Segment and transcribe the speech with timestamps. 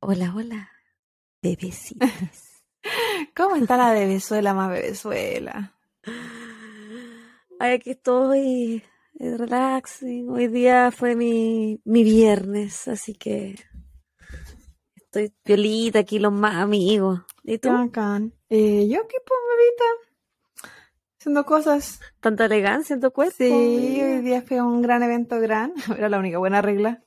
[0.00, 0.70] Hola, hola,
[1.40, 2.10] bebecitas.
[3.36, 5.76] ¿Cómo está la bebezuela más bebezuela?
[7.60, 8.82] Ay, aquí estoy,
[9.14, 10.28] relaxing.
[10.30, 13.54] Hoy día fue mi, mi viernes, así que
[14.96, 17.20] estoy piolita aquí los más amigos.
[17.44, 17.68] ¿Y tú?
[18.48, 19.84] Eh, yo aquí, pues, bebita,
[21.22, 22.00] haciendo cosas.
[22.20, 23.36] Tanta elegancia en tu cuerpo.
[23.38, 25.72] Sí, hoy día fue un gran evento, gran.
[25.96, 27.00] Era la única buena regla.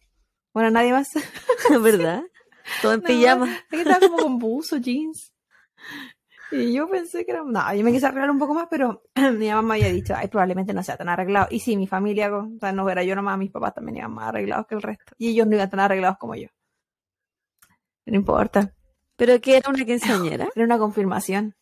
[0.54, 1.12] Bueno, nadie más.
[1.82, 2.24] ¿verdad?
[2.82, 3.60] Todo en No, pijama.
[3.68, 5.34] Aquí estaba como con buzo, jeans.
[6.50, 7.44] Y yo pensé que era.
[7.44, 9.04] No, yo me quise arreglar un poco más, pero
[9.38, 11.48] mi mamá me había dicho, ay, probablemente no sea tan arreglado.
[11.50, 14.30] Y sí, mi familia, o sea, no era yo nomás, mis papás también iban más
[14.30, 15.12] arreglados que el resto.
[15.18, 16.48] Y ellos no iban tan arreglados como yo.
[18.06, 18.74] No importa.
[19.18, 20.48] ¿Pero qué era una quinceañera?
[20.56, 21.56] Era una confirmación.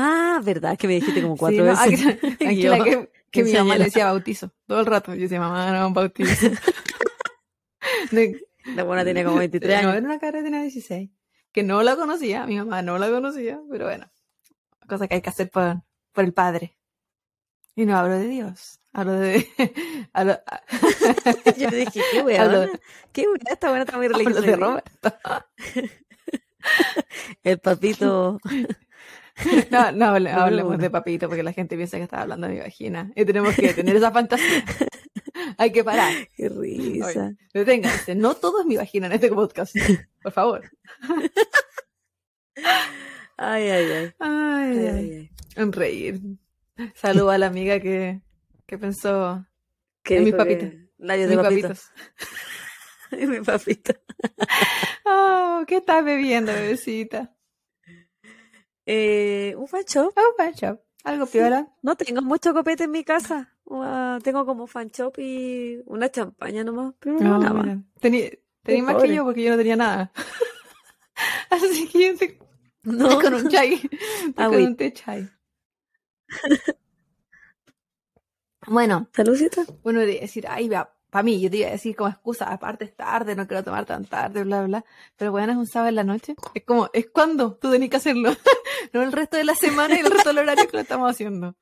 [0.00, 0.78] Ah, ¿verdad?
[0.78, 2.06] Que me dijiste como Sí, cuatro no, veces.
[2.06, 4.52] aquí- aquí la que, que mi mamá le decía bautizo.
[4.66, 5.12] Todo el rato.
[5.14, 6.50] Yo decía, mamá, no, bautizo.
[8.12, 8.40] De-
[8.76, 9.96] La buena tiene como 23 No, años.
[9.98, 11.10] era una cara tenía 16.
[11.52, 14.08] Que no la conocía, mi mamá no la conocía, pero bueno.
[14.88, 16.76] Cosa que hay que hacer por, por el padre.
[17.74, 19.48] Y no hablo de Dios, hablo de.
[20.12, 20.38] hablo,
[21.56, 22.80] Yo le dije, qué Hablo- weón.
[23.12, 24.40] Qué weón, esta buena está muy hablo religiosa.
[24.46, 24.66] de hoy día.
[24.66, 25.14] Roberto.
[27.42, 28.38] El papito.
[29.70, 32.60] No, no hable- hablemos de papito porque la gente piensa que está hablando de mi
[32.60, 33.12] vagina.
[33.14, 34.64] Y tenemos que tener esa fantasía.
[35.58, 36.12] hay que parar.
[36.34, 37.32] Qué risa.
[37.54, 38.14] Deténganse.
[38.14, 39.74] No todo es mi vagina en este podcast.
[40.22, 40.70] Por favor.
[43.36, 44.12] Ay, ay, ay.
[44.18, 45.70] Ay, ay, ay.
[45.70, 46.20] reír.
[46.94, 48.20] Saludo a la amiga que,
[48.66, 49.46] que pensó
[50.02, 50.70] ¿Qué En mis que- papitos.
[50.98, 51.68] Mis de papito.
[51.68, 51.90] papitos.
[53.12, 53.92] mi papito.
[55.04, 57.32] Oh, ¿qué estás bebiendo, bebecita?
[58.90, 60.14] Eh, un fan shop.
[60.38, 60.80] Fan shop.
[61.04, 61.68] Algo piola.
[61.82, 63.54] No tengo mucho copete en mi casa.
[63.70, 67.64] Ah, tengo como fan shop y una champaña nomás, pero no, No, nada más.
[67.66, 67.82] mira.
[68.00, 69.08] Tení, más pobre.
[69.10, 70.10] que yo porque yo no tenía nada.
[71.50, 72.26] Así que yo
[72.84, 73.08] No.
[73.20, 73.78] con un chai.
[74.36, 75.28] Con un té chai.
[78.66, 79.64] Bueno, Saludcita.
[79.82, 80.68] bueno, de decir, ay,
[81.10, 83.86] para mí, yo te iba a decir como excusa, aparte es tarde, no quiero tomar
[83.86, 84.84] tan tarde, bla, bla.
[85.16, 86.34] Pero bueno, es un sábado en la noche.
[86.54, 88.30] Es como, es cuando tú tenés que hacerlo.
[88.92, 91.56] no el resto de la semana y el resto del horario que lo estamos haciendo.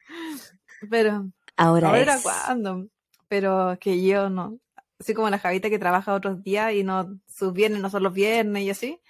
[0.91, 2.23] Pero, Ahora, ahora es.
[2.23, 2.89] cuándo.
[3.29, 4.59] Pero que yo no.
[5.01, 8.13] Así como la Javita que trabaja otros días y no, sus viernes no son los
[8.13, 9.01] viernes y así.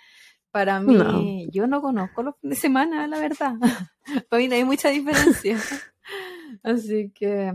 [0.51, 1.51] Para mí, No.
[1.53, 3.55] yo no conozco los fines de semana, la verdad.
[4.29, 5.59] Para mí no hay mucha diferencia.
[6.63, 7.53] Así que,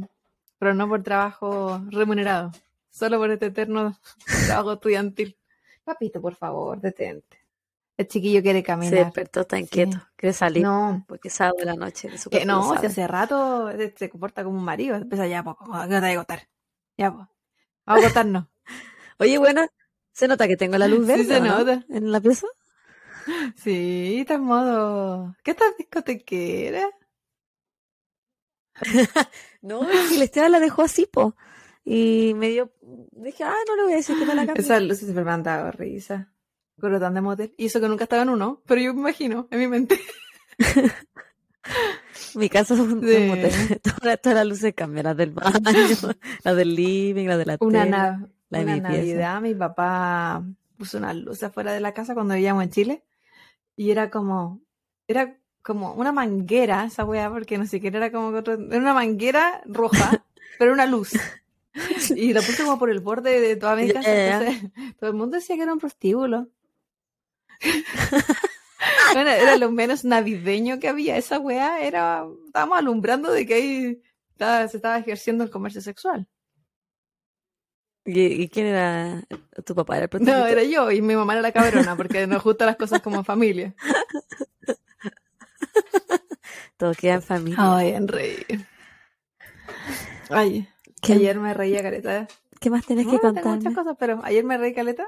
[0.59, 2.51] pero no por trabajo remunerado,
[2.91, 3.97] solo por este eterno
[4.47, 5.37] trabajo estudiantil.
[5.83, 7.39] Papito, por favor, detente.
[7.97, 9.05] El chiquillo quiere Se caminar.
[9.05, 9.63] despertó, está Sí.
[9.63, 9.97] inquieto.
[10.15, 10.63] Quiere salir.
[10.63, 12.09] No, Porque es sábado de la noche.
[12.09, 14.95] de su que no, si hace rato se, se comporta como un marido.
[14.95, 16.47] Empieza ya, pues, ¿cómo que no te voy a acostar?
[16.97, 17.27] Ya, pues.
[17.85, 18.45] Vamos a acostarnos.
[19.19, 19.67] Oye, bueno,
[20.13, 21.25] se nota que tengo la luz Sí, verde.
[21.25, 21.57] se ¿o no?
[21.59, 21.85] nota.
[21.89, 22.47] En la pieza.
[23.55, 25.35] Sí, está en modo.
[25.43, 26.89] ¿Qué tal discotequera?
[29.61, 31.35] No, es que Esteban la dejó así, po.
[31.83, 32.71] Y me dio.
[33.11, 34.63] Dije, ah, no le voy a decir que me la cambie.
[34.63, 36.31] Esas luces siempre me han dado risa.
[36.79, 37.53] Pero tan de motel.
[37.57, 39.99] Y eso que nunca estaba en uno, pero yo me imagino, en mi mente.
[42.35, 43.15] Mi casa es un, Sí.
[43.15, 43.51] un motel.
[43.81, 45.59] Todas, todas las luces cambian, las del baño,
[46.43, 47.91] las del living, las de la Una, tele.
[47.91, 48.79] na- la una mi.
[48.81, 50.43] Navidad, mi papá
[50.77, 53.03] puso una luz afuera de la casa cuando vivíamos en Chile.
[53.75, 54.61] Y era como.
[55.07, 58.93] Era como una manguera, esa weá, porque no siquiera era como que otro- Era una
[58.93, 60.25] manguera roja,
[60.57, 61.11] pero una luz.
[62.15, 64.09] Y la puse como por el borde de toda mi casa.
[64.11, 66.47] Entonces, todo el mundo decía que era un prostíbulo.
[69.13, 71.17] Bueno, era lo menos navideño que había.
[71.17, 72.25] Esa weá era.
[72.47, 74.01] Estábamos alumbrando de que ahí
[74.31, 76.27] estaba- se estaba ejerciendo el comercio sexual.
[78.05, 79.23] ¿Y, quién era
[79.65, 79.97] tu papá?
[79.97, 82.77] ¿Era el No, era yo y mi mamá era la cabrona porque nos gustan las
[82.77, 83.75] cosas como familia.
[86.77, 87.57] Todo queda en familia.
[87.59, 88.65] Ay, en reír.
[90.29, 90.67] Ay,
[91.01, 92.27] ¿Qué, ayer me reía caleta.
[92.59, 95.07] qué más tenés No, que tengo muchas cosas, pero ayer me reí caleta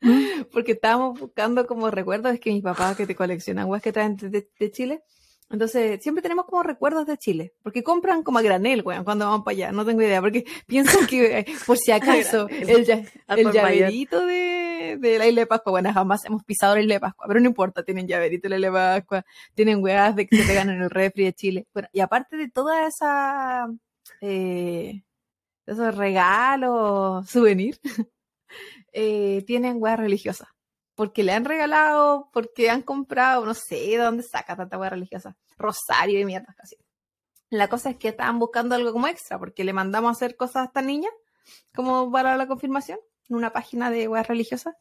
[0.52, 2.32] porque estábamos buscando como recuerdos.
[2.32, 5.02] Es que mis papás que te coleccionan weas que traen de, Chile.
[5.48, 9.44] Entonces, siempre tenemos como recuerdos de Chile, porque compran como a granel, weón, cuando vamos
[9.44, 13.52] para allá, no tengo idea, porque piensan que, eh, por si acaso, el, Al el
[13.52, 17.26] llaverito de, de la isla de Pascua, bueno, jamás hemos pisado la isla de Pascua,
[17.28, 19.24] pero no importa, tienen llaverito la isla de Pascua,
[19.54, 21.68] tienen weas de que se pegan en el refri de Chile.
[21.72, 23.68] Bueno, y aparte de toda esa,
[24.20, 25.04] eh,
[25.66, 27.80] esos regalos, souvenirs,
[28.92, 30.48] eh, tienen weas religiosas.
[30.94, 35.36] Porque le han regalado, porque han comprado, no sé de dónde saca tanta wea religiosa.
[35.58, 36.76] Rosario y mierdas casi.
[37.50, 40.56] La cosa es que estaban buscando algo como extra, porque le mandamos a hacer cosas
[40.56, 41.10] a esta niña,
[41.74, 42.98] como para la confirmación,
[43.28, 44.76] en una página de web religiosa.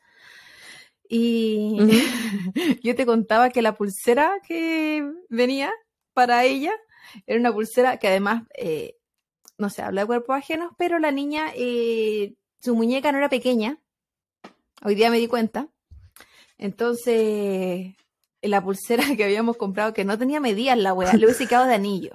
[1.08, 1.78] Y
[2.82, 5.72] yo te contaba que la pulsera que venía
[6.14, 6.72] para ella
[7.26, 8.96] era una pulsera que además, eh,
[9.58, 13.80] no sé, habla de cuerpos ajenos, pero la niña, eh, su muñeca no era pequeña.
[14.84, 15.70] Hoy día me di cuenta.
[16.58, 17.96] Entonces,
[18.42, 21.76] la pulsera que habíamos comprado, que no tenía medidas la wea, le hubiese quedado de
[21.76, 22.12] anillo.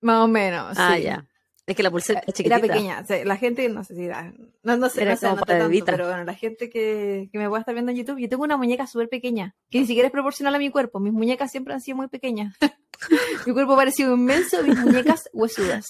[0.00, 0.76] Más o menos.
[0.78, 1.02] Ah, sí.
[1.02, 1.26] ya.
[1.66, 2.56] Es que la pulsera era chiquitita.
[2.56, 3.00] Era pequeña.
[3.00, 5.36] O sea, la gente, no sé si era, no, no sé, Era no sé, como
[5.36, 8.18] no para tanto, pero bueno, la gente que, que me pueda estar viendo en YouTube,
[8.18, 11.00] yo tengo una muñeca súper pequeña, que ni siquiera es proporcional a mi cuerpo.
[11.00, 12.54] Mis muñecas siempre han sido muy pequeñas.
[13.46, 15.86] mi cuerpo pareció inmenso, mis muñecas huesudas.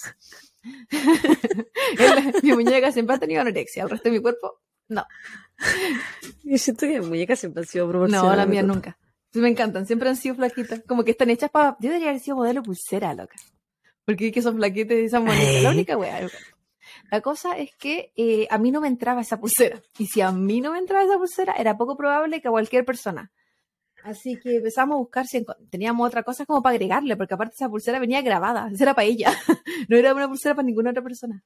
[2.43, 5.05] mi muñeca siempre ha tenido anorexia, el resto de mi cuerpo, no.
[6.43, 8.37] Yo siento que mis muñecas siempre han sido No, proporcionales.
[8.37, 8.97] las mías nunca.
[9.33, 10.81] Me encantan, siempre han sido flaquitas.
[10.87, 11.75] Como que están hechas para.
[11.81, 13.35] Yo debería haber sido modelo pulsera, loca.
[14.05, 15.63] Porque es que son flaquitas y son bonitas.
[15.63, 16.21] La única wea.
[16.21, 16.37] loca.
[17.11, 19.81] La cosa es que eh, a mí no me entraba esa pulsera.
[19.97, 22.85] Y si a mí no me entraba esa pulsera, era poco probable que a cualquier
[22.85, 23.31] persona.
[24.03, 27.69] Así que empezamos a buscar si teníamos otra cosa como para agregarle, porque aparte esa
[27.69, 28.69] pulsera venía grabada.
[28.71, 29.31] Esa era para ella.
[29.89, 31.43] no era una pulsera para ninguna otra persona.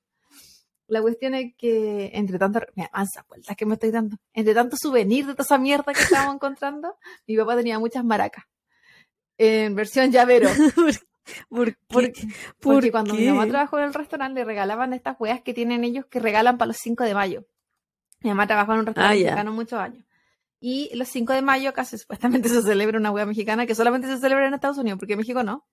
[0.87, 4.79] La cuestión es que, entre tantas, mira, mansa vueltas que me estoy dando, entre tantos
[4.81, 6.97] souvenirs de toda esa mierda que estábamos encontrando,
[7.27, 8.43] mi papá tenía muchas maracas.
[9.37, 10.49] En versión llavero.
[11.49, 11.77] ¿Por qué?
[11.87, 12.21] Porque,
[12.59, 13.29] ¿Por porque cuando mi qué?
[13.29, 16.67] mamá trabajó en el restaurante le regalaban estas weas que tienen ellos que regalan para
[16.67, 17.45] los 5 de mayo.
[18.21, 20.05] Mi mamá trabajó en un restaurante Ah, mexicano muchos años.
[20.59, 24.17] Y los 5 de mayo se- supuestamente se celebra una wea mexicana que solamente se
[24.17, 25.65] celebra en Estados Unidos, porque en México no.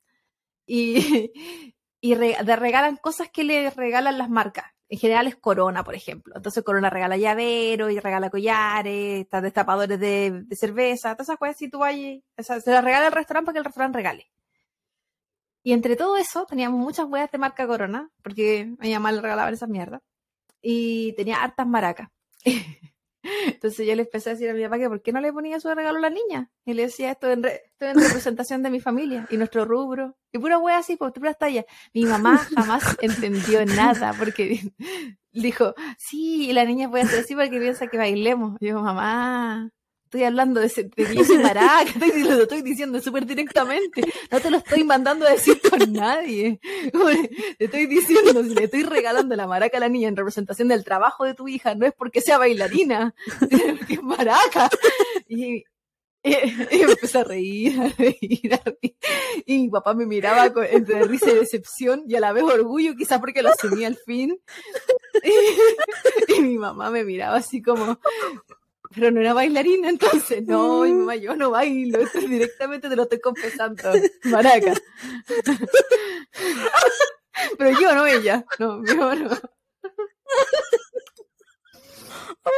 [0.64, 1.32] Y,
[2.00, 4.66] y re- de regalan cosas que le regalan las marcas.
[4.88, 6.34] En general es Corona, por ejemplo.
[6.36, 11.68] Entonces Corona regala llavero y regala collares, destapadores de, de cerveza, todas esas cosas si
[11.68, 11.94] tú vas
[12.38, 14.30] o sea, se las regala el restaurante para que el restaurante regale.
[15.66, 19.20] Y entre todo eso teníamos muchas weas de marca Corona, porque a mi mamá le
[19.20, 20.00] regalaban esas mierdas.
[20.62, 22.08] Y tenía hartas maracas.
[23.46, 25.58] Entonces yo le empecé a decir a mi papá que por qué no le ponía
[25.58, 26.52] su regalo a la niña.
[26.64, 30.16] Y le decía esto en, re- esto en representación de mi familia y nuestro rubro.
[30.32, 31.64] Y pura wea así, por puras tallas.
[31.92, 34.60] Mi mamá jamás entendió nada porque
[35.32, 38.56] dijo, sí, la niña puede hacer así porque piensa que bailemos.
[38.60, 39.70] Y yo, mamá,
[40.16, 44.02] estoy hablando de, de maraca, estoy, lo estoy diciendo súper directamente.
[44.30, 46.58] No te lo estoy mandando a decir con nadie.
[47.58, 50.84] Te estoy diciendo, si le estoy regalando la maraca a la niña en representación del
[50.84, 53.14] trabajo de tu hija, no es porque sea bailarina,
[53.90, 54.70] es maraca.
[55.28, 55.64] Y,
[56.22, 57.74] y, me empecé a reír.
[59.44, 63.20] Y mi papá me miraba entre risa y decepción y a la vez orgullo, quizás
[63.20, 64.38] porque lo asumí al fin.
[66.28, 67.98] Y mi mamá me miraba así como,
[68.96, 73.02] pero no era bailarina, entonces, no, y mamá, yo no bailo, esto directamente te lo
[73.02, 73.82] estoy confesando,
[74.24, 74.72] maraca.
[77.58, 79.30] Pero yo no ella, no, yo no.
[82.44, 82.52] Ay,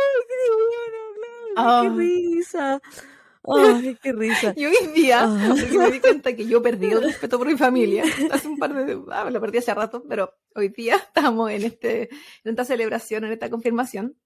[1.57, 1.81] Ah.
[1.83, 2.81] qué risa.
[3.45, 4.53] Ay, qué risa.
[4.57, 5.47] Y hoy día, Ah.
[5.49, 8.75] porque me di cuenta que yo perdí el respeto por mi familia, hace un par
[8.75, 12.03] de, ah, lo perdí hace rato, pero hoy día estamos en este,
[12.45, 14.17] en esta celebración, en esta confirmación,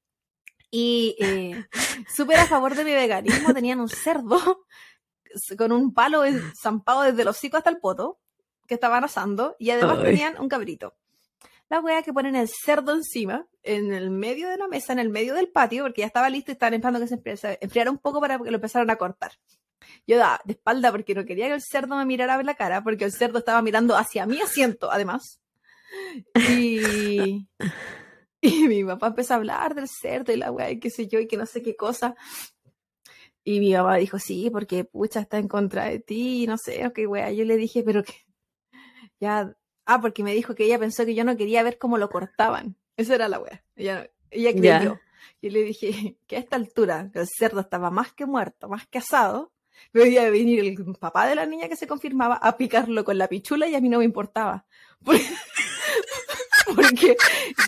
[0.73, 1.67] y eh,
[2.13, 4.65] súper a favor de mi veganismo, tenían un cerdo
[5.57, 6.23] con un palo
[6.61, 8.19] zampado desde el hocico hasta el poto,
[8.67, 10.05] que estaban asando, y además Ay.
[10.07, 10.97] tenían un cabrito.
[11.69, 15.11] La wea que ponen el cerdo encima, en el medio de la mesa, en el
[15.11, 17.91] medio del patio, porque ya estaba listo y estaban esperando que se enfri- se enfriara
[17.91, 19.33] un poco para que lo empezaran a cortar.
[20.07, 22.83] Yo daba de espalda porque no quería que el cerdo me mirara en la cara,
[22.83, 25.41] porque el cerdo estaba mirando hacia mi asiento, además.
[26.49, 27.47] Y,
[28.45, 31.21] y mi papá empezó a hablar del cerdo y la weá, y qué sé yo,
[31.21, 32.17] y que no sé qué cosa.
[33.45, 36.87] Y mi mamá dijo, sí, porque pucha está en contra de ti, y no sé,
[36.87, 37.31] o qué weá.
[37.31, 38.15] Yo le dije, pero que
[39.21, 39.57] ya,
[39.87, 42.77] ah, porque me dijo que ella pensó que yo no quería ver cómo lo cortaban.
[42.97, 43.65] Esa era la weá.
[43.77, 45.01] Ella, creyó.
[45.41, 48.99] Yo le dije que a esta altura el cerdo estaba más que muerto, más que
[48.99, 49.53] asado,
[49.93, 53.69] debía venir el papá de la niña que se confirmaba a picarlo con la pichula
[53.69, 54.67] y a mí no me importaba.
[55.05, 55.25] Porque,
[56.75, 57.17] porque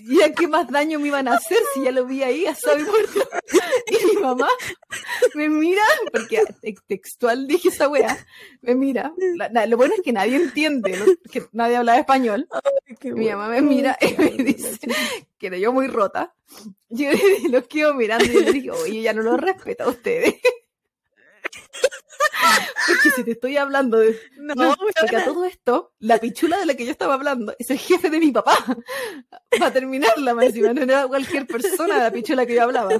[0.04, 2.84] ya qué más daño me iban a hacer si ya lo vi ahí asado y
[2.84, 3.28] muerto.
[3.86, 4.48] Y mi mamá
[5.34, 5.82] me mira,
[6.12, 8.16] porque te- textual dije esa wea,
[8.62, 9.12] me mira.
[9.36, 11.04] La- la- lo bueno es que nadie entiende, ¿no?
[11.30, 12.48] que nadie habla español.
[13.02, 13.38] Mi bueno.
[13.38, 14.78] mamá me mira y me dice
[15.38, 16.34] que era yo muy rota.
[16.88, 17.10] Yo
[17.50, 20.34] los quedo mirando y le digo, oye, ya no los respeto a ustedes.
[22.86, 24.18] Porque si te estoy hablando de...
[24.36, 27.70] No, No, porque a todo esto, la pichula de la que yo estaba hablando es
[27.70, 28.56] el jefe de mi papá.
[29.58, 32.90] Para terminarla, más encima, no era cualquier persona la pichula que yo hablaba.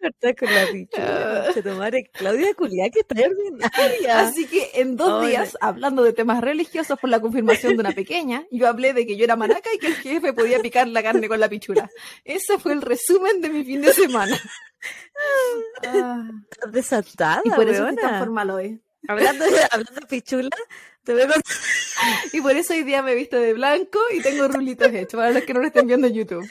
[0.00, 2.10] Cortar con la pichula, conchetumare.
[2.12, 4.20] Claudia Culiá, que está ordinaria.
[4.20, 8.44] Así que en dos días, hablando de temas religiosos por la confirmación de una pequeña,
[8.50, 11.28] yo hablé de que yo era maraca y que el jefe podía picar la carne
[11.28, 11.90] con la pichula.
[12.24, 14.38] Ese fue el resumen de mi fin de semana.
[15.86, 16.26] Ah,
[16.72, 18.80] desatada, y por eso estoy tan formal hoy.
[19.06, 20.48] Hablando de, hablando de pichula,
[21.04, 21.42] te a contar.
[22.32, 25.32] Y por eso hoy día me he visto de blanco y tengo rulitos hechos, para
[25.32, 26.50] los que no lo estén viendo en YouTube.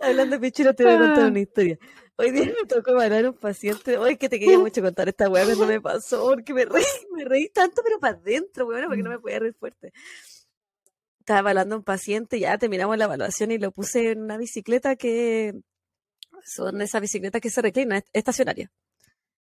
[0.00, 1.28] Hablando de pichula, te voy a contar Ah.
[1.28, 1.78] una historia.
[2.16, 3.98] Hoy día me tocó parar un paciente.
[3.98, 7.24] Hoy que te quería mucho contar esta weá cuando me pasó, porque me reí, me
[7.24, 9.92] reí tanto, pero para adentro, weón, porque no me podía reír fuerte.
[11.20, 14.96] Estaba evaluando a un paciente, ya terminamos la evaluación y lo puse en una bicicleta
[14.96, 15.54] que
[16.44, 18.70] son esas bicicletas que se reclinan, est- estacionaria.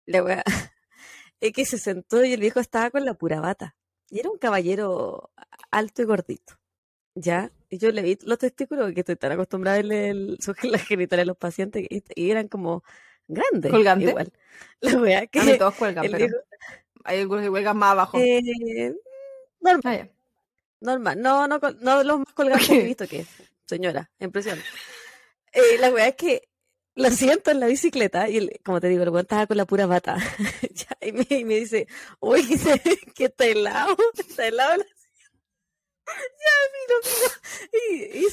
[0.06, 0.42] La weá
[1.40, 3.76] es que se sentó y el viejo estaba con la pura bata.
[4.08, 5.30] Y era un caballero
[5.70, 6.54] alto y gordito.
[7.16, 7.50] ¿Ya?
[7.74, 11.24] Y yo le vi los testículos, que estoy tan acostumbrada a verle el, las genitales
[11.24, 12.84] a los pacientes, y, y eran como
[13.26, 13.72] grandes.
[13.72, 14.04] ¿Colgante?
[14.10, 14.32] Igual.
[14.80, 16.26] La weá que mí todos cuelgan, el pero
[17.02, 18.18] hay algunos que cuelgan más abajo.
[18.20, 18.94] eh,
[19.60, 20.08] normal, Ah,
[20.80, 21.20] normal.
[21.20, 23.26] No, no, no los más colgantes que he visto que,
[23.66, 24.60] señora, impresión.
[25.52, 26.48] Eh, la weá es que
[26.94, 29.64] lo siento en la bicicleta y el- como te digo, el weón estaba con la
[29.64, 30.16] pura bata.
[31.00, 31.86] Y, me, y me dice,
[32.20, 32.42] uy,
[33.16, 34.84] que está helado, está helado la
[36.06, 36.54] Ya,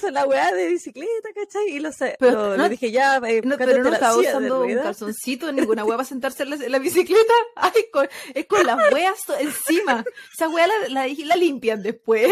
[0.01, 1.69] hizo la weá de bicicleta, ¿cachai?
[1.69, 4.17] Y lo, sa- Pero lo- no- le dije, ya, eh, No, pero no la estaba
[4.17, 7.33] usando un calzoncito en ninguna hueá para sentarse en la, en la bicicleta.
[7.55, 8.77] Ay, con- es con las
[9.25, 10.03] to- encima.
[10.33, 12.31] Esa hueá la, la, la limpian después.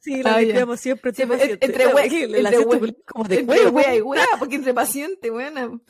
[0.00, 1.12] Sí, lo Ah, limpiamos siempre.
[1.12, 5.80] Entre La weá entre y hueá, porque entre pacientes, bueno.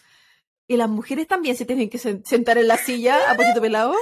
[0.66, 3.94] Y las mujeres también se tienen que sen- sentar en la silla a poquito pelado.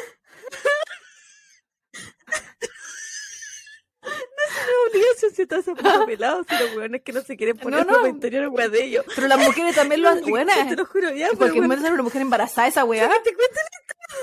[4.90, 5.64] Obligación si estás
[6.06, 7.94] pelado, si los weones que no se quieren poner no.
[7.94, 9.04] ropa interior weá de ellos.
[9.14, 10.28] Pero las mujeres también lo hacen.
[10.30, 10.68] Buena.
[10.68, 13.08] Te lo juro, ya, cualquier bueno, una mujer embarazada esa hueá.
[13.22, 14.16] te cuentan la historia.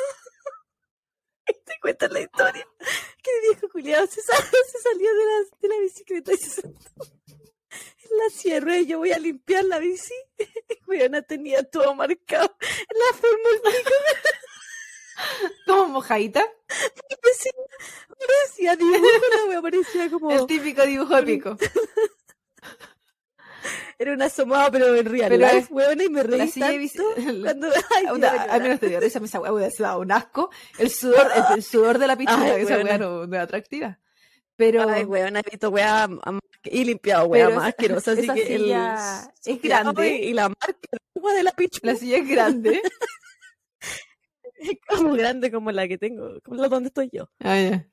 [1.65, 2.67] Te cuentan la historia.
[3.23, 6.49] Que el viejo culiado se, sal- se salió de la, de la bicicleta y se
[6.49, 6.79] sentó
[8.09, 10.13] en la sierra y yo voy a limpiar la bici.
[10.69, 12.55] Y weona tenía todo marcado.
[12.59, 13.49] La forma
[15.65, 16.43] Como mojadita.
[17.21, 17.51] parecía,
[18.09, 18.99] parecía dibujo,
[19.49, 20.31] wea parecía como...
[20.31, 21.57] El típico dibujo de pico.
[23.99, 27.67] Era un asomado, pero en real Pero life, es- weona, y me reí tanto cuando...
[27.95, 30.49] Ay, iba a mí no te dio risa, esa hueá hubiera sido un asco.
[30.77, 32.97] El sudor, el, el sudor de la pichula, Ay, esa weona.
[32.97, 33.99] no, no es atractiva.
[34.55, 35.71] Pero, Ay, weón, he visto
[36.23, 38.95] am- y limpiado Pero más asquerosa, así que el silla
[39.45, 40.15] es suciado grande.
[40.15, 40.77] Y, la marca
[41.35, 42.81] de la pichula la silla es grande.
[44.57, 47.29] Es como grande como la que tengo, como la donde estoy yo.
[47.39, 47.87] Ah, ya.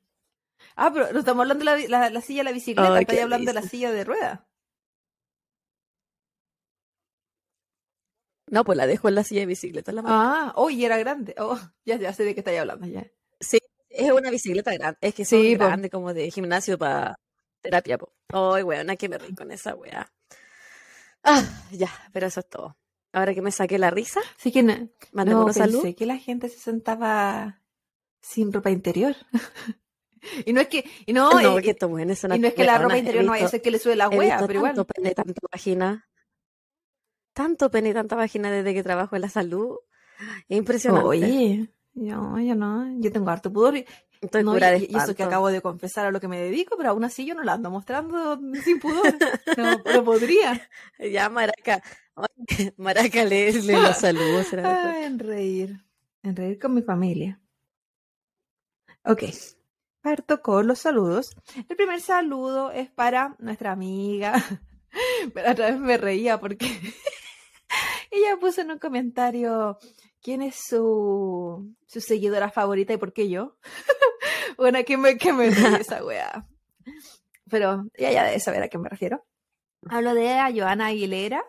[0.77, 3.01] Ah, pero no estamos hablando de la, bi- la, la silla de la bicicleta, Ay,
[3.03, 4.49] estoy hablando de la silla de rueda.
[8.51, 9.93] No, pues la dejo en la silla de bicicleta.
[9.93, 10.03] La.
[10.05, 11.35] Ah, oh, y era grande.
[11.39, 13.07] Oh, ya, ya sé de qué estáis hablando, ya.
[13.41, 15.65] Sí, es una bicicleta grande, es que Sí, po.
[15.67, 17.15] grandes como de gimnasio para
[17.63, 17.99] terapia.
[17.99, 18.13] Po.
[18.33, 20.11] Ay, weón, que me reí con esa weá.
[21.23, 21.43] Ah,
[21.73, 22.77] ya, pero eso es todo.
[23.15, 24.75] Ahora que me saqué la risa, Así que no,
[25.13, 25.81] no una salud.
[25.83, 27.63] pensé que la gente se sentaba
[28.21, 29.15] sin ropa interior.
[30.47, 32.55] y no es que, y no, No, y- porque estos weones son y no es
[32.55, 34.81] que la ropa interior no vaya a ser que le sube la hueá, pero tanto
[34.83, 34.87] igual.
[34.95, 36.09] pene, tanta vagina.
[37.33, 39.79] Tanto pene tanta vagina desde que trabajo en la salud.
[40.49, 41.07] Es impresionante.
[41.09, 43.77] Oye, no, yo no, yo tengo harto pudor.
[43.77, 43.87] y-
[44.21, 46.77] Estoy no, pura y, y eso que acabo de confesar a lo que me dedico,
[46.79, 49.15] pero aún así yo no la ando mostrando sin pudor.
[49.59, 50.69] No, no podría.
[50.99, 51.83] Ya, Maraca.
[52.77, 54.47] Maraca, le, le los saludos.
[54.63, 55.85] Ah, en reír.
[56.23, 57.41] En reír con mi familia.
[59.05, 59.25] Ok.
[60.01, 61.35] Parto con los saludos.
[61.69, 64.35] El primer saludo es para nuestra amiga.
[65.35, 66.67] Pero otra vez me reía porque
[68.11, 69.79] ella puso en un comentario
[70.23, 73.57] quién es su, su seguidora favorita y por qué yo.
[74.57, 76.47] bueno, que me, que me reí esa wea.
[77.51, 79.25] Pero ella ya debe saber a qué me refiero.
[79.89, 81.45] Hablo de a Joana Aguilera.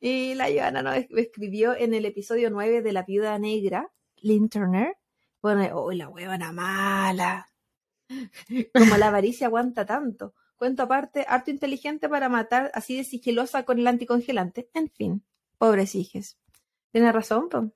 [0.00, 4.48] Y la Joana nos es- escribió en el episodio 9 de La Viuda Negra, Lynn
[4.48, 4.96] Turner.
[5.40, 7.48] Pone, oh, la huevona mala.
[8.74, 10.34] Como la avaricia aguanta tanto.
[10.56, 14.68] Cuento aparte, harto inteligente para matar así de sigilosa con el anticongelante.
[14.74, 15.24] En fin,
[15.56, 16.36] pobres hijes.
[16.90, 17.70] Tiene razón, po.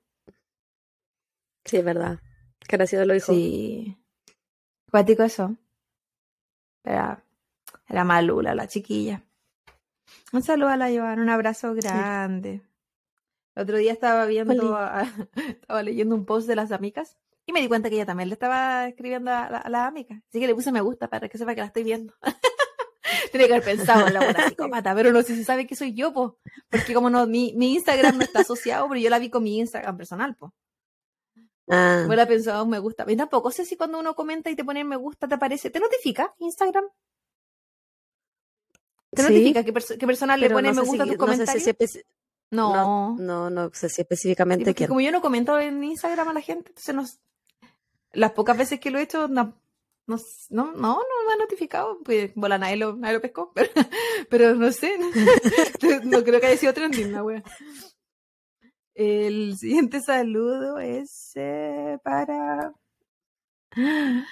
[1.64, 2.18] Sí, es verdad.
[2.86, 3.32] Sí lo dijo.
[3.32, 3.96] Sí.
[4.90, 5.56] Cuático eso.
[6.84, 7.24] Era,
[7.88, 9.22] era malula la chiquilla.
[10.32, 12.62] Un saludo a la Joana, un abrazo grande.
[13.54, 15.02] El otro día estaba viendo, a-
[15.60, 18.34] estaba leyendo un post de las amigas y me di cuenta que ella también le
[18.34, 20.22] estaba escribiendo a, la- a las amigas.
[20.28, 22.14] Así que le puse me gusta para que sepa que la estoy viendo.
[23.30, 25.92] Tiene que haber pensado en la buena psicópata, pero no sé si sabe que soy
[25.94, 26.38] yo, po.
[26.70, 29.58] Porque como no, mi, mi Instagram no está asociado, pero yo la vi con mi
[29.58, 30.54] Instagram personal, po.
[31.68, 33.04] Ah, Me la he pensado, me gusta.
[33.08, 35.70] Y tampoco sé si cuando uno comenta y te pone me gusta, te aparece.
[35.70, 36.84] ¿Te notifica Instagram?
[39.14, 41.34] ¿Te sí, notifica perso- que persona le pone no me gusta a si, tus no
[41.34, 42.00] sé si
[42.50, 42.72] No.
[42.72, 44.88] no, no, no sé si Sí, específicamente quién.
[44.88, 47.20] como yo no comento en Instagram a la gente, entonces
[48.12, 49.54] las pocas veces que lo he hecho, no,
[50.06, 50.16] no,
[50.50, 51.98] no, no, no me ha notificado.
[52.04, 53.70] Pues, bueno, nadie lo, nadie lo pescó, pero,
[54.28, 54.98] pero no sé.
[56.04, 57.42] No creo que haya sido trending, la wea.
[58.94, 62.72] El siguiente saludo es eh, para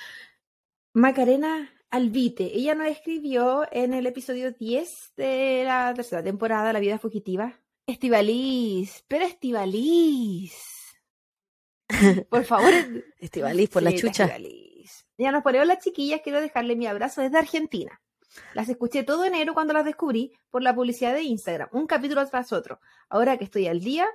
[0.95, 2.57] Macarena Albite.
[2.57, 7.59] Ella nos escribió en el episodio 10 de la tercera temporada, La vida fugitiva.
[7.87, 10.55] Estivaliz, pero Estivaliz.
[12.29, 12.73] Por favor.
[13.19, 14.25] Estivaliz por la chucha.
[14.25, 15.07] Estivaliz.
[15.19, 18.01] Ya nos ponemos las chiquillas, quiero dejarle mi abrazo desde Argentina.
[18.55, 22.53] Las escuché todo enero cuando las descubrí por la publicidad de Instagram, un capítulo tras
[22.53, 22.81] otro.
[23.09, 24.07] Ahora que estoy al día,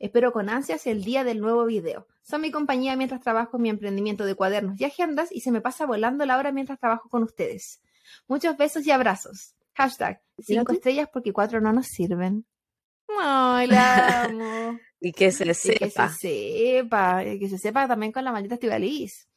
[0.00, 2.08] espero con ansias el día del nuevo video.
[2.22, 5.60] Son mi compañía mientras trabajo en mi emprendimiento de cuadernos y agendas y se me
[5.60, 7.80] pasa volando la hora mientras trabajo con ustedes.
[8.26, 9.54] Muchos besos y abrazos.
[9.74, 10.78] Hashtag cinco tú?
[10.78, 12.44] estrellas porque cuatro no nos sirven.
[13.20, 14.78] Ay, la amo.
[15.02, 16.10] Y que se Y que sepa.
[16.10, 19.28] se sepa, y que se sepa también con la maldita Estivaliz.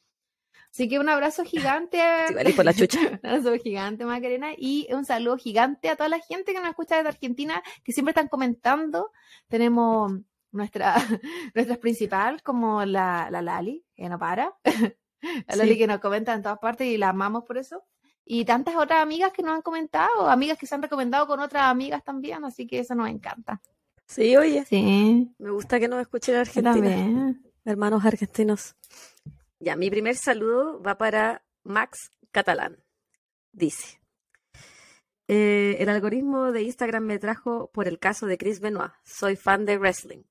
[0.70, 2.00] Así que un abrazo gigante.
[2.02, 2.98] a- Estivaliz por la chucha.
[3.22, 4.50] un abrazo gigante, Macarena.
[4.58, 8.10] Y un saludo gigante a toda la gente que nos escucha desde Argentina, que siempre
[8.10, 9.10] están comentando.
[9.48, 10.12] Tenemos
[10.54, 10.94] nuestra,
[11.54, 14.54] nuestras principal, como la, la Lali, que no para.
[15.46, 15.78] la Lali Sí.
[15.78, 17.82] que nos comenta en todas partes y la amamos por eso.
[18.26, 21.64] Y tantas otras amigas que nos han comentado, amigas que se han recomendado con otras
[21.64, 23.60] amigas también, así que eso nos encanta.
[24.06, 26.72] Sí, oye, Sí, me gusta que nos escuchen Argentina.
[26.72, 27.42] también.
[27.66, 28.76] Hermanos argentinos.
[29.60, 32.82] Ya, mi primer saludo va para Max Catalán.
[33.52, 34.00] Dice.
[35.28, 38.92] "Eh, el algoritmo de Instagram me trajo por el caso de Chris Benoit.
[39.04, 40.22] Soy fan de wrestling.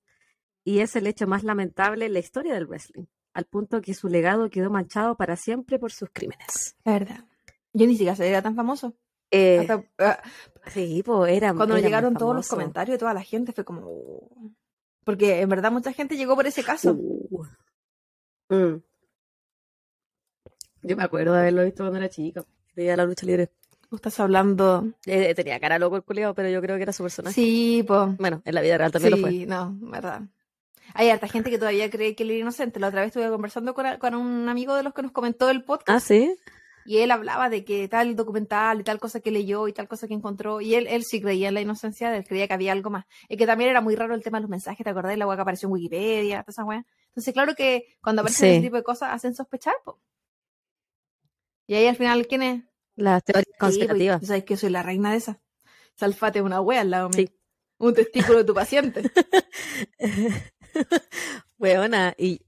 [0.63, 4.07] Y es el hecho más lamentable en la historia del wrestling, al punto que su
[4.07, 6.75] legado quedó manchado para siempre por sus crímenes.
[6.85, 7.25] La verdad.
[7.73, 8.93] Yo ni siquiera era tan famoso.
[9.31, 10.21] Eh, Hasta, ah,
[10.67, 13.81] sí, pues era cuando era llegaron todos los comentarios de toda la gente, fue como.
[13.87, 14.51] "Oh".
[15.03, 16.93] Porque en verdad mucha gente llegó por ese caso.
[16.93, 17.43] Uh.
[18.49, 18.83] Mm.
[20.83, 22.45] Yo me acuerdo de haberlo visto cuando era chica.
[22.75, 23.49] Veía la lucha libre.
[23.89, 24.87] Tú estás hablando.
[25.05, 27.33] Eh, tenía cara loco el culiao, pero yo creo que era su personaje.
[27.35, 28.17] Sí, pues.
[28.17, 29.29] Bueno, en la vida real también lo fue.
[29.31, 30.21] Sí, no, verdad.
[30.93, 32.79] Hay harta gente que todavía cree que él era inocente.
[32.79, 35.89] La otra vez estuve conversando con, un amigo de los que nos comentó el podcast
[35.89, 36.35] Ah, sí.
[36.85, 40.07] y él hablaba de que tal documental y tal cosa que leyó y tal cosa
[40.07, 40.61] que encontró.
[40.61, 43.05] Y él, él sí creía en la inocencia, de él creía que había algo más.
[43.29, 45.17] Y que también era muy raro el tema de los mensajes, ¿te acordás?
[45.17, 46.85] La weá que apareció en Wikipedia, toda esa weá.
[47.07, 48.55] Entonces, claro que cuando aparecen Sí.
[48.55, 49.99] ese tipo de cosas hacen sospechar, po.
[51.65, 52.63] Y ahí al final, ¿quién es?
[52.95, 54.19] Las teorías Sí, pues, conspirativas.
[54.19, 55.39] tú sabes que soy la reina de esa.
[55.95, 57.27] Salfate una wea al lado mío.
[57.27, 57.33] Sí.
[57.79, 59.01] Un testículo de tu paciente.
[61.59, 62.41] Weona, y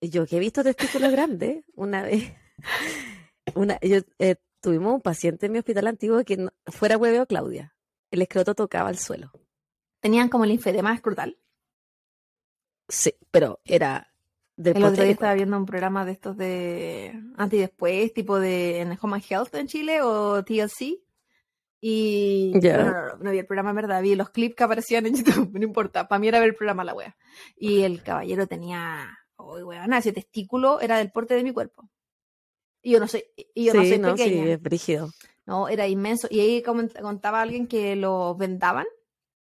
[0.00, 2.32] yo que he visto testículos grandes, una vez,
[3.54, 7.74] una, yo, eh, tuvimos un paciente en mi hospital antiguo que no- fuera hueveo Claudia.
[8.10, 9.32] El escroto tocaba el suelo.
[10.00, 11.38] Tenían como el linfedema escrotal.
[12.88, 14.12] Sí, pero era
[14.58, 18.80] El otro día estaba viendo un programa de estos de antes y después, tipo de
[18.80, 21.00] en Home and Health en Chile o TLC.
[21.84, 25.14] Y no, no, no vi el programa en verdad, vi los clips que aparecían en
[25.48, 27.16] YouTube, no importa, para mí era ver el programa la wea.
[27.56, 31.90] Y el caballero tenía, uy weona, ese testículo era del porte de mi cuerpo.
[32.82, 34.52] Y yo no soy, y yo no Sí, soy no, sí, pequeña.
[34.52, 35.10] es brígido.
[35.44, 36.28] No, era inmenso.
[36.30, 38.86] Y ahí contaba alguien que lo vendaban.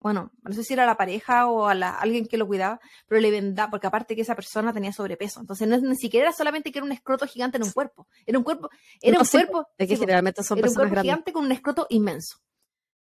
[0.02, 3.20] Bueno, no sé si era la pareja o a la- alguien que lo cuidaba, pero
[3.20, 5.42] le vendaba, porque aparte que esa persona tenía sobrepeso.
[5.42, 8.08] Entonces no ni siquiera era solamente que era un escroto gigante en un cuerpo.
[8.26, 8.70] Era un cuerpo,
[9.02, 11.04] era No, un sí, cuerpo, Es que sí, po, generalmente son era un cuerpo grandes.
[11.04, 12.38] gigante con un escroto inmenso.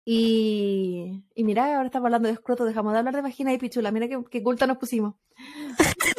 [0.10, 3.92] Y, y mira, ahora estamos hablando de escroto, dejamos de hablar de vagina y pichula.
[3.92, 5.16] Mira qué, qué culta nos pusimos.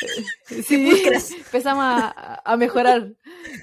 [0.64, 1.02] sí,
[1.36, 3.14] empezamos a, a mejorar.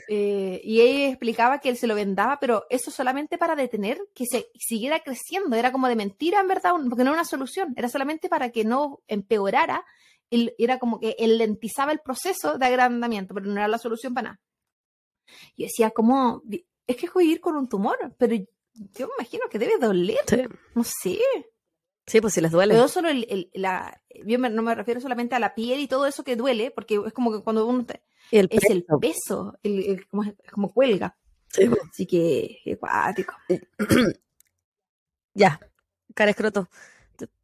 [0.07, 4.25] Eh, y ella explicaba que él se lo vendaba, pero eso solamente para detener que
[4.29, 5.55] se siguiera creciendo.
[5.55, 7.73] Era como de mentira, en verdad, porque no era una solución.
[7.75, 9.85] Era solamente para que no empeorara.
[10.29, 14.13] y Era como que él lentizaba el proceso de agrandamiento, pero no era la solución
[14.13, 14.41] para nada.
[15.55, 19.59] Y decía, como, es que es vivir con un tumor, pero yo me imagino que
[19.59, 20.19] debe doler.
[20.27, 20.43] Sí.
[20.75, 21.19] No sé.
[22.07, 22.73] Sí, pues si les duele.
[22.73, 25.87] Pero solo el, el- la, yo me- no me refiero solamente a la piel y
[25.87, 29.57] todo eso que duele, porque es como que cuando uno te- el es el peso.
[29.63, 31.17] el, como, como cuelga.
[31.49, 31.69] Sí.
[31.91, 33.35] Así que, qué cuático.
[35.33, 35.59] Ya,
[36.15, 36.67] cara escroto.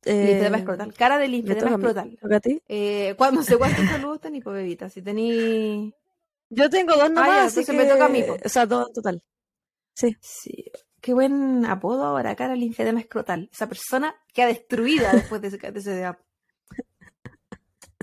[0.06, 0.94] Eh, escrotal.
[0.94, 2.18] Cara de ¿me linfedema escrotal.
[2.20, 2.62] ¿Toca a ti?
[2.68, 4.90] Eh, cuando se cuántos saludos tení, pues, bebita.
[4.90, 5.94] Si tení.
[6.50, 8.38] Yo tengo dos nomás, ya, así entonces me toca a mí, po.
[8.44, 9.24] O sea, dos en total.
[9.94, 10.18] Sí.
[10.22, 10.66] Sí.
[11.04, 13.50] Qué buen apodo ahora, cara, el infedema escrotal.
[13.52, 16.16] Esa persona que ha destruida después de ese, de ese.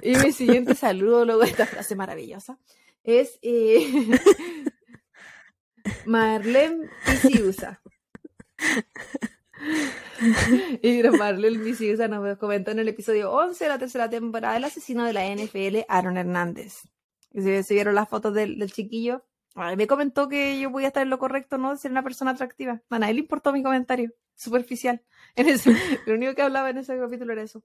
[0.02, 2.58] Y mi siguiente saludo, luego de esta frase maravillosa,
[3.02, 4.20] es eh,
[6.04, 7.80] Marlene Pisiusa.
[10.82, 15.06] Y Marlene Pisiusa nos comentó en el episodio 11 de la tercera temporada el asesino
[15.06, 16.82] de la NFL, Aaron Hernández.
[17.32, 19.24] Y si vieron las fotos del chiquillo,
[19.60, 21.70] Ay, me comentó que yo podía estar en lo correcto, ¿no?
[21.70, 22.80] De ser una persona atractiva.
[22.90, 24.12] A nadie le importó mi comentario.
[24.34, 25.02] Superficial.
[25.36, 25.72] En ese,
[26.06, 27.62] lo único que hablaba en ese capítulo era eso.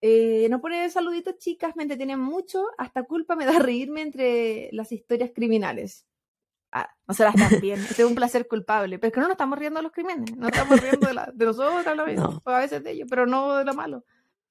[0.00, 1.76] Eh, nos pone saluditos, chicas.
[1.76, 2.64] Me entretienen mucho.
[2.78, 6.06] Hasta culpa me da reírme entre las historias criminales.
[6.72, 7.78] Ah, no se las bien.
[7.80, 8.98] Este es un placer culpable.
[8.98, 10.36] Pero es que no nos estamos riendo de los crímenes.
[10.36, 12.42] No estamos riendo de, la, de nosotros a, la vez, No.
[12.44, 14.04] o a veces de ellos, pero no de lo malo.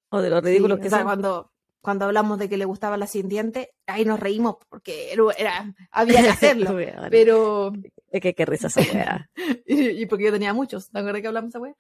[0.10, 1.08] O de los ridículos Sí, que o sea, son.
[1.08, 1.52] cuando,
[1.86, 6.24] cuando hablamos de que le gustaba la sin diente, ahí nos reímos porque era, había
[6.24, 6.72] que hacerlo.
[6.72, 7.10] Weona.
[7.12, 7.74] pero,
[8.10, 9.30] Es que qué risa esa weá.
[9.68, 11.76] y, y porque yo tenía muchos, ¿te acuerdas que hablamos esa wea?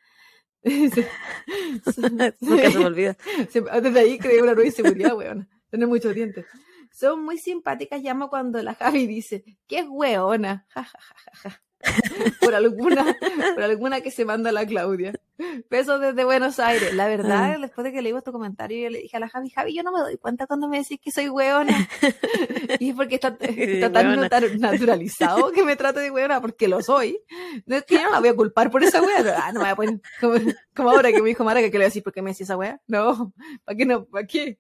[2.39, 3.17] Nunca se me olvida.
[3.51, 5.49] Desde ahí creé una nueva inseguridad, weón.
[5.71, 6.45] Tener muchos dientes.
[6.91, 10.67] Son muy simpáticas, llamo cuando la Javi dice, ¿qué es weona?
[10.69, 11.63] Ja, ja, ja, ja.
[12.41, 13.17] Por alguna,
[13.55, 15.13] por alguna que se manda la Claudia.
[15.69, 16.93] Besos desde Buenos Aires.
[16.93, 17.57] La verdad, Ah.
[17.59, 19.91] después de que leímos tu comentario, yo le dije a la Javi, Javi, yo no
[19.91, 21.75] me doy cuenta cuando me decís que soy weona.
[22.79, 24.15] Y es porque está, está tan
[24.59, 27.19] naturalizado que me trate de weona, porque lo soy.
[27.65, 29.35] No es que yo no la voy a culpar por esa wea.
[29.43, 30.35] Ah, no me voy a poner, como,
[30.75, 32.41] como ahora que me dijo Mara que le voy a decir, ¿por qué me decís
[32.41, 32.79] esa wea?
[32.87, 34.05] No, ¿para qué no?
[34.05, 34.59] ¿Para qué?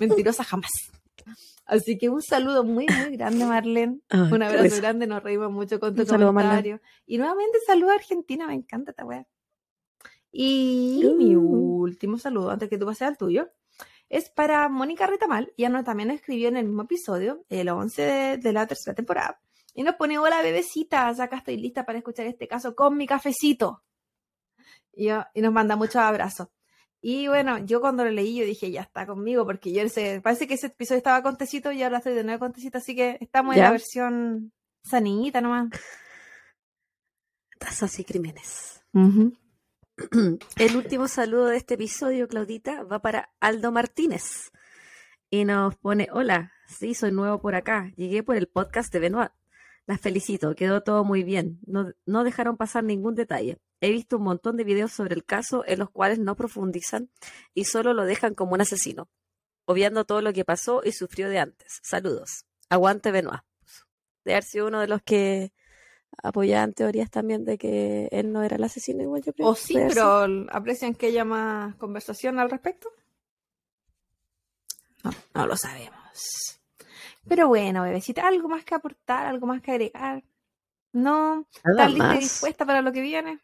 [0.00, 0.70] Mentirosa jamás.
[1.70, 4.00] Así que un saludo muy, muy grande, Marlene.
[4.34, 6.80] Un abrazo grande, nos reímos mucho con tu Un saludo, comentario.
[7.06, 9.24] Y nuevamente saludo a Argentina, me encanta esta wea.
[10.32, 11.82] Y mi Uh.
[11.82, 13.50] último saludo, antes que tú pases al tuyo,
[14.08, 15.52] es para Mónica Retamal.
[15.56, 19.40] Ella nos también escribió en el mismo episodio, el 11 de, de la tercera temporada.
[19.72, 23.84] Y nos pone, hola bebecitas, acá estoy lista para escuchar este caso con mi cafecito.
[24.92, 25.08] Y
[25.40, 26.48] nos manda muchos abrazos.
[27.02, 30.46] Y bueno, yo cuando lo leí, yo dije, ya está conmigo, porque yo ese, parece
[30.46, 33.16] que ese episodio estaba con tecito y ahora estoy de nuevo con tecito, así que
[33.20, 34.52] estamos en la versión
[34.84, 35.70] sanita nomás.
[37.58, 38.82] Tazas y crímenes.
[40.56, 44.50] El último saludo de este episodio, Claudita, va para Aldo Martínez.
[45.30, 47.92] Y nos pone, hola, sí, soy nuevo por acá.
[47.96, 49.30] Llegué por el podcast de Benoit.
[49.86, 51.60] Las felicito, quedó todo muy bien.
[51.66, 53.58] No, no dejaron pasar ningún detalle.
[53.80, 57.10] He visto un montón de videos sobre el caso en los cuales no profundizan
[57.54, 59.08] y solo lo dejan como un asesino,
[59.64, 61.80] obviando todo lo que pasó y sufrió de antes.
[61.82, 62.44] Saludos.
[62.68, 63.40] Aguante Benoit.
[64.24, 65.52] De haber sido uno de los que
[66.22, 69.48] apoyaban teorías también de que él no era el asesino, igual yo creo.
[69.48, 72.90] O sí, pero aprecian que haya más conversación al respecto.
[75.02, 76.60] No, no lo sabemos.
[77.26, 80.22] Pero bueno, bebecita, algo más que aportar, algo más que agregar.
[80.92, 83.40] No, ¿estás lista y dispuesta para lo que viene?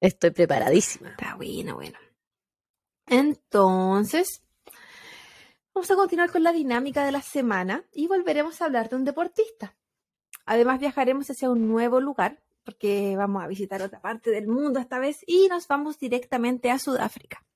[0.00, 1.10] Estoy preparadísima.
[1.10, 1.98] Está bueno, bueno.
[3.06, 4.42] Entonces,
[5.74, 9.04] vamos a continuar con la dinámica de la semana y volveremos a hablar de un
[9.04, 9.76] deportista.
[10.44, 14.98] Además, viajaremos hacia un nuevo lugar porque vamos a visitar otra parte del mundo esta
[14.98, 17.46] vez y nos vamos directamente a Sudáfrica.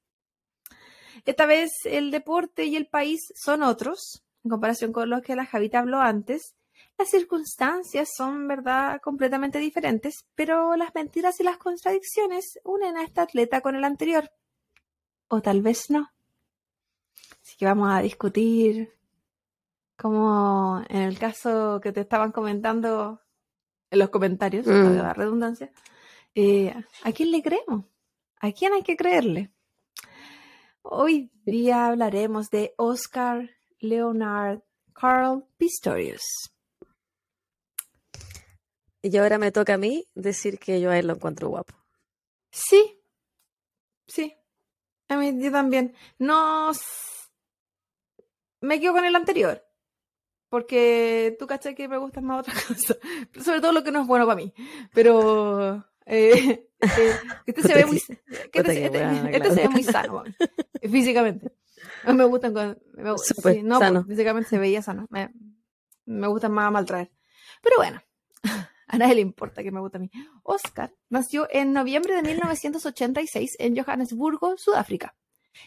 [1.26, 5.44] Esta vez el deporte y el país son otros en comparación con los que la
[5.44, 6.54] Javita habló antes.
[7.00, 13.22] Las circunstancias son, verdad, completamente diferentes, pero las mentiras y las contradicciones unen a esta
[13.22, 14.30] atleta con el anterior.
[15.28, 16.10] O tal vez no.
[17.42, 18.92] Así que vamos a discutir
[19.96, 23.18] como en el caso que te estaban comentando
[23.90, 24.98] en los comentarios, Mm.
[24.98, 25.72] la redundancia,
[26.34, 27.86] eh, ¿a quién le creemos?
[28.42, 29.50] ¿A quién hay que creerle?
[30.82, 34.60] Hoy día hablaremos de Oscar Leonard
[34.92, 36.20] Carl Pistorius.
[39.02, 41.74] Y ahora me toca a mí decir que yo a él lo encuentro guapo.
[42.50, 43.00] Sí,
[44.06, 44.34] sí,
[45.08, 45.94] a mí yo también.
[46.18, 46.72] No,
[48.60, 49.64] me quedo con el anterior,
[50.48, 52.98] porque tú cachai que me gustan más otras cosas,
[53.42, 54.52] sobre todo lo que no es bueno para mí.
[54.92, 58.84] Pero eh, eh, este se ve muy, este, este-
[59.36, 61.52] este se ve muy sano mí, físicamente.
[62.04, 64.00] No me gustan me, sí, no, sano.
[64.04, 65.06] pues, físicamente se veía sano.
[65.10, 65.30] Me,
[66.04, 67.10] me gustan más maltraer.
[67.62, 68.02] Pero bueno,
[68.90, 70.10] a nadie le importa que me guste a mí.
[70.42, 75.14] Oscar nació en noviembre de 1986 en Johannesburgo, Sudáfrica.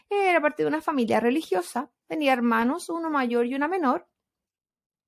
[0.10, 4.10] Era parte de una familia religiosa, tenía hermanos, uno mayor y una menor.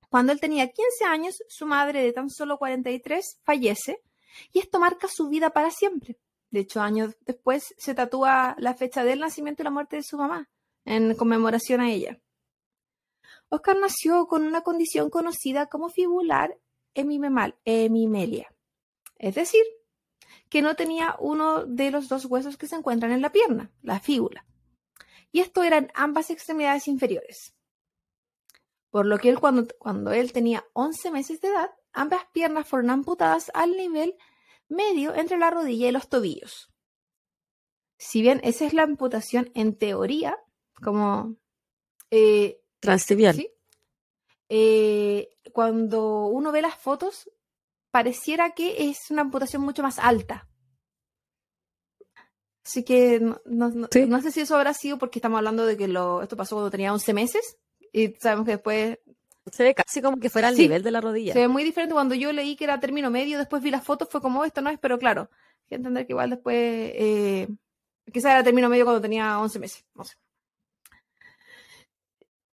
[0.08, 4.02] Cuando él tenía 15 años, su madre de tan solo 43 fallece
[4.50, 6.18] y esto marca su vida para siempre.
[6.50, 10.16] De hecho, años después se tatúa la fecha del nacimiento y la muerte de su
[10.16, 10.48] mamá,
[10.86, 12.18] en conmemoración a ella.
[13.50, 16.56] Oscar nació con una condición conocida como fibular
[16.96, 18.52] hemimemal- hemimelia.
[19.18, 19.62] Es decir,
[20.48, 24.00] que no tenía uno de los dos huesos que se encuentran en la pierna, la
[24.00, 24.46] fíbula.
[25.32, 27.54] Y esto eran ambas extremidades inferiores.
[28.90, 32.90] Por lo que él, cuando, cuando él tenía 11 meses de edad, ambas piernas fueron
[32.90, 34.14] amputadas al nivel
[34.68, 36.72] medio entre la rodilla y los tobillos.
[37.98, 40.38] Si bien esa es la amputación en teoría,
[40.82, 41.36] como...
[42.10, 43.50] Eh, Transtibial.
[44.48, 47.30] Eh, cuando uno ve las fotos,
[47.90, 50.48] pareciera que es una amputación mucho más alta.
[52.64, 56.36] Así que no, sé si eso habrá sido porque estamos hablando de que lo, esto
[56.36, 57.58] pasó cuando tenía 11 meses
[57.92, 58.98] y sabemos que después...
[59.52, 61.32] Se ve casi como que fuera al nivel de la rodilla.
[61.32, 64.08] Se ve muy diferente cuando yo leí que era término medio, después vi las fotos,
[64.10, 67.46] fue como esto no es, pero claro, hay que entender que igual después, eh,
[68.12, 70.16] quizás era término medio cuando tenía 11 meses, no sé.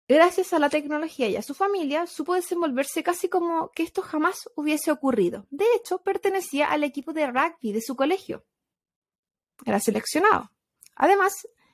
[0.10, 4.50] Gracias a la tecnología y a su familia, supo desenvolverse casi como que esto jamás
[4.56, 5.46] hubiese ocurrido.
[5.50, 8.46] De hecho, pertenecía al equipo de rugby de su colegio.
[9.66, 10.50] Era seleccionado.
[10.96, 11.34] Además,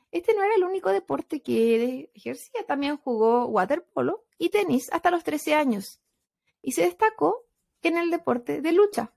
[0.09, 2.65] este no era el único deporte que ejercía.
[2.65, 6.01] También jugó waterpolo y tenis hasta los 13 años.
[6.63, 7.45] Y se destacó
[7.83, 9.13] en el deporte de lucha.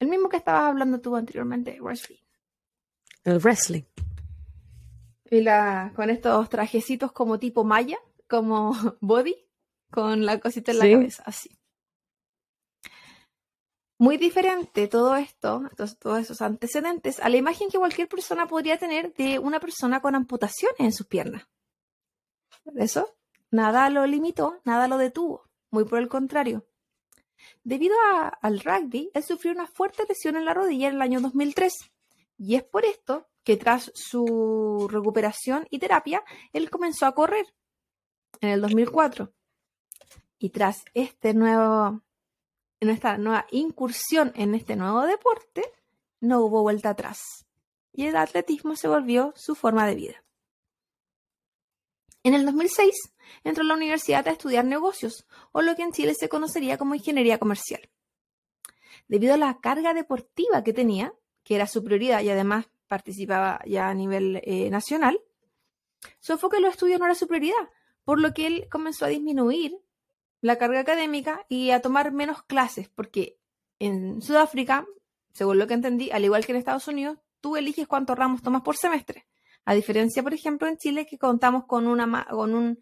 [0.00, 2.18] El mismo que estabas hablando tú anteriormente, wrestling.
[3.22, 3.82] El wrestling.
[5.30, 7.98] Y la, con estos trajecitos como tipo maya
[8.30, 9.36] como body
[9.90, 11.50] con la cosita en la cabeza, así.
[13.98, 19.12] Muy diferente todo esto, todos, esos antecedentes, a la imagen que cualquier persona podría tener
[19.12, 21.46] de una persona con amputaciones en sus piernas.
[22.76, 23.14] Eso,
[23.50, 26.64] nada lo limitó, nada lo detuvo, muy por el contrario.
[27.62, 27.96] Debido
[28.40, 31.74] al rugby, él sufrió una fuerte lesión en la rodilla en el año 2003.
[32.38, 37.46] Y es por esto que tras su recuperación y terapia, él comenzó a correr
[38.40, 39.32] en el 2004.
[40.38, 41.34] Y tras este
[42.80, 45.62] esta nueva incursión en este nuevo deporte,
[46.20, 47.46] no hubo vuelta atrás.
[47.92, 50.24] Y el atletismo se volvió su forma de vida.
[52.22, 52.94] En el 2006
[53.44, 56.94] entró a la universidad a estudiar negocios, o lo que en Chile se conocería como
[56.94, 57.88] ingeniería comercial.
[59.08, 61.12] Debido a la carga deportiva que tenía,
[61.42, 65.20] que era su prioridad y además participaba ya a nivel eh, nacional,
[66.20, 67.70] su enfoque en los estudios no era su prioridad,
[68.04, 69.76] por lo que él comenzó a disminuir
[70.40, 73.38] la carga académica y a tomar menos clases, porque
[73.78, 74.86] en Sudáfrica,
[75.32, 78.62] según lo que entendí, al igual que en Estados Unidos, tú eliges cuántos ramos tomas
[78.62, 79.26] por semestre.
[79.64, 82.80] A diferencia, por ejemplo, en Chile, que contamos con una, con un,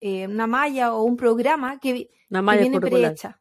[0.00, 1.92] eh, una malla o un programa que,
[2.28, 3.40] viene prehecha.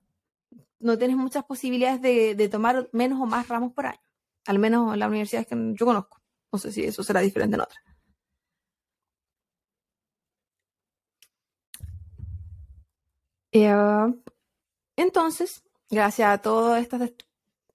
[0.80, 4.00] No tienes muchas posibilidades de, de, tomar menos o más ramos por año.
[4.46, 6.22] Al menos en las universidades que yo conozco.
[6.52, 7.84] No sé si eso será diferente en otras.
[13.58, 14.14] Eh,
[14.98, 16.98] entonces, gracias a todo esto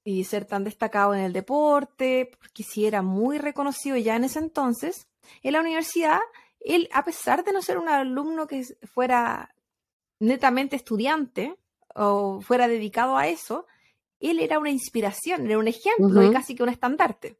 [0.05, 4.41] y ser tan destacado en el deporte, porque sí era muy reconocido ya en ese
[4.41, 5.09] entonces,
[5.43, 6.21] en la universidad,
[6.61, 8.63] él, a pesar de no ser un alumno que
[8.93, 9.55] fuera
[10.19, 11.57] netamente estudiante
[11.95, 13.67] o fuera dedicado a eso,
[14.19, 17.39] él era una inspiración, era un ejemplo y casi que un estandarte.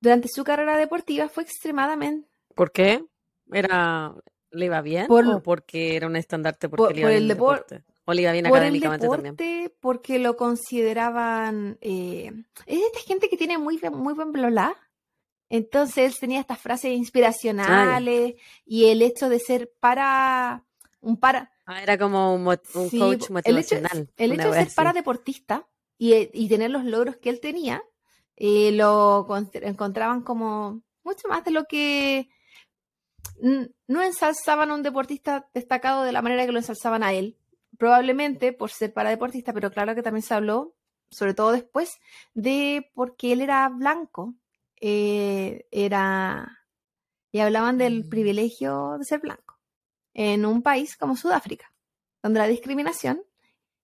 [0.00, 2.26] Durante su carrera deportiva fue extremadamente...
[2.54, 3.04] ¿Por qué?
[3.52, 4.14] Era
[4.50, 5.06] ¿Le iba bien?
[5.08, 7.82] ¿O porque era un estandarte porque le iba bien el deporte?
[8.04, 11.76] ¿O le iba bien académicamente el deporte, Porque lo consideraban.
[11.80, 12.32] Eh,
[12.66, 14.76] es de esta gente que tiene muy, muy buen blolá.
[15.48, 20.64] Entonces él tenía estas frases inspiracionales y el hecho de ser para.
[21.00, 21.52] Un para.
[21.66, 24.08] Ah, era como un, coach motivacional.
[24.16, 27.82] El hecho, de ser para deportista y, y, tener los logros que él tenía,
[28.36, 32.28] eh, lo encontraban como mucho más de lo que
[33.40, 37.36] no ensalzaban a un deportista destacado de la manera que lo ensalzaban a él,
[37.78, 40.74] probablemente por ser para deportista, pero claro que también se habló,
[41.10, 41.98] sobre todo después,
[42.34, 44.34] de porque él era blanco,
[44.80, 46.56] eh, era
[47.32, 48.08] y hablaban del mm.
[48.08, 49.58] privilegio de ser blanco
[50.14, 51.70] en un país como Sudáfrica,
[52.22, 53.22] donde la discriminación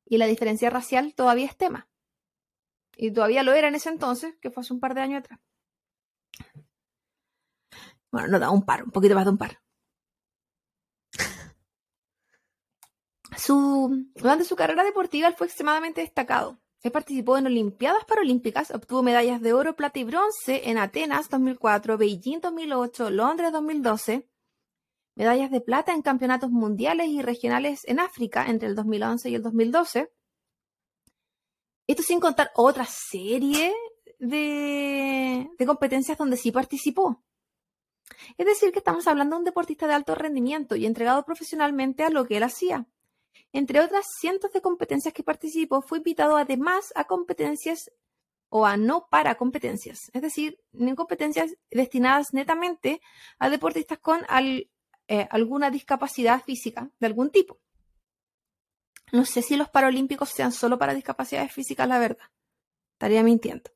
[0.06, 1.86] y la diferencia racial todavía es tema.
[2.96, 5.40] Y todavía lo era en ese entonces, que fue hace un par de años atrás.
[8.12, 9.58] Bueno, no da un par, un poquito más de un par.
[14.14, 16.60] Durante su carrera deportiva él fue extremadamente destacado.
[16.82, 21.96] Él participó en Olimpiadas Paralímpicas, obtuvo medallas de oro, plata y bronce en Atenas 2004,
[21.96, 24.28] Beijing 2008, Londres 2012,
[25.14, 29.42] medallas de plata en campeonatos mundiales y regionales en África entre el 2011 y el
[29.42, 30.12] 2012.
[31.86, 33.74] Esto sin contar otra serie
[34.18, 37.24] de competencias donde sí participó.
[38.38, 42.10] Es decir, que estamos hablando de un deportista de alto rendimiento y entregado profesionalmente a
[42.10, 42.86] lo que él hacía.
[43.52, 47.90] Entre otras cientos de competencias que participó, fue invitado además a competencias
[48.48, 53.00] o a no para competencias, es decir, en competencias destinadas netamente
[53.38, 57.58] a deportistas con eh, alguna discapacidad física de algún tipo.
[59.10, 62.30] No sé si los Paralímpicos sean solo para discapacidades físicas, la verdad.
[62.94, 63.70] Estaría mintiendo.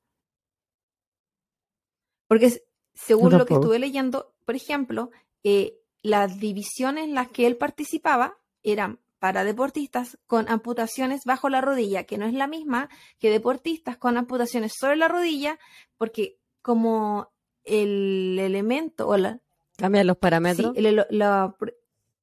[2.29, 2.63] Porque
[2.97, 5.11] según lo que estuve leyendo, por ejemplo,
[5.45, 11.61] eh, las divisiones en las que él participaba eran para deportistas con amputaciones bajo la
[11.61, 15.59] rodilla, que no es la misma que deportistas con amputaciones sobre la rodilla,
[15.97, 17.31] porque como
[17.65, 19.41] el elemento o la...
[19.77, 20.75] Cambian los parámetros.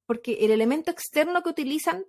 [0.06, 2.04] porque el elemento externo que utilizan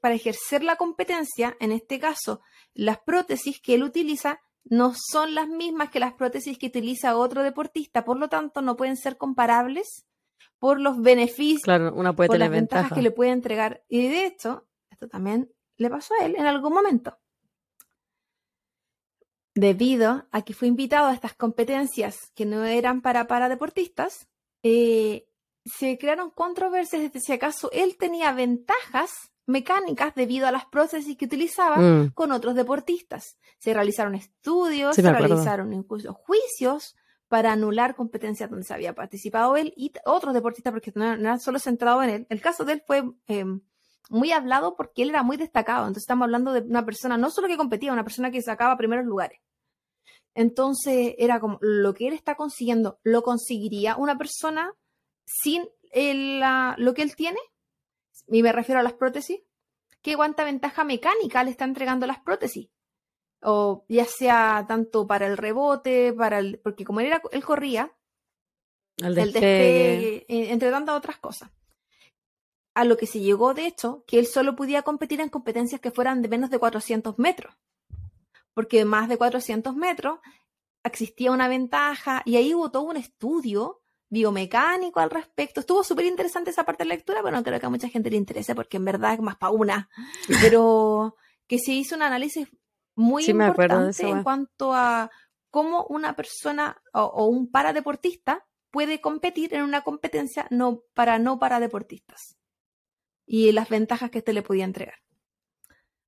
[0.00, 2.40] para ejercer la competencia, en este caso,
[2.72, 7.42] las prótesis que él utiliza no son las mismas que las prótesis que utiliza otro
[7.42, 10.06] deportista, por lo tanto no pueden ser comparables
[10.58, 13.84] por los beneficios, claro, una puede por las ventajas que le puede entregar.
[13.88, 17.18] Y de hecho, esto también le pasó a él en algún momento.
[19.54, 24.28] Debido a que fue invitado a estas competencias que no eran para, para deportistas,
[24.62, 25.28] eh,
[25.64, 31.24] se crearon controversias de si acaso él tenía ventajas mecánicas debido a las prótesis que
[31.24, 32.10] utilizaba mm.
[32.14, 33.38] con otros deportistas.
[33.58, 36.96] Se realizaron estudios, se realizaron incluso juicios
[37.28, 41.58] para anular competencias donde se había participado él y otros deportistas, porque no era solo
[41.58, 42.26] centrado en él.
[42.28, 43.60] El caso de él fue em,
[44.10, 45.82] muy hablado porque él era muy destacado.
[45.82, 49.06] Entonces estamos hablando de una persona no solo que competía, una persona que sacaba primeros
[49.06, 49.40] lugares.
[50.34, 54.74] Entonces era como lo que él está consiguiendo, ¿lo conseguiría una persona
[55.24, 57.38] sin lo que él tiene?
[58.28, 59.40] Y me refiero a las prótesis,
[60.02, 62.68] ¿qué cuánta ventaja mecánica le está entregando las prótesis?
[63.42, 67.92] O ya sea tanto para el rebote, para el, porque como él, era, él corría,
[68.96, 71.50] el despegue, eh, entre tantas otras cosas.
[72.74, 75.90] A lo que se llegó, de hecho, que él solo podía competir en competencias que
[75.90, 77.54] fueran de menos de 400 metros.
[78.54, 80.18] Porque más de 400 metros
[80.82, 85.60] existía una ventaja y ahí hubo todo un estudio biomecánico al respecto.
[85.60, 88.10] Estuvo súper interesante esa parte de la lectura, pero no creo que a mucha gente
[88.10, 89.88] le interese porque en verdad es más para una.
[90.42, 91.16] Pero
[91.46, 92.48] que se hizo un análisis
[92.94, 95.10] muy importante en cuanto a
[95.50, 102.36] cómo una persona o, un paradeportista puede competir en una competencia no para no paradeportistas
[103.26, 104.98] y las ventajas que este le podía entregar.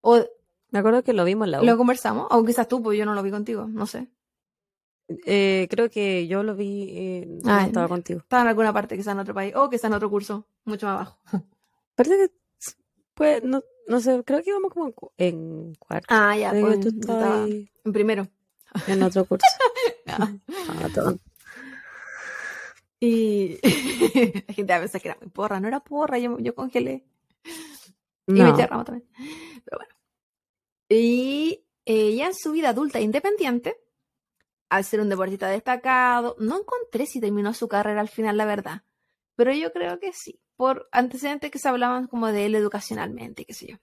[0.00, 0.24] O,
[0.70, 3.14] Me acuerdo que lo vimos en la Lo conversamos, aunque quizás tú, pues yo no
[3.14, 4.08] lo vi contigo, no sé.
[5.25, 8.21] Eh, creo que yo lo vi, eh, ah, estaba contigo.
[8.21, 10.97] Estaba en alguna parte, quizá en otro país, o quizá en otro curso, mucho más
[10.97, 11.18] abajo.
[11.94, 12.35] Parece que,
[13.14, 16.07] pues, no, no sé, creo que íbamos como en cuarto.
[16.11, 18.29] Ah, ya, pues, en primero.
[18.87, 19.47] En otro curso.
[20.07, 20.31] ah,
[23.01, 23.59] y
[24.49, 27.05] la gente a veces que era muy porra, no era porra, yo, yo congelé.
[28.27, 29.07] Y me también.
[29.64, 29.94] Pero bueno.
[30.88, 33.77] Y eh, ya en su vida adulta e independiente,
[34.68, 38.83] al ser un deportista destacado, no encontré si terminó su carrera al final, la verdad.
[39.37, 43.54] Pero yo creo que sí, por antecedentes que se hablaban como de él educacionalmente, qué
[43.54, 43.76] sé yo.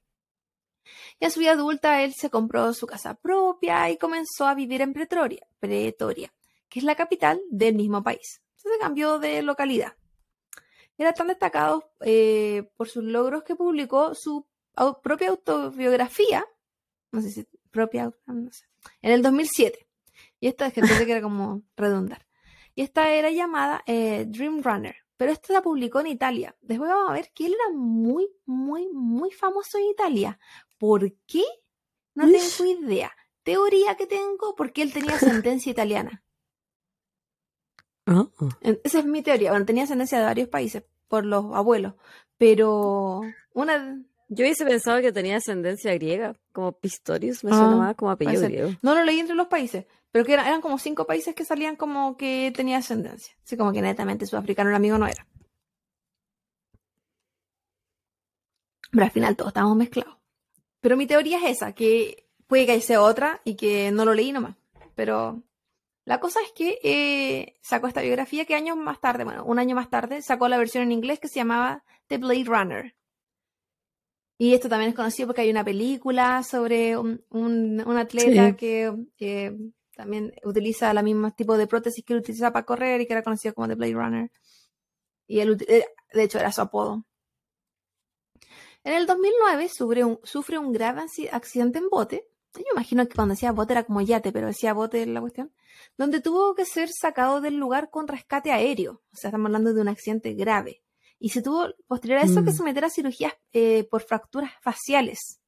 [1.19, 4.81] Y a su vida adulta él se compró su casa propia y comenzó a vivir
[4.81, 6.31] en Pretoria, Pretoria
[6.69, 8.41] que es la capital del mismo país.
[8.55, 9.95] Se cambió de localidad.
[10.97, 14.45] Era tan destacado eh, por sus logros que publicó su
[15.01, 16.45] propia autobiografía,
[17.11, 18.65] no sé si propia, no sé,
[19.01, 19.84] en el 2007.
[20.45, 22.27] Y esta gente que era como redundar.
[22.75, 24.95] Y esta era llamada eh, Dream Runner.
[25.17, 26.55] Pero esta la publicó en Italia.
[26.61, 30.37] Después vamos a ver que él era muy, muy, muy famoso en Italia.
[30.77, 31.41] ¿Por qué?
[32.13, 33.11] No tengo idea.
[33.41, 36.23] Teoría que tengo porque él tenía ascendencia italiana.
[38.05, 38.29] Oh.
[38.61, 39.49] Esa es mi teoría.
[39.49, 41.95] Bueno, tenía ascendencia de varios países por los abuelos.
[42.37, 47.95] Pero una yo hubiese pensado que tenía ascendencia griega, como Pistorius, me suena ah, más
[47.95, 48.71] como apellido griego.
[48.81, 52.17] No lo leí entre los países, pero que eran, como cinco países que salían como
[52.17, 53.35] que tenía ascendencia.
[53.43, 55.27] Así como que netamente sudafricano el amigo no era.
[58.91, 60.15] Pero al final todos estábamos mezclados.
[60.81, 64.31] Pero mi teoría es esa, que puede que sea otra y que no lo leí
[64.31, 64.55] nomás.
[64.95, 65.43] Pero
[66.05, 69.75] la cosa es que eh, sacó esta biografía que años más tarde, bueno, un año
[69.75, 72.95] más tarde, sacó la versión en inglés que se llamaba The Blade Runner.
[74.37, 79.55] Y esto también es conocido porque hay una película sobre un, un, atleta que,
[79.95, 83.23] también utiliza la misma tipo de prótesis que él utiliza para correr y que era
[83.23, 84.31] conocido como The Blade Runner.
[85.25, 87.05] Y él, eh, de hecho, era su apodo.
[88.83, 92.27] En el 2009 sufre un, sufre un grave accidente en bote.
[92.53, 95.53] Yo imagino que cuando decía bote era como yate, pero decía bote la cuestión.
[95.97, 99.01] Donde tuvo que ser sacado del lugar con rescate aéreo.
[99.13, 100.84] O sea, estamos hablando de un accidente grave
[101.19, 102.55] y se tuvo posterior a eso que Mm.
[102.55, 105.41] someter a cirugías eh, por fracturas faciales.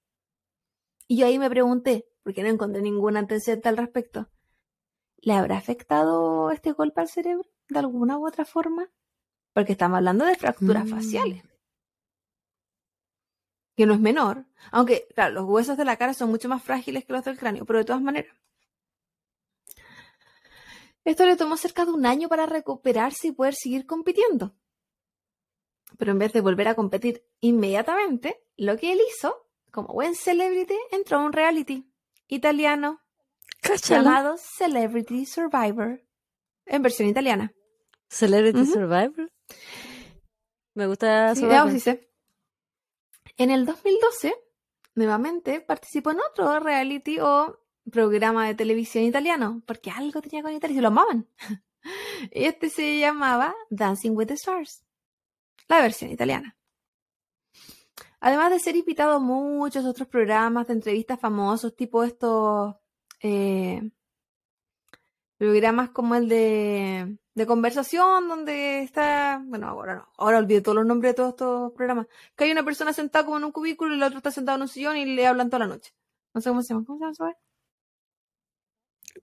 [1.07, 4.29] Y yo ahí me pregunté, porque no encontré ningún antecedente al respecto,
[5.21, 8.89] ¿le habrá afectado este golpe al cerebro de alguna u otra forma?
[9.53, 10.89] Porque estamos hablando de fracturas Mm.
[10.89, 11.43] faciales.
[13.75, 14.45] Que no es menor.
[14.71, 17.65] Aunque, claro, los huesos de la cara son mucho más frágiles que los del cráneo,
[17.65, 18.35] pero de todas maneras.
[21.05, 24.55] Esto le tomó cerca de un año para recuperarse y poder seguir compitiendo.
[25.97, 30.77] Pero en vez de volver a competir inmediatamente, lo que él hizo, como buen celebrity,
[30.91, 31.91] entró a un reality
[32.27, 33.01] italiano
[33.87, 36.01] llamado Celebrity Survivor,
[36.65, 37.53] en versión italiana.
[38.09, 38.65] Celebrity.
[38.65, 39.31] Survivor.
[40.73, 41.49] Me gusta Sí, Survivor.
[41.49, 42.09] veamos, dice.
[43.37, 44.35] En el 2012,
[44.95, 47.59] nuevamente participó en otro reality o
[47.91, 51.27] programa de televisión italiano, porque algo tenía con Italia y se lo amaban.
[52.31, 54.83] Y este se llamaba Dancing with the Stars,
[55.67, 56.55] la versión italiana.
[58.19, 62.75] Además de ser invitado a muchos otros programas de entrevistas famosos, tipo estos
[63.21, 63.89] eh,
[65.37, 70.85] programas como el de, de conversación, donde está, bueno, ahora no, ahora olvidé todos los
[70.85, 73.97] nombres de todos estos programas, que hay una persona sentada como en un cubículo y
[73.97, 75.93] la otra está sentada en un sillón y le hablan toda la noche.
[76.33, 77.31] No sé cómo se llama, ¿cómo se llama?
[77.31, 77.37] eso?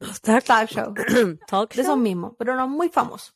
[0.00, 0.94] Los talk, Talk show.
[1.46, 1.96] talk de esos show.
[1.98, 3.34] mismos, pero no muy famosos.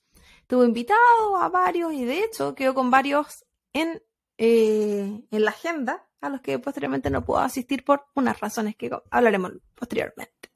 [0.48, 3.44] Tuvo invitado a varios y de hecho quedó con varios
[3.74, 4.02] en,
[4.38, 8.90] eh, en la agenda, a los que posteriormente no puedo asistir por unas razones que
[9.10, 10.50] hablaremos posteriormente.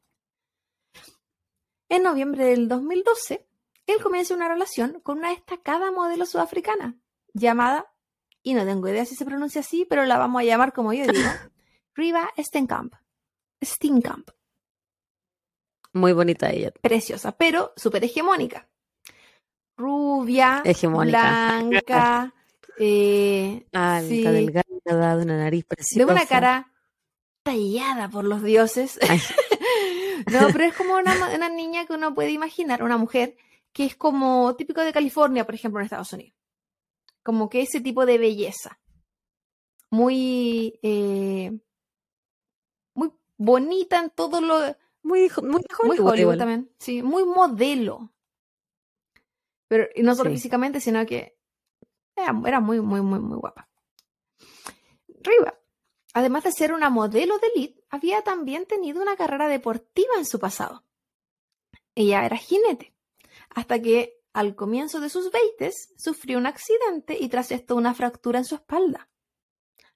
[1.90, 3.47] En noviembre del 2012,
[3.86, 6.97] él comienza una relación con una destacada modelo sudafricana
[7.34, 7.93] llamada,
[8.43, 11.07] y no tengo idea si se pronuncia así, pero la vamos a llamar como yo
[11.07, 11.28] digo,
[11.95, 12.95] Riva Stenkamp.
[13.62, 14.30] Steenkamp
[15.93, 16.72] Muy bonita ella.
[16.80, 18.72] preciosa, pero súper hegemónica.
[19.83, 21.59] Rubia, Hegemónica.
[21.61, 22.35] blanca,
[22.78, 26.12] eh, Alta, sí, delgada, de una nariz de preciosa.
[26.12, 26.72] una cara
[27.43, 28.99] tallada por los dioses.
[30.30, 33.37] No, pero es como una, una niña que uno puede imaginar, una mujer
[33.72, 36.35] que es como típico de California, por ejemplo, en Estados Unidos.
[37.24, 38.78] Como que ese tipo de belleza.
[39.91, 41.51] Muy, eh,
[42.95, 44.61] muy bonita en todo lo,
[45.03, 46.39] Muy, muy Muy Hollywood Hollywood igual.
[46.39, 48.12] también, sí, muy modelo.
[49.73, 50.37] Pero y no solo Sí.
[50.37, 51.39] físicamente, sino que
[52.14, 53.70] era, era muy, muy, muy, muy guapa.
[55.23, 55.59] Riva,
[56.12, 60.39] además de ser una modelo de elite, había también tenido una carrera deportiva en su
[60.39, 60.85] pasado.
[61.95, 62.95] Ella era jinete,
[63.49, 68.41] hasta que al comienzo de sus veintes sufrió un accidente y tras esto una fractura
[68.41, 69.09] en su espalda.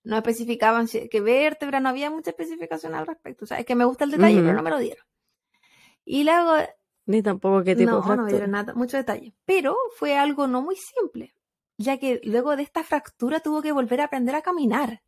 [0.04, 3.44] No especificaban si- qué vértebra, no había mucha especificación al respecto.
[3.44, 5.04] O sea, es que me gusta el detalle, pero no me lo dieron.
[6.06, 6.54] Y luego,
[7.06, 8.28] Ni tampoco qué tipo no, de no fractura.
[8.28, 9.32] dieron nada, mucho detalle.
[9.44, 11.34] Pero fue algo no muy simple,
[11.78, 15.02] ya que luego de esta fractura tuvo que volver a aprender a caminar.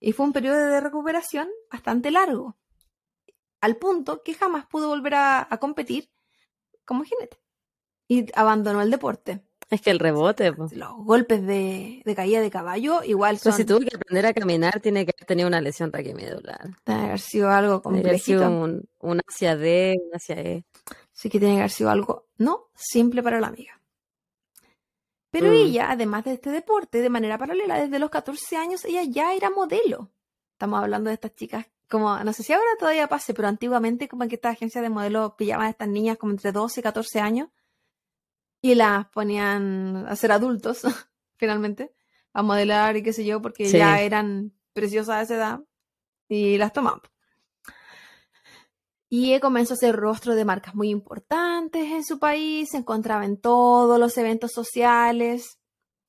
[0.00, 2.56] Y fue un periodo de recuperación bastante largo,
[3.60, 6.10] al punto que jamás pudo volver a, a competir
[6.84, 7.38] como jinete.
[8.08, 9.42] Y abandonó el deporte.
[9.68, 10.68] Es que el rebote, po.
[10.72, 14.32] Los golpes de, de caída de caballo igual son, Pues si tuvo que aprender a
[14.34, 16.68] caminar, tiene que haber tenido una lesión raquimedular.
[16.84, 20.64] debe haber sido algo Tiene que haber sido un, un hacia D, un hacia E.
[21.12, 23.80] Sí que tiene que haber sido algo no simple para la amiga.
[25.30, 25.54] Pero Mm.
[25.54, 29.50] ella, además de este deporte, de manera paralela, desde los 14 años, ella ya era
[29.50, 30.10] modelo.
[30.52, 34.26] Estamos hablando de estas chicas, como, no sé si ahora todavía pase, pero antiguamente como
[34.28, 37.48] que estas agencias de modelos pillaban a estas niñas como entre 12 y 14 años
[38.60, 40.82] y las ponían a ser adultos,
[41.36, 41.92] finalmente,
[42.32, 43.78] a modelar y qué sé yo, porque Sí.
[43.78, 45.60] ya eran preciosas a esa edad
[46.28, 47.00] y las tomaban.
[49.08, 53.24] Y ella comenzó a ser rostro de marcas muy importantes en su país, se encontraba
[53.24, 55.58] en todos los eventos sociales.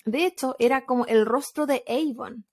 [0.03, 2.45] De hecho, era como el rostro de Avon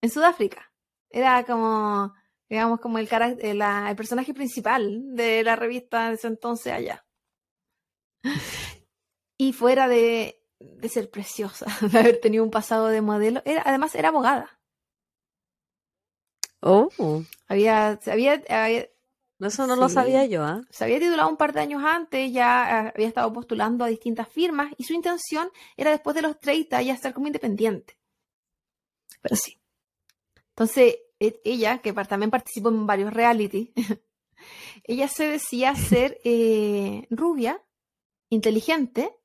[0.00, 0.72] en Sudáfrica.
[1.10, 2.14] Era como,
[2.48, 3.08] digamos, como el,
[3.40, 7.04] eh, la- el personaje principal de la revista de ese entonces allá.
[9.38, 13.94] Y fuera de, de ser preciosa, de haber tenido un pasado de modelo, era, además
[13.94, 14.60] era abogada.
[16.60, 16.88] Oh,
[17.46, 18.88] Había, había, había,
[19.40, 20.62] eso no lo sabía yo, ¿ah?
[20.70, 24.28] se había titulado un par de años antes, ya eh, había estado postulando a distintas
[24.28, 27.96] firmas y su intención era después de los 30 ya estar como independiente.
[29.22, 29.60] Pero sí.
[30.50, 33.72] Entonces, e- ella, que también participó en varios reality,
[34.82, 37.62] ella se decía ser eh, rubia,
[38.30, 39.17] inteligente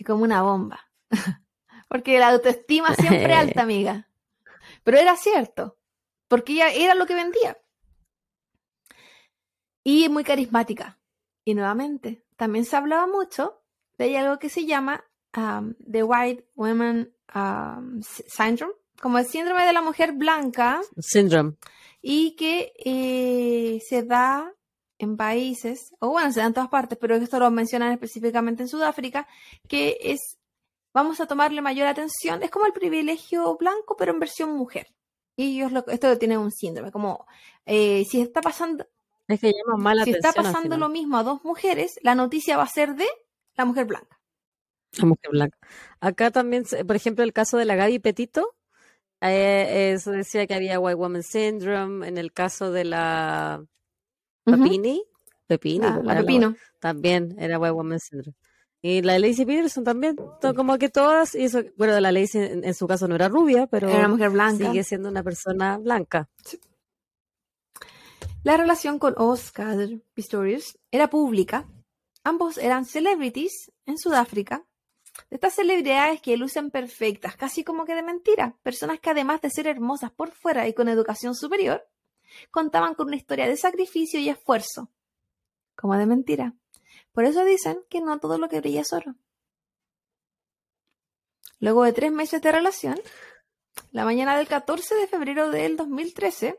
[0.00, 0.80] y como una bomba.
[1.88, 4.08] Porque la autoestima siempre alta, amiga.
[4.82, 5.76] Pero era cierto,
[6.26, 7.58] porque ella era lo que vendía.
[9.84, 10.98] Y muy carismática.
[11.44, 13.60] Y nuevamente, también se hablaba mucho
[13.98, 15.04] de algo que se llama
[15.36, 21.56] um, The White Women um, syndrome, como el síndrome de la mujer blanca, Syndrome.
[22.00, 24.54] y que eh, se da
[25.00, 28.68] en países, o bueno, se da en todas partes, pero esto lo mencionan específicamente en
[28.68, 29.26] Sudáfrica,
[29.68, 30.38] que es,
[30.94, 34.86] vamos a tomarle mayor atención, es como el privilegio blanco, pero en versión mujer.
[35.36, 37.26] Y ellos lo, esto tiene un síndrome, como
[37.66, 38.86] eh, si está pasando,
[39.26, 42.64] Es que mala si está atención pasando lo mismo a dos mujeres, la noticia va
[42.64, 43.06] a ser de
[43.56, 44.20] la mujer blanca.
[44.98, 45.58] La mujer blanca.
[46.00, 48.54] Acá también, se- por ejemplo, el caso de la Gaby Petito,
[49.22, 52.08] eh, eso decía que había White Woman Syndrome.
[52.08, 53.64] En el caso de la
[54.54, 55.02] Ujú.
[55.46, 56.56] Pepini, La, pues, la pepino.
[56.78, 58.36] también era White Woman Syndrome.
[58.82, 60.16] Y la Lacey Peterson también,
[60.56, 63.66] como que todas, y eso, bueno, la Lacey en, en su caso no era rubia,
[63.66, 64.66] pero Era una mujer blanca.
[64.70, 66.28] sigue siendo una persona blanca.
[68.42, 69.76] La relación con Oscar
[70.14, 71.68] Pistorius era pública.
[72.24, 74.64] Ambos eran celebrities en Sudáfrica.
[75.28, 78.56] De estas celebridades que lucen perfectas, casi como que de mentira.
[78.62, 81.86] Personas que además de ser hermosas por fuera y con educación superior,
[82.50, 84.90] contaban con una historia de sacrificio y esfuerzo.
[85.76, 86.54] Como de mentira.
[87.12, 89.16] Por eso dicen que no todo lo que brilla es oro.
[91.58, 92.98] Luego de tres meses de relación,
[93.90, 96.58] la mañana del 14 de febrero del 2013,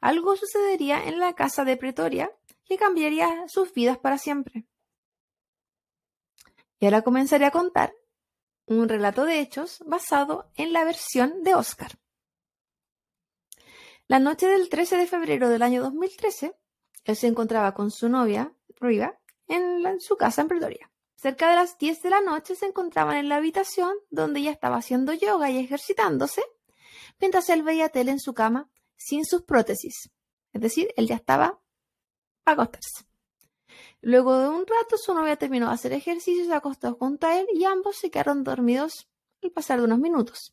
[0.00, 2.32] algo sucedería en la casa de Pretoria
[2.64, 4.66] que cambiaría sus vidas para siempre.
[6.78, 7.94] Y ahora comenzaré a contar
[8.66, 11.99] un relato de hechos basado en la versión de Oscar.
[14.10, 16.56] La noche del 13 de febrero del año 2013,
[17.04, 20.90] él se encontraba con su novia, Riva, en, su casa en Pretoria.
[21.14, 24.78] Cerca de las 10 de la noche se encontraban en la habitación donde ella estaba
[24.78, 26.42] haciendo yoga y ejercitándose,
[27.20, 30.10] mientras él veía tele en su cama sin sus prótesis.
[30.52, 31.60] Es decir, él ya estaba
[32.46, 33.04] a acostarse.
[34.00, 37.46] Luego de un rato, su novia terminó de hacer ejercicio, se acostó junto a él
[37.54, 39.08] y ambos se quedaron dormidos
[39.40, 40.52] al pasar de unos minutos.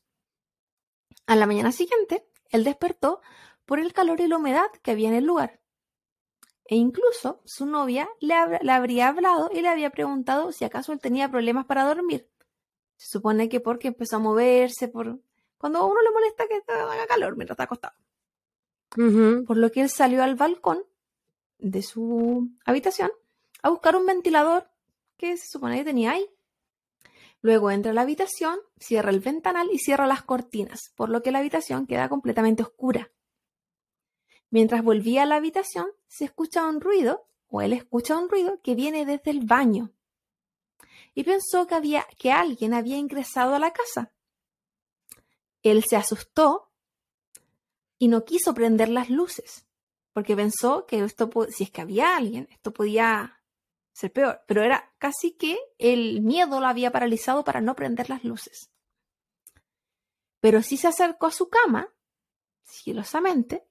[1.25, 3.21] A la mañana siguiente, él despertó
[3.67, 5.59] por el calor y la humedad que había en el lugar.
[6.65, 10.91] E incluso su novia le, hab- le habría hablado y le había preguntado si acaso
[10.91, 12.27] él tenía problemas para dormir.
[12.95, 15.19] Se supone que porque empezó a moverse, por
[15.59, 17.95] cuando a uno le molesta que haga calor mientras está acostado
[19.45, 20.83] por lo que él salió al balcón
[21.59, 23.11] de su habitación
[23.61, 24.69] a buscar un ventilador
[25.17, 26.25] que se supone que tenía ahí.
[27.41, 31.31] Luego entra a la habitación, cierra el ventanal y cierra las cortinas, por lo que
[31.31, 33.11] la habitación queda completamente oscura.
[34.49, 38.75] Mientras volvía a la habitación, se escucha un ruido, o él escucha un ruido que
[38.75, 39.91] viene desde el baño.
[41.13, 44.13] Y pensó que había que alguien había ingresado a la casa.
[45.63, 46.71] Él se asustó
[47.97, 49.65] y no quiso prender las luces,
[50.13, 53.41] porque pensó que esto, si es que había alguien, esto podía
[53.91, 58.23] ser peor, pero era casi que el miedo lo había paralizado para no prender las
[58.23, 58.69] luces.
[60.39, 61.91] Pero sí se acercó a su cama,
[62.63, 63.67] sigilosamente,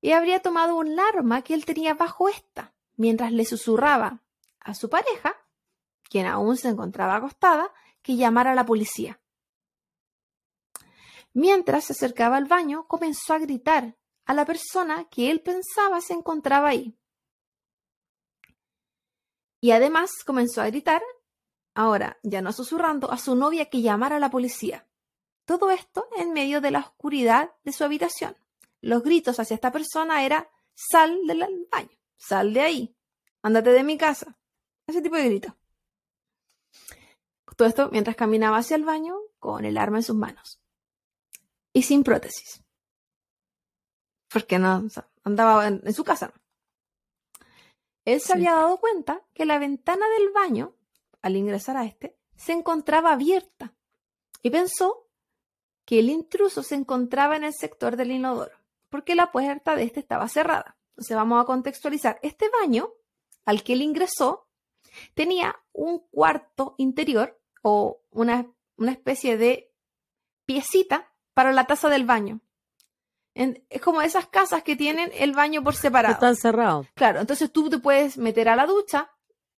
[0.00, 4.22] y habría tomado un arma que él tenía bajo esta, mientras le susurraba
[4.60, 5.36] a su pareja,
[6.08, 7.72] quien aún se encontraba acostada,
[8.02, 9.20] que llamara a la policía.
[11.32, 16.14] Mientras se acercaba al baño, comenzó a gritar a la persona que él pensaba se
[16.14, 16.98] encontraba ahí.
[19.60, 21.02] Y además comenzó a gritar,
[21.74, 24.86] ahora ya no susurrando, a su novia que llamara a la policía.
[25.44, 28.36] Todo esto en medio de la oscuridad de su habitación.
[28.80, 32.96] Los gritos hacia esta persona era sal del baño, sal de ahí,
[33.42, 34.38] ándate de mi casa.
[34.86, 35.52] Ese tipo de gritos.
[37.56, 40.60] Todo esto mientras caminaba hacia el baño con el arma en sus manos
[41.72, 42.62] y sin prótesis.
[44.30, 46.32] Porque no, o sea, andaba en, en su casa.
[48.04, 48.32] Él se Sí.
[48.34, 50.74] había dado cuenta que la ventana del baño,
[51.20, 53.74] al ingresar a este, se encontraba abierta
[54.42, 55.08] y pensó
[55.84, 58.56] que el intruso se encontraba en el sector del inodoro,
[58.88, 60.76] porque la puerta de este estaba cerrada.
[60.90, 62.18] Entonces vamos a contextualizar.
[62.22, 62.90] Este baño
[63.44, 64.48] al que él ingresó
[65.14, 69.72] tenía un cuarto interior o una, una especie de
[70.44, 72.40] piecita para la taza del baño.
[73.34, 76.14] En- es como esas casas que tienen el baño por separado.
[76.14, 76.86] Están cerrados.
[76.94, 79.10] Claro, entonces tú te puedes meter a la ducha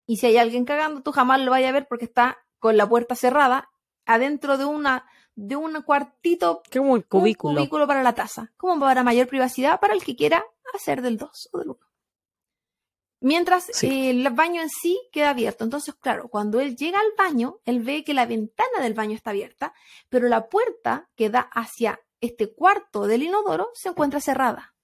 [0.07, 2.89] y si hay alguien cagando, tú jamás lo vayas a ver porque está con la
[2.89, 3.71] puerta cerrada
[4.05, 5.07] adentro de una
[5.43, 7.57] de un cuartito, como un un cubículo.
[7.61, 11.49] cubículo para la taza, como para mayor privacidad para el que quiera hacer del 2
[11.53, 11.79] o del 1.
[13.23, 13.87] Mientras Sí.
[13.87, 15.65] eh, el baño en sí queda abierto.
[15.65, 19.31] Entonces, claro, cuando él llega al baño, él ve que la ventana del baño está
[19.31, 19.75] abierta,
[20.09, 24.75] pero la puerta que da hacia este cuarto del inodoro se encuentra cerrada.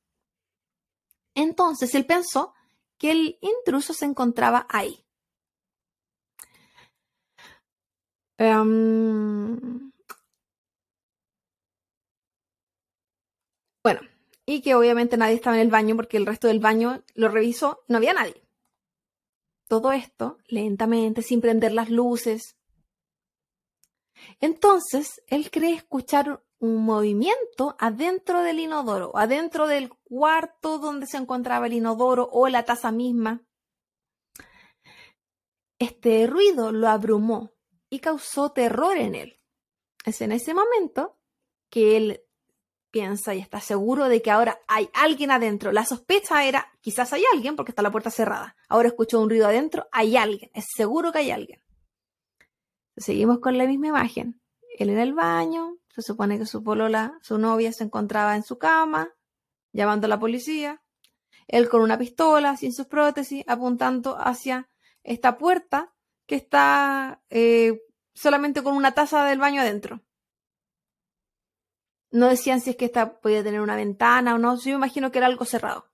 [1.34, 2.54] Entonces él pensó
[2.98, 5.04] que el intruso se encontraba ahí.
[8.38, 9.92] Em,
[13.86, 14.00] Bueno,
[14.44, 17.84] y que obviamente nadie estaba en el baño porque el resto del baño lo revisó
[17.86, 18.42] no había nadie.
[19.68, 22.56] Todo esto lentamente, sin prender las luces.
[24.40, 31.68] Entonces, él cree escuchar un movimiento adentro del inodoro, adentro del cuarto donde se encontraba
[31.68, 33.46] el inodoro o la taza misma.
[35.78, 37.52] Este ruido lo abrumó
[37.88, 39.40] y causó terror en él.
[40.04, 41.20] Es en ese momento
[41.70, 42.25] que él
[42.96, 45.70] piensa y está seguro de que ahora hay alguien adentro.
[45.70, 48.56] La sospecha era, quizás hay alguien porque está la puerta cerrada.
[48.70, 51.60] Ahora escuchó un ruido adentro, hay alguien, es seguro que hay alguien.
[52.96, 54.40] Seguimos con la misma imagen.
[54.78, 58.56] Él en el baño, se supone que su polola, su novia, se encontraba en su
[58.56, 59.10] cama,
[59.74, 60.82] llamando a la policía.
[61.48, 64.70] Él con una pistola, sin sus prótesis, apuntando hacia
[65.02, 65.92] esta puerta
[66.24, 67.78] que está eh,
[68.14, 70.00] solamente con una taza del baño adentro.
[72.10, 74.56] No decían si es que esta podía tener una ventana o no.
[74.56, 75.90] Yo me imagino que era algo cerrado.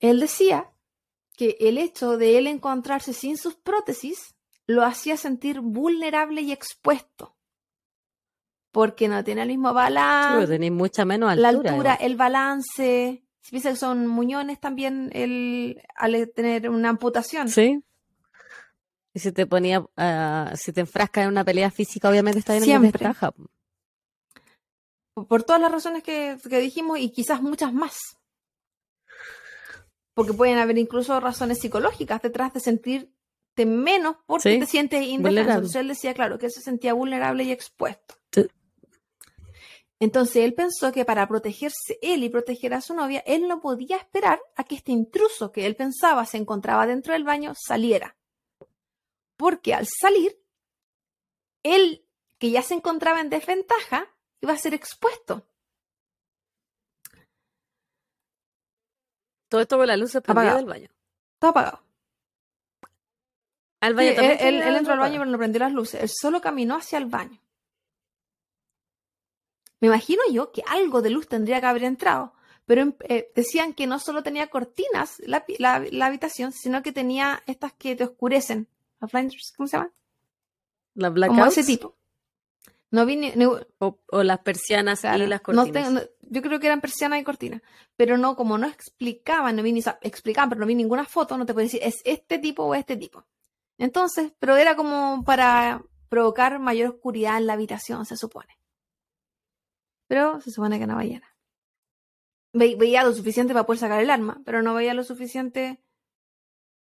[0.00, 0.70] Él decía
[1.36, 4.34] que el hecho de él encontrarse sin sus prótesis
[4.66, 7.36] lo hacía sentir vulnerable y expuesto.
[8.70, 10.58] Porque no tiene el mismo balance.
[10.58, 11.52] Sí, mucha menos altura.
[11.52, 13.24] La altura, el balance.
[13.40, 17.48] Si piensa que son muñones también el, al tener una amputación.
[17.48, 17.82] Sí.
[19.14, 22.64] Y si te ponía, uh, si te enfrascas en una pelea física, obviamente está en
[22.64, 23.32] desventaja.
[25.14, 27.96] Por todas las razones que, que dijimos y quizás muchas más.
[30.14, 33.12] Porque pueden haber incluso razones psicológicas detrás de sentirte
[33.64, 35.78] menos porque Sí, te sientes indefenso.
[35.78, 38.16] él decía, claro, que él se sentía vulnerable y expuesto.
[38.32, 38.48] Sí.
[40.00, 43.96] Entonces él pensó que para protegerse él y proteger a su novia, él no podía
[43.96, 48.16] esperar a que este intruso que él pensaba se encontraba dentro del baño saliera.
[49.36, 50.40] Porque al salir,
[51.62, 52.06] él,
[52.38, 54.06] que ya se encontraba en desventaja,
[54.40, 55.46] iba a ser expuesto.
[59.48, 60.56] Todo esto con la luz Apagado.
[60.56, 60.88] del baño.
[61.34, 61.82] Está apagado.
[63.80, 64.32] Al baño él, también.
[64.32, 66.02] él- tenía él la entró al baño pero no prendió las luces.
[66.02, 67.40] Él solo caminó hacia el baño.
[69.80, 72.32] Me imagino yo que algo de luz tendría que haber entrado.
[72.64, 77.42] Pero em- eh, decían que no solo tenía cortinas la- la habitación, sino que tenía
[77.46, 78.68] estas que te oscurecen.
[79.00, 79.92] Las blinders, ¿Cómo se llaman?
[80.94, 81.96] Las Como ese tipo.
[82.90, 85.72] No vi ni- ni- o, o las persianas Claro, y las no cortinas.
[85.88, 87.60] tengo- no- yo creo que eran persianas y cortinas,
[87.96, 91.44] pero no, como no explicaban, no vi ni, explicaban, pero no vi ninguna foto, no
[91.46, 93.24] te puedo decir, es este tipo o este tipo.
[93.78, 98.56] Entonces, pero era como para provocar mayor oscuridad en la habitación, se supone.
[100.06, 101.34] Pero se supone que no veía nada.
[102.52, 105.80] Ve- veía lo suficiente para poder sacar el arma, pero no veía lo suficiente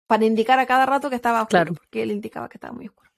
[0.08, 1.74] para indicar a cada rato que estaba oscuro, Claro.
[1.76, 3.12] porque él indicaba que estaba muy oscuro.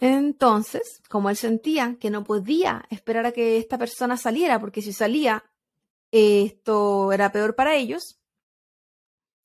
[0.00, 4.92] Entonces, como él sentía que no podía esperar a que esta persona saliera, porque si
[4.92, 5.44] salía,
[6.12, 8.18] eh, esto era peor para ellos,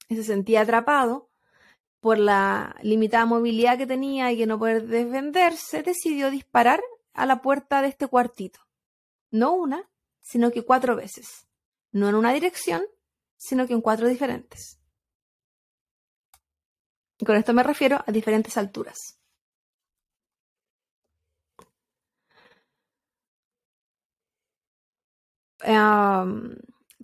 [0.10, 1.30] y se sentía atrapado
[2.02, 6.82] por la limitada movilidad que tenía y que no poder defenderse, decidió disparar
[7.14, 8.60] a la puerta de este cuartito.
[9.30, 11.48] No una, sino que cuatro veces.
[11.94, 12.84] No en una dirección,
[13.42, 14.80] sino que en cuatro diferentes.
[17.18, 19.20] Y con esto me refiero a diferentes alturas.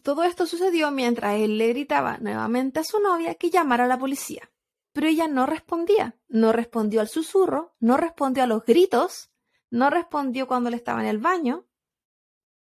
[0.04, 3.98] Todo esto sucedió mientras él le gritaba nuevamente a su novia que llamara a la
[3.98, 4.52] policía.
[4.94, 6.16] Pero ella no respondía.
[6.28, 9.32] No respondió al susurro, no respondió a los gritos,
[9.72, 11.66] no respondió cuando él estaba en el baño.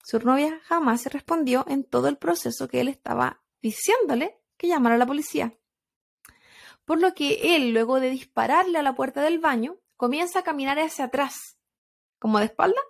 [0.03, 4.95] Su novia jamás se respondió en todo el proceso que él estaba diciéndole que llamara
[4.97, 5.57] a la policía.
[6.85, 10.79] Por lo que él, luego de dispararle a la puerta del baño, comienza a caminar
[10.79, 11.59] hacia atrás,
[12.19, 12.81] como de espalda,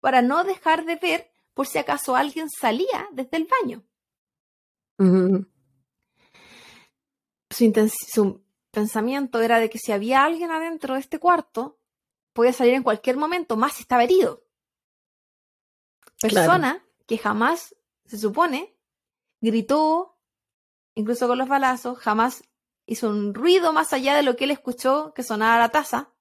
[0.00, 3.84] para no dejar de ver por si acaso alguien salía desde el baño.
[7.50, 11.80] Su pensamiento era de que si había alguien adentro de este cuarto,
[12.32, 14.44] podía salir en cualquier momento, más si estaba herido.
[16.20, 17.74] Persona que jamás,
[18.06, 18.77] se supone,
[19.40, 20.18] gritó,
[20.94, 22.44] incluso con los balazos, jamás
[22.86, 26.12] hizo un ruido más allá de lo que él escuchó que sonaba la taza.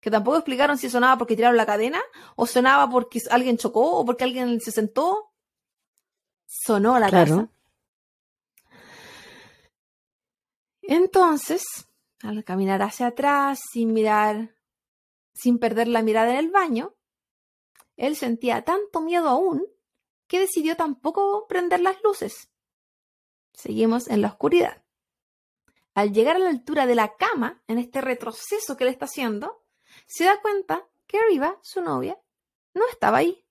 [0.00, 2.00] Que tampoco explicaron si sonaba porque tiraron la cadena,
[2.36, 5.32] o sonaba porque alguien chocó, o porque alguien se sentó.
[6.46, 7.30] Sonó la Claro.
[7.36, 7.48] taza.
[10.82, 11.62] Entonces,
[12.22, 14.56] al caminar hacia atrás, sin mirar,
[15.32, 16.94] sin perder la mirada en el baño,
[17.96, 19.66] él sentía tanto miedo aún
[20.30, 22.52] que decidió tampoco prender las luces.
[23.52, 24.84] Seguimos en la oscuridad.
[25.92, 29.64] Al llegar a la altura de la cama, en este retroceso que él está haciendo,
[30.06, 32.16] se da cuenta que arriba su novia
[32.74, 33.44] no estaba ahí.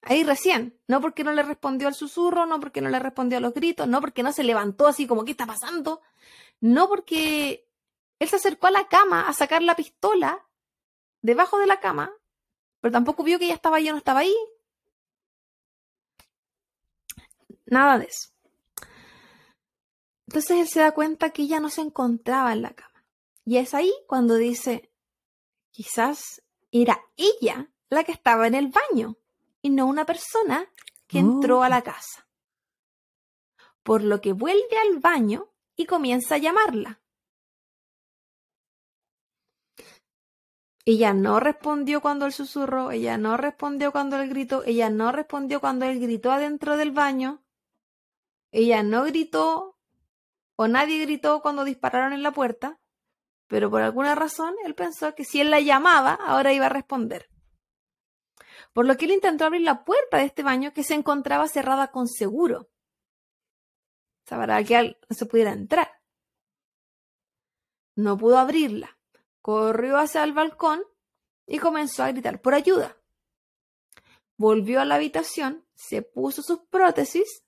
[0.00, 3.40] Ahí recién, no porque no le respondió al susurro, no porque no le respondió a
[3.40, 6.00] los gritos, no porque no se levantó así como, ¿qué está pasando?
[6.58, 7.70] No porque
[8.18, 10.48] él se acercó a la cama a sacar la pistola
[11.20, 12.12] debajo de la cama,
[12.80, 14.34] pero tampoco vio que ella estaba ahí no estaba ahí.
[17.72, 18.28] Nada de eso.
[20.26, 23.06] Entonces él se da cuenta que ella no se encontraba en la cama.
[23.46, 24.92] Y es ahí cuando dice,
[25.70, 29.16] quizás era ella la que estaba en el baño
[29.62, 30.70] y no una persona
[31.06, 32.28] que entró a la casa.
[33.82, 37.00] Por lo que vuelve al baño y comienza a llamarla.
[40.84, 45.58] Ella no respondió cuando él susurró, ella no respondió cuando él gritó, ella no respondió
[45.60, 47.42] cuando él gritó adentro del baño,
[48.52, 49.78] ella no gritó
[50.56, 52.78] o nadie gritó cuando dispararon en la puerta,
[53.48, 57.28] pero por alguna razón él pensó que si él la llamaba, ahora iba a responder.
[58.72, 61.90] Por lo que él intentó abrir la puerta de este baño que se encontraba cerrada
[61.90, 62.70] con seguro.
[64.24, 66.00] O sea, para que no se pudiera entrar.
[67.96, 68.98] No pudo abrirla.
[69.40, 70.82] Corrió hacia el balcón
[71.46, 72.96] y comenzó a gritar por ayuda.
[74.36, 77.44] Volvió a la habitación, se puso sus prótesis,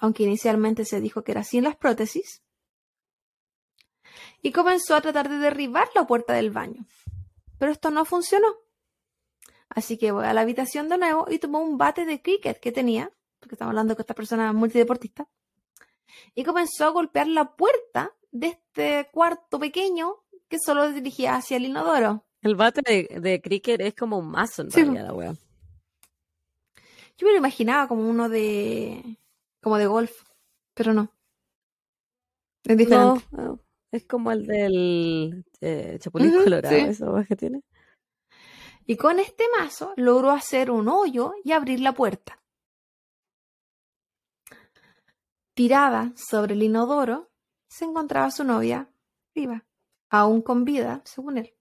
[0.00, 2.42] aunque inicialmente se dijo que era sin las prótesis,
[4.42, 6.86] y comenzó a tratar de derribar la puerta del baño.
[7.58, 8.46] Pero esto no funcionó.
[9.68, 12.72] Así que voy a la habitación de nuevo y tomó un bate de cricket que
[12.72, 15.28] tenía, porque estamos hablando con esta persona multideportista,
[16.34, 21.66] y comenzó a golpear la puerta de este cuarto pequeño que solo dirigía hacia el
[21.66, 22.24] inodoro.
[22.42, 25.34] El bate de, cricket es como un mazo en realidad, la wea.
[27.18, 29.02] Yo me lo imaginaba como uno de.
[29.66, 30.22] Como de golf,
[30.74, 31.12] pero no.
[32.62, 33.26] Es diferente.
[33.32, 33.58] No,
[33.90, 37.64] es como el del eh, Chapulín Colorado, eso que tiene.
[38.86, 42.40] Y con este mazo logró hacer un hoyo y abrir la puerta.
[45.54, 47.32] Tirada sobre el inodoro
[47.66, 48.88] se encontraba su novia
[49.34, 49.66] viva
[50.10, 51.56] aún con vida, según él.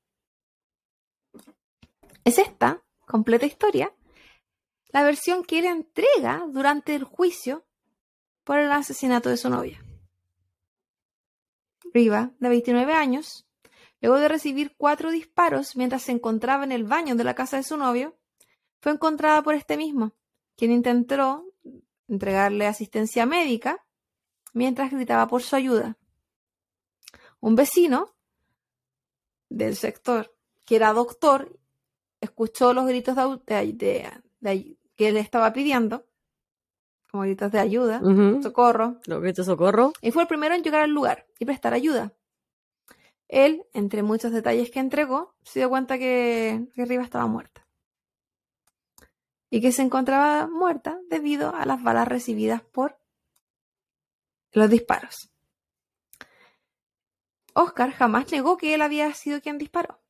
[2.24, 3.96] Es esta, completa historia,
[4.90, 7.66] la versión que él entrega durante el juicio
[8.46, 9.84] por el asesinato de su novia.
[11.94, 13.46] Riva, de 29 años,
[14.00, 17.64] luego de recibir cuatro disparos mientras se encontraba en el baño de la casa de
[17.64, 18.18] su novio,
[18.80, 20.14] fue encontrada por este mismo,
[20.56, 21.46] quien intentó
[22.08, 23.84] entregarle asistencia médica
[24.54, 25.98] mientras gritaba por su ayuda.
[27.40, 28.16] Un vecino
[29.50, 30.36] del sector,
[30.66, 31.60] que era doctor,
[32.22, 36.06] escuchó los gritos de, que él estaba pidiendo,
[37.16, 38.02] como gritos de ayuda,
[38.44, 39.00] socorro.
[39.06, 39.94] Los gritos socorro.
[40.02, 42.12] Y fue el primero en llegar al lugar y prestar ayuda.
[43.30, 47.66] Él, entre muchos detalles que entregó, se dio cuenta que, que Riva estaba muerta.
[49.50, 53.00] Y que se encontraba muerta debido a las balas recibidas por
[54.52, 55.32] los disparos.
[57.54, 60.02] Oscar jamás negó que él había sido quien disparó.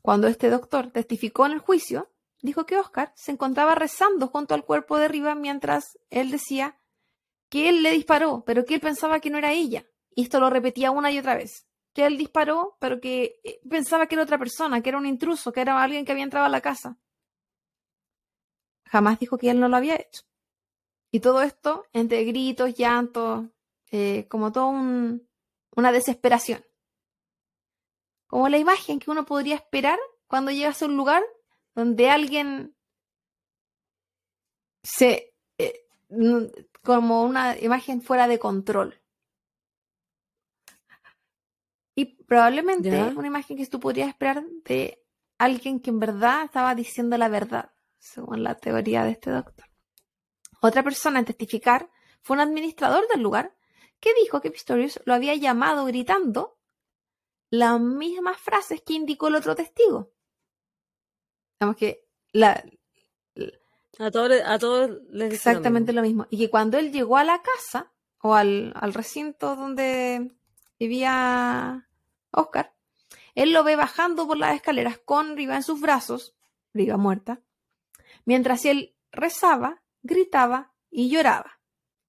[0.00, 2.10] Cuando este doctor testificó en el juicio,
[2.46, 6.80] dijo que Oscar se encontraba rezando junto al cuerpo de Riva mientras él decía
[7.50, 9.86] que él le disparó, pero que él pensaba que no era ella.
[10.14, 11.66] Y esto lo repetía una y otra vez.
[11.92, 15.52] Que él disparó, pero que eh, pensaba que era otra persona, que era un intruso,
[15.52, 16.98] que era alguien que había entrado a la casa.
[18.86, 20.22] Jamás dijo que él no lo había hecho.
[21.10, 23.46] Y todo esto entre gritos, llantos,
[23.90, 25.28] eh, como todo un,
[25.74, 26.64] una desesperación.
[28.26, 31.22] Como la imagen que uno podría esperar cuando llegas a un lugar
[31.76, 32.74] donde alguien
[34.82, 35.34] se...
[35.58, 35.86] Eh,
[36.82, 39.00] como una imagen fuera de control.
[41.94, 45.02] Y probablemente una imagen que tú podrías esperar de
[45.38, 49.66] alguien que en verdad estaba diciendo la verdad, según la teoría de este doctor.
[50.60, 51.90] Otra persona en testificar
[52.22, 53.56] fue un administrador del lugar
[53.98, 56.58] que dijo que Pistorius lo había llamado gritando
[57.50, 60.12] las mismas frases que indicó el otro testigo.
[61.58, 62.64] Digamos que la,
[63.98, 66.26] a todos, a todos les Exactamente lo mismo.
[66.30, 70.32] Y que cuando él llegó a la casa o al, al recinto donde
[70.78, 71.88] vivía
[72.30, 72.74] Oscar,
[73.34, 76.34] él lo ve bajando por las escaleras con Riva en sus brazos,
[76.74, 77.40] Riva muerta,
[78.24, 81.58] mientras él rezaba, gritaba y lloraba.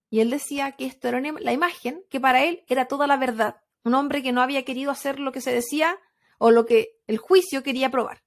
[0.09, 3.61] Y él decía que esto era la imagen que para él era toda la verdad.
[3.83, 5.99] Un hombre que no había querido hacer lo que se decía
[6.37, 8.23] o lo que el juicio quería probar.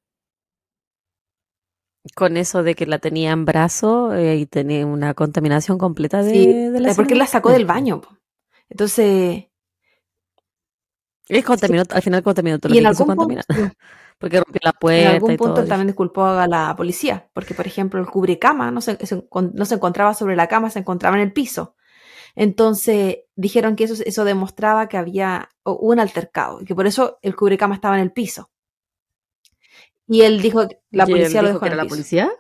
[2.15, 6.71] Con eso de que la tenía en brazo eh, y tenía una contaminación completa de,
[6.81, 8.01] la Porque él la sacó del baño.
[8.69, 9.47] Entonces.
[11.29, 13.43] Es contaminó, al final contaminó todo Y en lo que quiso algún punto.
[14.19, 15.63] Porque rompió la en puerta algún y punto todo.
[15.63, 19.65] él también disculpó a la policía, porque por ejemplo el cubrecama no se, se no
[19.65, 21.75] se encontraba sobre la cama, se encontraba en el piso.
[22.35, 27.35] Entonces dijeron que eso, eso demostraba que había un altercado y que por eso el
[27.35, 28.51] cubrecama estaba en el piso.
[30.13, 31.89] Y él dijo que la ¿Y él policía lo dejó que en era el la
[31.89, 32.31] policía?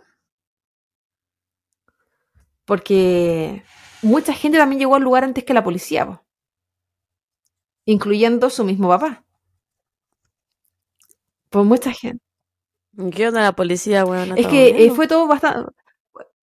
[2.64, 3.62] Porque
[4.02, 6.24] mucha gente también llegó al lugar antes que la policía, po.
[7.84, 9.24] incluyendo su mismo papá.
[11.48, 12.22] Pues mucha gente.
[13.14, 14.36] ¿Qué onda la policía, weón?
[14.36, 15.70] Es que eh, fue todo bastante...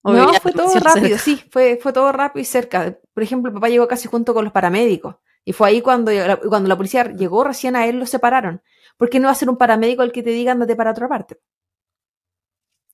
[0.05, 1.19] No, fue todo rápido, cerca.
[1.19, 2.97] sí, fue, fue todo rápido y cerca.
[3.13, 5.17] Por ejemplo, el papá llegó casi junto con los paramédicos.
[5.45, 8.63] Y fue ahí cuando, la- cuando la policía llegó, recién a él lo separaron.
[8.97, 11.39] Porque no va a ser un paramédico el que te diga andate para otra parte.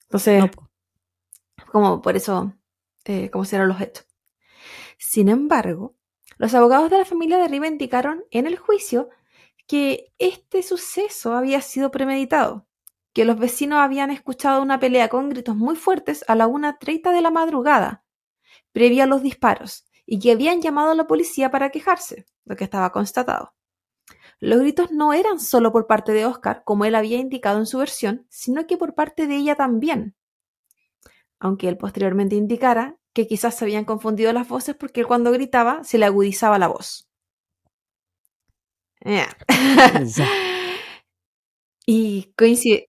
[0.04, 0.50] Entonces, No,
[1.70, 2.54] como por eso,
[3.04, 4.06] eh, como se eran los hechos.
[4.98, 5.96] Sin embargo,
[6.38, 9.08] los abogados de la familia de arriba indicaron en el juicio
[9.66, 12.66] que este suceso había sido premeditado,
[13.12, 17.20] que los vecinos habían escuchado una pelea con gritos muy fuertes a la 1.30 de
[17.20, 18.04] la madrugada,
[18.72, 22.64] previa a los disparos, y que habían llamado a la policía para quejarse, lo que
[22.64, 23.54] estaba constatado.
[24.42, 27.78] Los gritos no eran solo por parte de Oscar, como él había indicado en su
[27.78, 30.16] versión, sino que por parte de ella también.
[31.38, 35.84] Aunque él posteriormente indicara que quizás se habían confundido las voces porque él cuando gritaba
[35.84, 37.08] se le agudizaba la voz.
[39.04, 39.28] Ya.
[40.16, 40.26] Ya.
[41.86, 42.88] y coincide.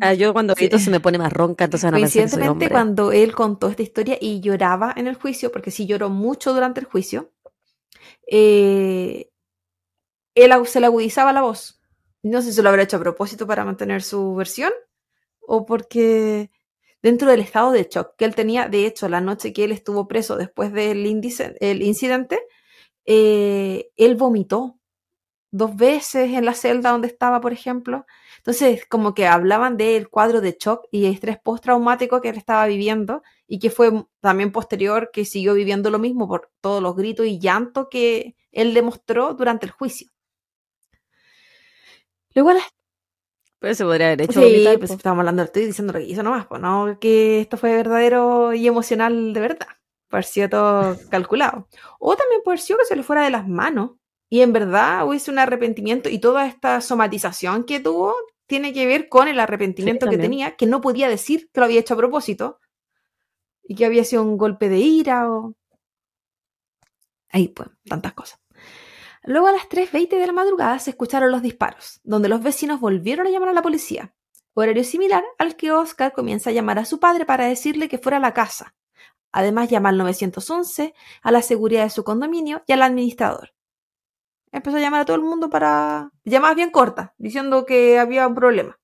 [0.00, 0.62] Ah, yo cuando Sí.
[0.64, 3.34] grito se me pone más ronca, entonces van a pensar que soy Coincidentemente, cuando él
[3.34, 7.32] contó esta historia y lloraba en el juicio, porque sí lloró mucho durante el juicio,
[8.30, 9.29] eh,
[10.34, 11.80] él se le agudizaba la voz.
[12.22, 14.72] No sé si lo habrá hecho a propósito para mantener su versión
[15.40, 16.50] o porque
[17.02, 20.06] dentro del estado de shock que él tenía, de hecho, la noche que él estuvo
[20.08, 21.06] preso después del
[21.60, 22.40] el incidente,
[23.06, 24.78] eh, él vomitó
[25.52, 28.06] dos veces en la celda donde estaba, por ejemplo.
[28.38, 33.22] Entonces, como que hablaban del cuadro de shock y estrés postraumático que él estaba viviendo
[33.46, 37.38] y que fue también posterior que siguió viviendo lo mismo por todos los gritos y
[37.40, 40.10] llanto que él demostró durante el juicio.
[42.34, 42.64] Luego a las
[43.58, 46.46] Pero se podría haber hecho Sí, pues estamos hablando, estoy diciendo lo que hizo nomás,
[46.46, 49.68] pues no que esto fue verdadero y emocional de verdad.
[50.22, 51.68] Sido todo calculado.
[52.00, 53.92] O también haber sido que se le fuera de las manos
[54.28, 58.14] y en verdad hubiese un arrepentimiento y toda esta somatización que tuvo
[58.46, 61.78] tiene que ver con el arrepentimiento que tenía, que no podía decir que lo había
[61.78, 62.58] hecho a propósito
[63.62, 65.54] y que había sido un golpe de ira o...
[67.28, 68.39] Ahí pues, tantas cosas.
[69.22, 73.26] Luego a las 3.20 de la madrugada se escucharon los disparos, donde los vecinos volvieron
[73.26, 74.14] a llamar a la policía,
[74.54, 78.16] horario similar al que Oscar comienza a llamar a su padre para decirle que fuera
[78.16, 78.74] a la casa.
[79.32, 83.52] Además llama al 911, a la seguridad de su condominio y al administrador.
[84.52, 88.34] Empezó a llamar a todo el mundo para llamadas bien cortas, diciendo que había un
[88.34, 88.78] problema.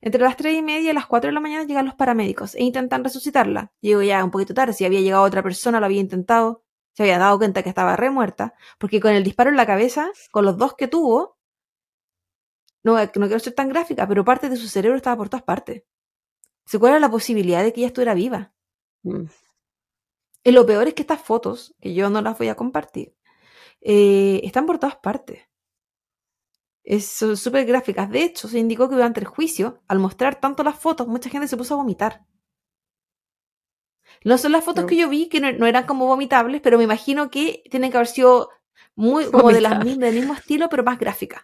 [0.00, 2.62] Entre las 3 y media y las 4 de la mañana llegan los paramédicos e
[2.64, 3.72] intentan resucitarla.
[3.80, 6.64] Llegó ya un poquito tarde, si había llegado otra persona, lo había intentado,
[6.96, 10.10] se había dado cuenta que estaba re muerta, porque con el disparo en la cabeza,
[10.32, 11.38] con los dos que tuvo,
[12.84, 15.82] no, no quiero ser tan gráfica, pero parte de su cerebro estaba por todas partes.
[16.66, 18.54] ¿Se cuál era la posibilidad de que ella estuviera viva?
[19.04, 19.26] Mm.
[20.44, 23.14] Y lo peor es que estas fotos, que yo no las voy a compartir,
[23.82, 25.40] eh, están por todas partes.
[26.84, 28.08] Es- son súper gráficas.
[28.10, 31.48] De hecho, se indicó que durante el juicio, al mostrar tanto las fotos, mucha gente
[31.48, 32.24] se puso a vomitar.
[34.24, 34.88] No son las fotos No.
[34.88, 37.96] que yo vi, que no, no eran como vomitables, pero me imagino que tienen que
[37.96, 38.50] haber sido
[38.94, 41.42] muy como de las, del mismo estilo, pero más gráficas.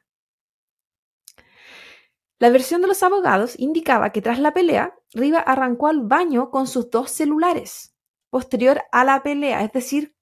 [2.39, 6.67] La versión de los abogados indicaba que tras la pelea, Riva arrancó al baño con
[6.67, 7.95] sus dos celulares,
[8.31, 9.63] posterior a la pelea.
[9.63, 10.17] Es decir,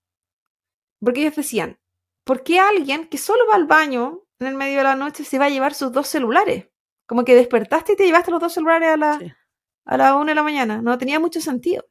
[1.03, 1.79] porque ellos decían,
[2.25, 5.39] ¿por qué alguien que solo va al baño en el medio de la noche se
[5.39, 6.69] va a llevar sus dos celulares?
[7.07, 9.33] Como que despertaste y te llevaste los dos celulares a la, Sí.
[9.87, 10.83] a la una de la mañana.
[10.83, 11.87] No tenía mucho sentido.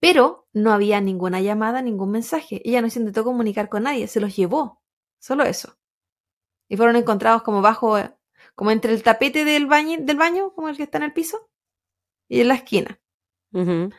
[0.00, 2.62] Pero no había ninguna llamada, ningún mensaje.
[2.64, 4.82] Ella no se intentó comunicar con nadie, se los llevó.
[5.18, 5.78] Solo eso.
[6.68, 8.14] Y fueron encontrados como bajo, eh,
[8.54, 11.50] como entre el tapete del baño, del baño, como el que está en el piso,
[12.28, 13.00] y en la esquina.
[13.52, 13.90] Ujú.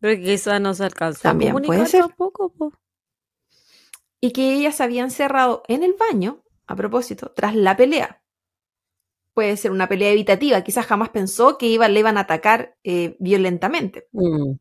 [0.00, 2.00] Pero que quizás no se alcanzó También a puede comunicar ser.
[2.02, 2.72] tampoco, po.
[4.20, 8.22] Y que ella se había encerrado en el baño, a propósito, tras la pelea.
[9.34, 13.16] Puede ser una pelea evitativa, quizás jamás pensó que iba, le iban a atacar eh,
[13.18, 14.08] violentamente.
[14.12, 14.52] Mm.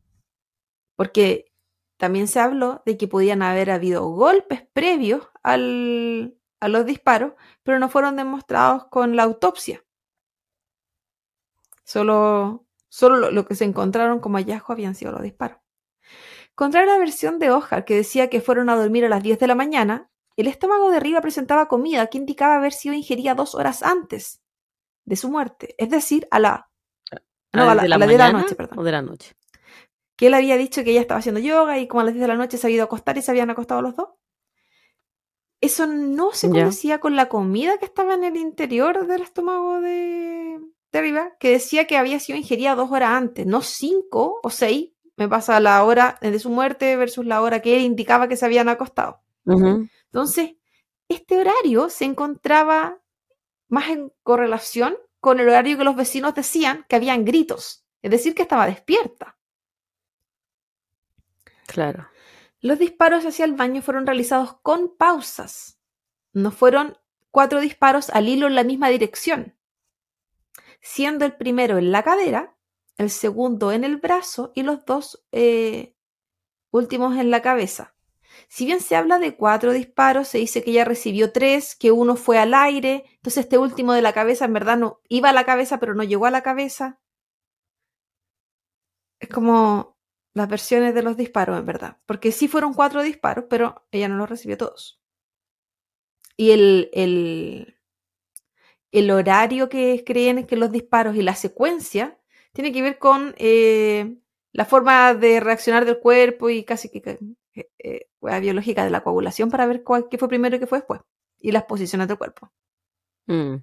[1.01, 1.51] Porque
[1.97, 7.33] también se habló de que podían haber habido golpes previos al- a los disparos,
[7.63, 9.83] pero no fueron demostrados con la autopsia.
[11.83, 15.57] Solo, solo lo, lo que se encontraron como hallazgo habían sido los disparos.
[16.55, 19.39] Contrario a la versión de Oscar, que decía que fueron a dormir a las 10
[19.39, 23.55] de la mañana, el estómago de arriba presentaba comida que indicaba haber sido ingerida dos
[23.55, 24.41] horas antes
[25.05, 26.69] de su muerte, es decir, a la,
[27.53, 28.79] no, ¿Ah, a la, de la a la de la mañana noche, perdón.
[28.79, 29.33] o de la noche?
[30.21, 32.27] Que él había dicho que ella estaba haciendo yoga y como a las 10 de
[32.27, 34.09] la noche se había ido a acostar y se habían acostado los dos.
[35.59, 40.59] Eso no se conocía con la comida que estaba en el interior del estómago de,
[40.91, 44.91] de arriba, que decía que había sido ingerida dos horas antes, no cinco o seis.
[45.17, 48.45] Me pasa la hora de su muerte versus la hora que él indicaba que se
[48.45, 49.23] habían acostado.
[49.47, 50.51] Entonces,
[51.09, 53.01] este horario se encontraba
[53.69, 58.35] más en correlación con el horario que los vecinos decían que habían gritos, es decir,
[58.35, 59.35] que estaba despierta.
[61.67, 62.09] Claro.
[62.59, 65.79] Los disparos hacia el baño fueron realizados con pausas.
[66.33, 66.97] No fueron
[67.31, 69.57] cuatro disparos al hilo en la misma dirección,
[70.81, 72.57] siendo el primero en la cadera,
[72.97, 75.95] el segundo en el brazo y los dos eh,
[76.69, 77.95] últimos en la cabeza.
[78.47, 82.15] Si bien se habla de cuatro disparos, se dice que ella recibió tres, que uno
[82.15, 85.45] fue al aire, entonces este último de la cabeza en verdad no iba a la
[85.45, 86.99] cabeza, pero no llegó a la cabeza.
[89.19, 89.97] Es como
[90.33, 91.97] las versiones de los disparos, en verdad.
[92.05, 95.01] Porque sí fueron cuatro disparos, pero ella no los recibió todos.
[96.37, 97.77] Y el, el,
[98.91, 102.17] el horario que creen que los disparos y la secuencia
[102.53, 104.17] tiene que ver con eh,
[104.51, 107.19] la forma de reaccionar del cuerpo y casi que
[107.53, 110.67] eh, eh, la biológica de la coagulación para ver cuál, qué fue primero y qué
[110.67, 111.01] fue después.
[111.39, 112.51] Y las posiciones del cuerpo.
[113.27, 113.55] Mm.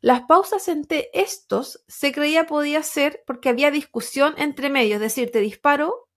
[0.00, 5.30] Las pausas entre estos se creía podía ser porque había discusión entre medios, es decir,
[5.30, 6.08] te disparo,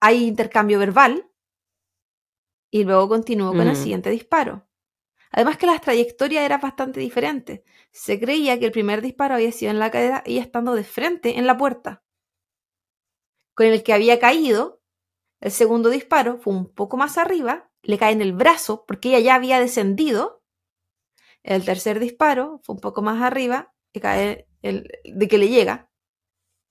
[0.00, 1.30] hay intercambio verbal
[2.70, 3.76] y luego continúo con el Mm.
[3.76, 4.68] siguiente disparo.
[5.30, 7.62] Además que las trayectorias eran bastante diferentes.
[7.90, 11.38] Se creía que el primer disparo había sido en la cadera y estando de frente
[11.38, 12.04] en la puerta.
[13.54, 14.82] Con el que había caído,
[15.40, 19.20] el segundo disparo fue un poco más arriba, le cae en el brazo porque ella
[19.20, 20.43] ya había descendido
[21.44, 25.90] el tercer disparo fue un poco más arriba y cae el, de que le llega.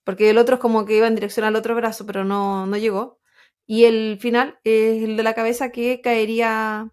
[0.04, 2.76] Porque el otro es como que iba en dirección al otro brazo, pero no, no
[2.78, 3.20] llegó.
[3.66, 6.92] Y el final es el de la cabeza que caería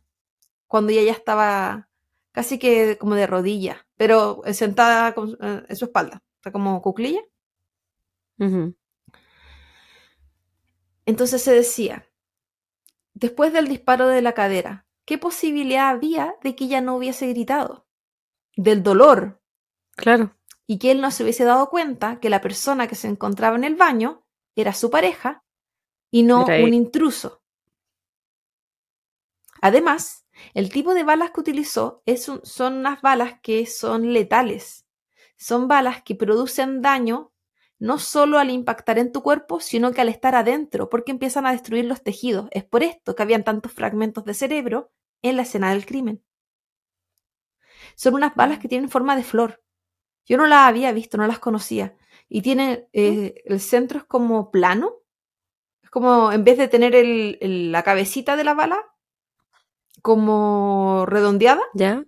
[0.69, 1.89] cuando ella ya estaba
[2.33, 6.23] casi que como de rodilla, pero sentada con- eh, en su espalda.
[6.39, 7.23] O sea, como cuclilla.
[11.07, 12.07] Entonces se decía,
[13.15, 17.85] después del disparo de la cadera, ¿qué posibilidad había de que ella no hubiese gritado?
[18.55, 19.43] Del dolor,
[19.97, 20.37] Claro.
[20.69, 23.65] y que él no se hubiese dado cuenta que la persona que se encontraba en
[23.65, 25.43] el baño era su pareja
[26.13, 27.43] y no Era un intruso.
[29.61, 34.87] Además, el tipo de balas que utilizó es un- son unas balas que son letales.
[35.37, 37.33] Son balas que producen daño
[37.81, 41.51] no solo al impactar en tu cuerpo, sino que al estar adentro, porque empiezan a
[41.51, 42.47] destruir los tejidos.
[42.53, 44.93] Es por esto que habían tantos fragmentos de cerebro
[45.23, 46.23] en la escena del crimen.
[47.95, 49.63] Son unas balas que tienen forma de flor.
[50.27, 51.97] Yo no las había visto, no las conocía.
[52.29, 54.95] Y tiene, eh, el centro es como plano.
[55.83, 58.85] Es como, en vez de tener el- el- la cabecita de la bala,
[60.03, 62.05] como redondeada, ¿Ya?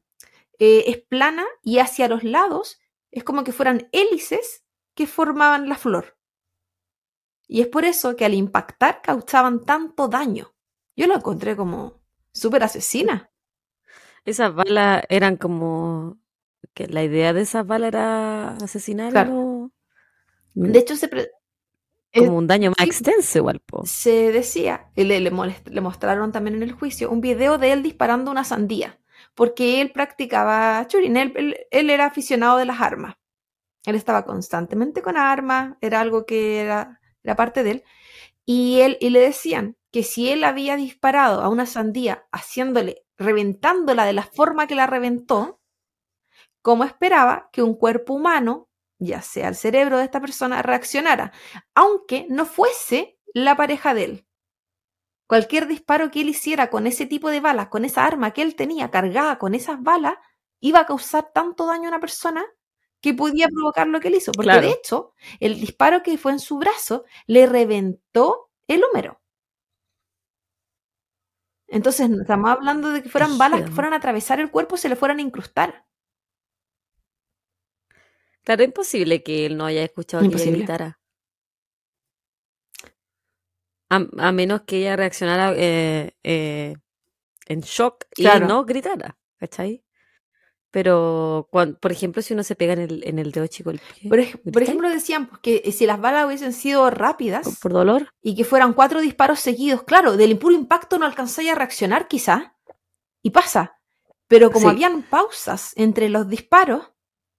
[0.59, 5.77] eh, es plana y hacia los lados es como que fueran hélices que formaban la
[5.77, 6.17] flor.
[7.47, 10.55] Y es por eso que al impactar causaban tanto daño.
[10.97, 12.02] Yo lo encontré como
[12.33, 13.31] súper asesina.
[14.25, 16.19] Esas balas eran como
[16.75, 19.71] que la idea de esas balas era asesinar Claro.
[20.55, 21.31] De hecho, se, pre-
[22.15, 22.87] como un daño más sí.
[22.87, 23.91] extenso igual, po.
[23.91, 27.73] se decía, y le, le molest- le mostraron también en el juicio, un video de
[27.73, 29.01] él disparando una sandía,
[29.35, 33.17] porque él practicaba churin, él, él- él era aficionado de las armas.
[33.87, 37.85] Él estaba constantemente con armas, era algo que era, era parte de él,
[38.47, 44.05] y, él, y le decían que si él había disparado a una sandía haciéndole, reventándola
[44.05, 45.61] de la forma que la reventó,
[46.63, 48.69] como esperaba que un cuerpo humano,
[48.99, 51.33] ya sea el cerebro de esta persona, reaccionara,
[51.75, 54.27] aunque no fuese la pareja de él.
[55.27, 58.55] Cualquier disparo que él hiciera con ese tipo de balas, con esa arma que él
[58.55, 60.15] tenía cargada con esas balas,
[60.61, 62.45] iba a causar tanto daño a una persona
[63.01, 64.33] que podía provocar lo que él hizo.
[64.33, 64.67] Porque Claro.
[64.69, 69.22] de hecho, el disparo que fue en su brazo le reventó el húmero.
[71.73, 74.89] Entonces, estamos hablando de que fueran balas que fueran a atravesar el cuerpo y se
[74.89, 75.85] le fueran a incrustar.
[78.45, 80.59] Claro, es imposible que él no haya escuchado que ella Imposible.
[80.59, 81.01] gritara.
[83.91, 86.77] A, a menos que ella reaccionara eh, eh,
[87.47, 88.47] en shock y Claro.
[88.47, 89.85] no gritara, ¿cachai?
[90.73, 94.09] Pero, por ejemplo, si uno se pega en el, en el dedo chico del pie,
[94.09, 94.69] Por, ej- por ¿gritáis?
[94.69, 98.09] ejemplo, decían pues, que si las balas hubiesen sido ¿Por, rápidas por dolor?
[98.23, 102.57] y que fueran cuatro disparos seguidos, claro, del puro impacto no alcanzáis a reaccionar quizá,
[103.23, 103.79] Y pasa.
[104.27, 104.75] Pero como Sí.
[104.75, 106.91] habían pausas entre los disparos,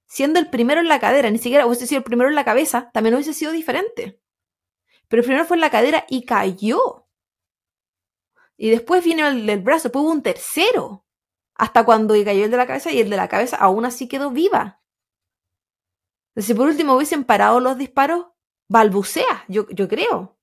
[0.06, 2.92] siendo el primero en la cadera, ni siquiera hubiese sido el primero en la cabeza,
[2.94, 4.22] también hubiese sido diferente.
[5.08, 7.08] Pero el primero fue en la cadera y cayó.
[8.58, 11.04] Y después vino el del brazo, después hubo un tercero.
[11.56, 14.32] Hasta cuando cayó el de la cabeza y el de la cabeza aún así quedó
[14.32, 14.82] viva.
[16.36, 18.28] Si por último hubiesen parado los disparos,
[18.70, 20.38] balbucea, yo, yo creo.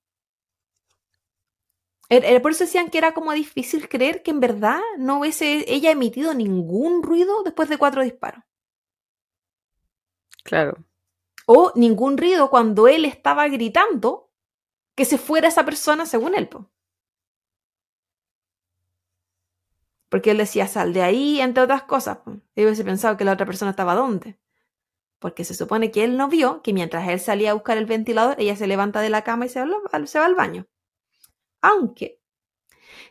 [2.09, 5.65] Era- era por eso decían que era como difícil creer que en verdad no hubiese
[5.73, 8.43] ella emitido ningún ruido después de cuatro disparos.
[10.43, 10.85] Claro.
[11.47, 14.31] O ningún ruido cuando él estaba gritando
[14.95, 16.49] que se fuera esa persona según él.
[16.49, 16.71] po.
[20.11, 22.19] Porque él decía, sal de ahí, entre otras cosas.
[22.19, 22.33] po.
[22.55, 24.39] Y hubiese pensado que la otra persona estaba dónde.
[25.19, 28.35] Porque se supone que él no vio que mientras él salía a buscar el ventilador,
[28.39, 29.67] ella se levanta de la cama y se va,
[30.25, 30.67] al- baño.
[31.61, 32.21] Aunque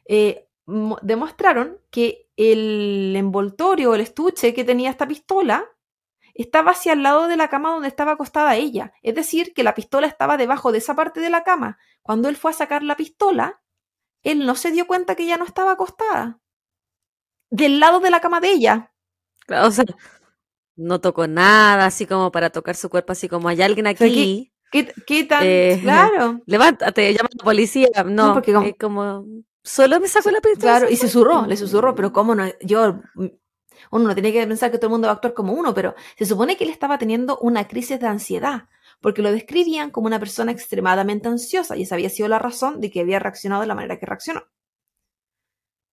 [0.07, 5.66] eh, mo- demostraron que el envoltorio el estuche que tenía esta pistola
[6.34, 8.92] estaba hacia el lado de la cama donde estaba acostada ella.
[9.03, 11.78] Es decir, que la pistola estaba debajo de esa parte de la cama.
[12.03, 13.62] Cuando él fue a sacar la pistola,
[14.24, 16.39] él no se dio cuenta que ella no estaba acostada.
[17.51, 18.92] Del lado de la cama de ella.
[19.46, 19.84] Claro, O sea,
[20.76, 24.53] no tocó nada así como para tocar su cuerpo, así como hay alguien aquí.
[24.70, 26.40] ¿Qué, qué tan Eh, claro?
[26.46, 27.88] Levántate, llama a la policía.
[28.07, 29.26] No, porque como- es como,
[29.64, 30.78] solo me sacó la pistola.
[30.78, 33.26] Claro, y zurró, le susurró, pero cómo no, yo, mm,
[33.90, 35.94] uno no tiene que pensar que todo el mundo va a actuar como uno, pero
[36.16, 38.68] se supone que él estaba teniendo una crisis de ansiedad,
[39.01, 42.90] porque lo describían como una persona extremadamente ansiosa, y esa había sido la razón de
[42.92, 44.44] que había reaccionado de la manera que reaccionó.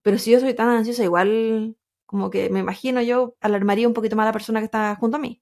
[0.04, 4.16] Pero si yo soy tan ansiosa, igual, como que me imagino yo, alarmaría un poquito
[4.16, 5.42] más a la persona que está junto a mí.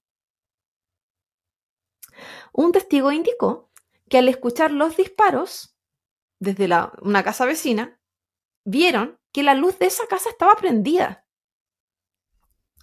[2.54, 3.70] Un testigo indicó
[4.10, 5.76] que al escuchar los disparos
[6.40, 8.00] desde la- una casa vecina,
[8.66, 11.26] vieron que la luz de esa casa estaba prendida.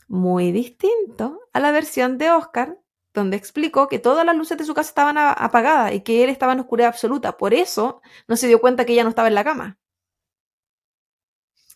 [0.07, 2.79] Muy distinto a la versión de Oscar,
[3.12, 6.53] donde explicó que todas las luces de su casa estaban apagadas y que él estaba
[6.53, 7.37] en oscuridad absoluta.
[7.37, 9.79] Por eso no se dio cuenta que ella no estaba en la cama.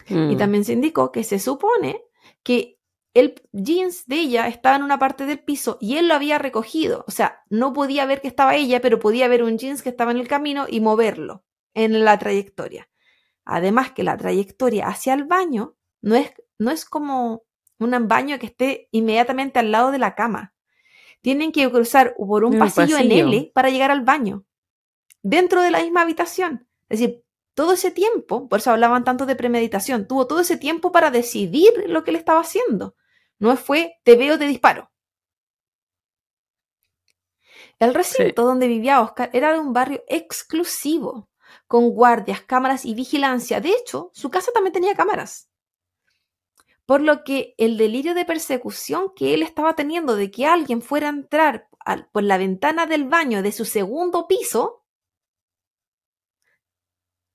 [0.08, 0.36] Y Mm.
[0.38, 2.02] también se indicó que se supone
[2.42, 2.78] que
[3.14, 7.04] el jeans de ella estaba en una parte del piso y él lo había recogido.
[7.08, 10.10] O sea, no podía ver que estaba ella, pero podía ver un jeans que estaba
[10.10, 11.44] en el camino y moverlo
[11.74, 12.88] en la trayectoria.
[13.44, 17.44] Además que la trayectoria hacia el baño no es, no es como
[17.78, 20.54] un baño que esté inmediatamente al lado de la cama.
[21.22, 23.26] Tienen que cruzar por un Un pasillo, en pasillo.
[23.28, 24.44] L para llegar al baño.
[25.22, 26.68] Dentro de la misma habitación.
[26.88, 27.24] Es decir,
[27.56, 31.72] todo ese tiempo, por eso hablaban tanto de premeditación, tuvo todo ese tiempo para decidir
[31.88, 32.96] lo que él estaba haciendo.
[33.40, 34.90] No fue te veo, te disparo.
[37.78, 41.30] El recinto donde vivía Oscar era de un barrio exclusivo,
[41.66, 43.62] con guardias, cámaras y vigilancia.
[43.62, 45.48] De hecho, su casa también tenía cámaras.
[46.86, 51.08] Por lo que el delirio de persecución que él estaba teniendo de que alguien fuera
[51.08, 54.82] a entrar al- por la ventana del baño de su segundo piso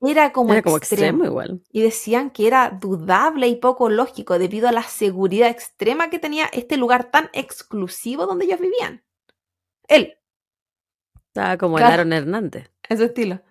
[0.01, 1.03] era como, Era como extremo.
[1.05, 1.61] extremo igual.
[1.71, 6.47] Y decían que era dudable y poco lógico debido a la seguridad extrema que tenía
[6.51, 9.03] este lugar tan exclusivo donde ellos vivían.
[9.87, 10.17] Él,
[11.27, 11.83] Estaba como el.
[11.83, 13.41] Aaron Hernández, en su estilo.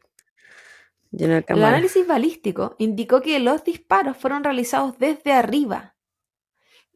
[1.13, 1.69] El cámaras.
[1.71, 5.97] análisis balístico indicó que los disparos fueron realizados desde arriba,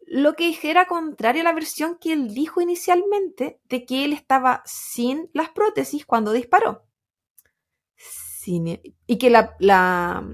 [0.07, 4.63] lo que era contrario a la versión que él dijo inicialmente de que él estaba
[4.67, 6.85] sin las prótesis cuando disparó.
[9.07, 10.25] Y que la, la-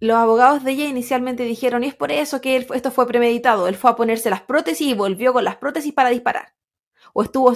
[0.00, 3.66] los abogados de ella inicialmente dijeron, y es por eso que él esto fue premeditado,
[3.66, 6.54] él fue a ponerse las prótesis y volvió con las prótesis para disparar.
[7.12, 7.52] O estuvo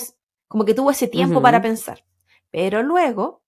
[0.48, 2.04] como que tuvo ese tiempo para pensar.
[2.50, 3.42] Pero luego,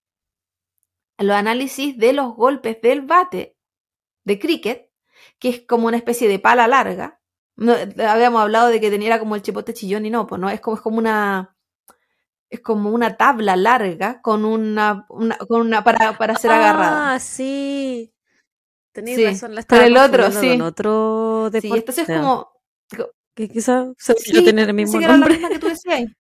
[1.19, 3.57] los análisis de los golpes del bate
[4.25, 4.91] de cricket,
[5.39, 7.21] que es como una especie de pala larga,
[7.57, 7.73] no,
[8.09, 10.77] habíamos hablado de que tenía como el chipote chillón y no, pues no, es como,
[10.77, 11.53] es como una
[12.55, 17.14] es como una tabla larga con una, una- con una para, para ser agarrada.
[17.14, 18.12] Ah, sí.
[18.93, 20.51] Tenéis Sí, razón, la estaba el otro, sí.
[20.51, 21.78] con otro Sí, deporte.
[21.81, 22.52] entonces es como
[23.35, 25.39] Que quizás se sí, tener el mismo nombre.
[25.39, 26.05] que tú decías.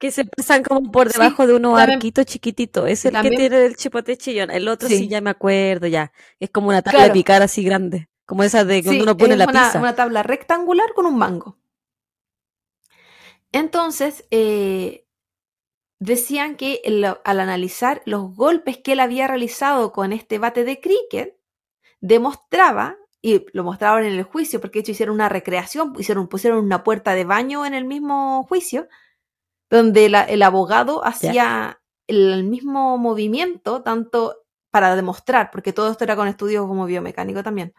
[0.00, 2.88] Que se pasan como por Sí, debajo de unos también- arquitos chiquititos.
[2.88, 4.48] Es sí, el que tiene el chipote chillón.
[4.48, 4.96] El otro sí.
[4.98, 5.08] Sí.
[5.08, 6.12] ya me acuerdo, ya.
[6.38, 7.12] Es como una tabla Claro.
[7.14, 8.08] de picar así grande.
[8.24, 9.80] Como esa de cuando Sí, uno pone es la una, pizza.
[9.80, 11.58] una tabla rectangular con un mango.
[13.52, 15.04] Entonces, eh,
[16.00, 20.80] decían que el- al analizar los golpes que él había realizado con este bate de
[20.80, 21.36] cricket,
[22.00, 26.64] demostraba, y lo mostraron en el juicio, porque de hecho hicieron una recreación, hicieron, pusieron
[26.64, 28.88] una puerta de baño en el mismo juicio,
[29.70, 34.36] donde la- el abogado hacía el mismo movimiento, tanto
[34.70, 37.74] para demostrar, porque todo esto era con estudios como biomecánico también,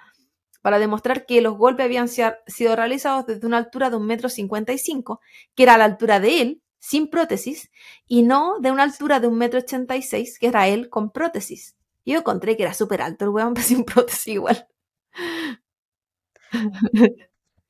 [0.61, 4.73] para demostrar que los golpes habían sido realizados desde una altura de un metro cincuenta
[4.73, 5.21] y cinco,
[5.55, 7.69] que era la altura de él, sin prótesis,
[8.07, 11.11] y no de una altura de un metro ochenta y seis, que era él con
[11.11, 11.75] prótesis.
[12.05, 14.67] Yo encontré que era súper alto el weón, pero sin prótesis igual.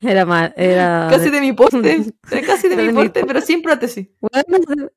[0.01, 1.07] Era mal, era...
[1.09, 2.13] Casi de mi porte,
[2.45, 4.07] casi de, mi porte, pero sin prótesis.
[4.21, 4.89] Bueno,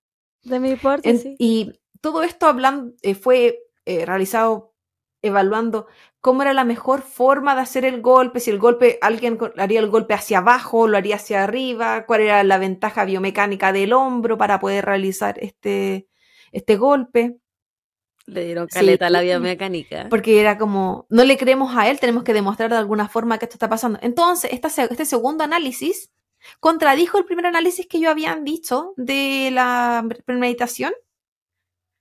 [0.45, 1.35] de, mi porte, sí.
[1.39, 4.75] Y todo esto hablando, eh, fue eh, realizado
[5.23, 5.87] evaluando
[6.23, 9.91] cómo era la mejor forma de hacer el golpe, si el golpe, alguien haría el
[9.91, 14.61] golpe hacia abajo, lo haría hacia arriba, cuál era la ventaja biomecánica del hombro para
[14.61, 16.07] poder realizar este,
[16.53, 17.39] este golpe.
[18.27, 20.07] Le dieron caleta a la biomecánica.
[20.09, 23.47] Porque era como, no le creemos a él, tenemos que demostrar de alguna forma que
[23.47, 23.99] esto está pasando.
[24.01, 26.13] Entonces, este segundo análisis
[26.61, 30.93] contradijo el primer análisis que yo habían dicho de la premeditación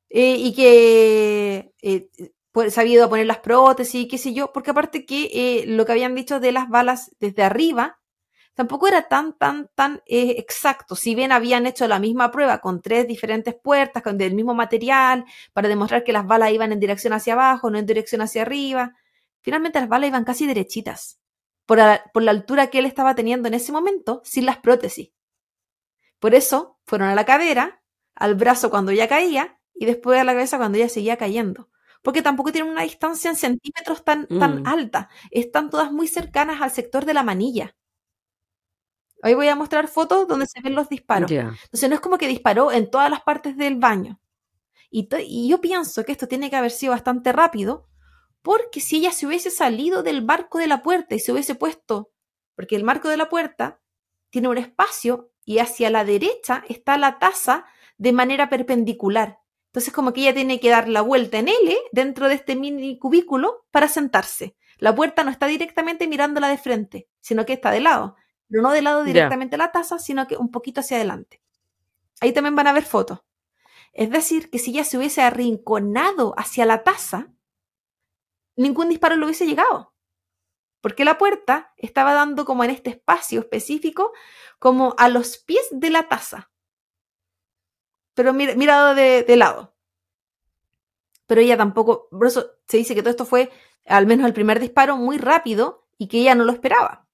[0.10, 2.10] eh, y que eh,
[2.70, 6.40] sabido poner las prótesis, qué sé yo, porque aparte que eh, lo que habían dicho
[6.40, 8.00] de las balas desde arriba
[8.54, 10.96] tampoco era tan, tan, tan eh, exacto.
[10.96, 15.26] Si bien habían hecho la misma prueba con tres diferentes puertas, con del mismo material,
[15.54, 18.94] para demostrar que las balas iban en dirección hacia abajo, no en dirección hacia arriba,
[19.42, 21.20] finalmente las balas iban casi derechitas,
[21.66, 21.80] por
[22.14, 25.12] por la altura que él estaba teniendo en ese momento, sin las prótesis.
[26.20, 27.82] Por eso fueron a la cadera,
[28.16, 31.71] al brazo cuando ya caía, y después a la cabeza cuando ya seguía cayendo
[32.02, 34.68] porque tampoco tienen una distancia en centímetros tan, tan mm.
[34.68, 35.10] alta.
[35.30, 37.76] Están todas muy cercanas al sector de la manilla.
[39.24, 41.30] Hoy voy a mostrar fotos donde se ven los disparos.
[41.30, 44.20] Entonces no es como que disparó en todas las partes del baño.
[44.90, 47.88] Y, y, yo pienso que esto tiene que haber sido bastante rápido,
[48.42, 52.12] porque si ella se hubiese salido del marco de la puerta y se hubiese puesto,
[52.56, 53.80] porque el marco de la puerta
[54.32, 57.66] tiene un espacio y hacia la derecha está la taza
[57.98, 59.41] de manera perpendicular.
[59.72, 63.00] Entonces como que ella tiene que dar la vuelta en L dentro de este mini
[63.00, 64.58] cubículo para sentarse.
[64.80, 68.18] La puerta no está directamente mirándola de frente, sino que está de lado.
[68.50, 71.42] Pero no de lado directamente a la taza, sino que un poquito hacia adelante.
[72.20, 73.20] Ahí también van a ver fotos.
[73.94, 77.32] Es decir, que si ella se hubiese arrinconado hacia la taza,
[78.58, 79.94] ningún disparo le hubiese llegado.
[80.82, 84.12] Porque la puerta estaba dando como en este espacio específico,
[84.60, 86.51] como a los pies de la taza
[88.22, 89.74] pero mirado de, lado.
[91.26, 93.50] Pero ella tampoco, por eso se dice que todo esto fue,
[93.88, 97.08] al menos el primer disparo, muy rápido y que ella no lo esperaba.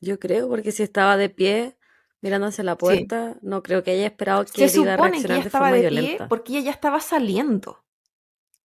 [0.00, 1.76] Yo creo, porque si estaba de pie
[2.20, 5.72] mirando hacia la puerta, no creo que haya esperado que se supone que ella estaba
[5.72, 7.84] de, pie porque ella ya estaba saliendo.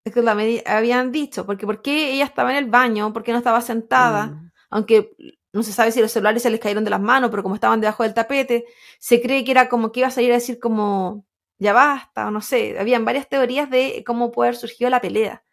[0.04, 3.12] Es que la habían dicho, porque ¿por qué ella estaba en el baño?
[3.14, 4.28] ¿Por qué no estaba sentada?
[4.28, 4.52] Mm.
[4.70, 5.16] Aunque
[5.52, 7.82] no se sabe si los celulares se les cayeron de las manos, pero como estaban
[7.82, 8.66] debajo del tapete,
[9.00, 11.26] se cree que era como que iba a salir a decir como,
[11.58, 15.44] ya basta, o no sé, habían varias teorías de cómo puede haber surgido la pelea.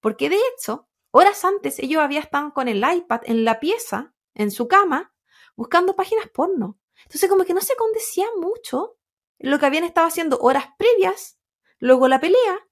[0.00, 4.50] Porque de hecho, horas antes ellos habían estado con el iPad en la pieza, en
[4.50, 5.14] su cama,
[5.56, 6.78] buscando páginas porno.
[7.04, 8.98] Entonces como que no se condecía mucho
[9.38, 11.38] lo que habían estado haciendo horas previas,
[11.78, 12.66] luego la pelea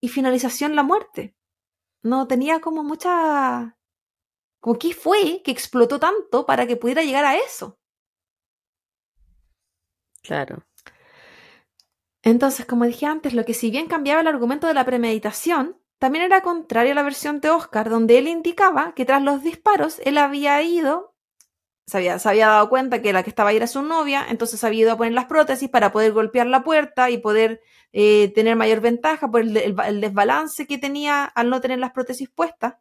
[0.00, 1.34] y finalización la muerte.
[2.02, 3.73] No tenía como mucha
[4.64, 7.78] como qué fue que explotó tanto para que pudiera llegar a eso.
[10.22, 10.64] Claro.
[12.22, 16.24] Entonces, como dije antes, lo que si bien cambiaba el argumento de la premeditación, también
[16.24, 20.16] era contrario a la versión de Oscar, donde él indicaba que tras los disparos él
[20.16, 21.14] había ido,
[21.86, 24.64] se había, se había dado cuenta que la que estaba ahí era su novia, entonces
[24.64, 27.60] había ido a poner las prótesis para poder golpear la puerta y poder
[27.92, 32.76] eh, tener mayor ventaja por el desbalance que tenía al no tener las prótesis puestas.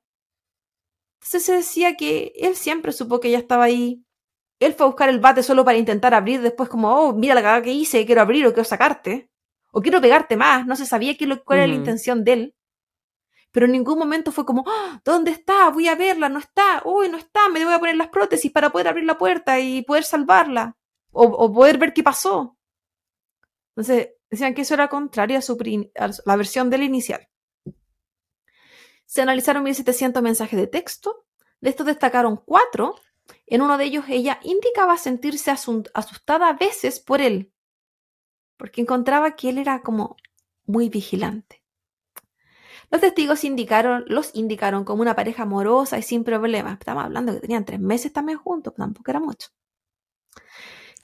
[1.23, 4.03] Entonces se decía que él siempre supo que ella estaba ahí.
[4.59, 7.41] Él fue a buscar el bate solo para intentar abrir después como, oh, mira la
[7.41, 9.29] cagada que hice, quiero abrir o quiero sacarte.
[9.71, 10.67] O quiero pegarte más.
[10.67, 12.55] No se sabía qué, cuál era la intención de él.
[13.51, 15.69] Pero en ningún momento fue como, oh, ¿dónde está?
[15.69, 16.81] Voy a verla, no está.
[16.83, 19.81] Uy, no está, me voy a poner las prótesis para poder abrir la puerta y
[19.83, 20.75] poder salvarla.
[21.11, 22.57] O, poder ver qué pasó.
[23.75, 25.53] Entonces, decían que eso era contrario a, su,
[25.95, 27.27] a la versión del inicial.
[29.13, 31.27] Se analizaron 1.700 mensajes de texto.
[31.61, 32.95] De estos destacaron cuatro.
[33.45, 37.53] En uno de ellos ella indicaba sentirse asustada a veces por él,
[38.57, 40.17] porque encontraba que él era como
[40.65, 41.61] muy vigilante.
[42.89, 46.79] Los testigos indicaron, los indicaron como una pareja amorosa y sin problemas.
[46.79, 49.49] Estamos hablando que tenían tres meses también juntos, tampoco era mucho.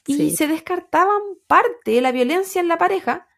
[0.07, 3.28] Y se descartaban parte de la violencia en la pareja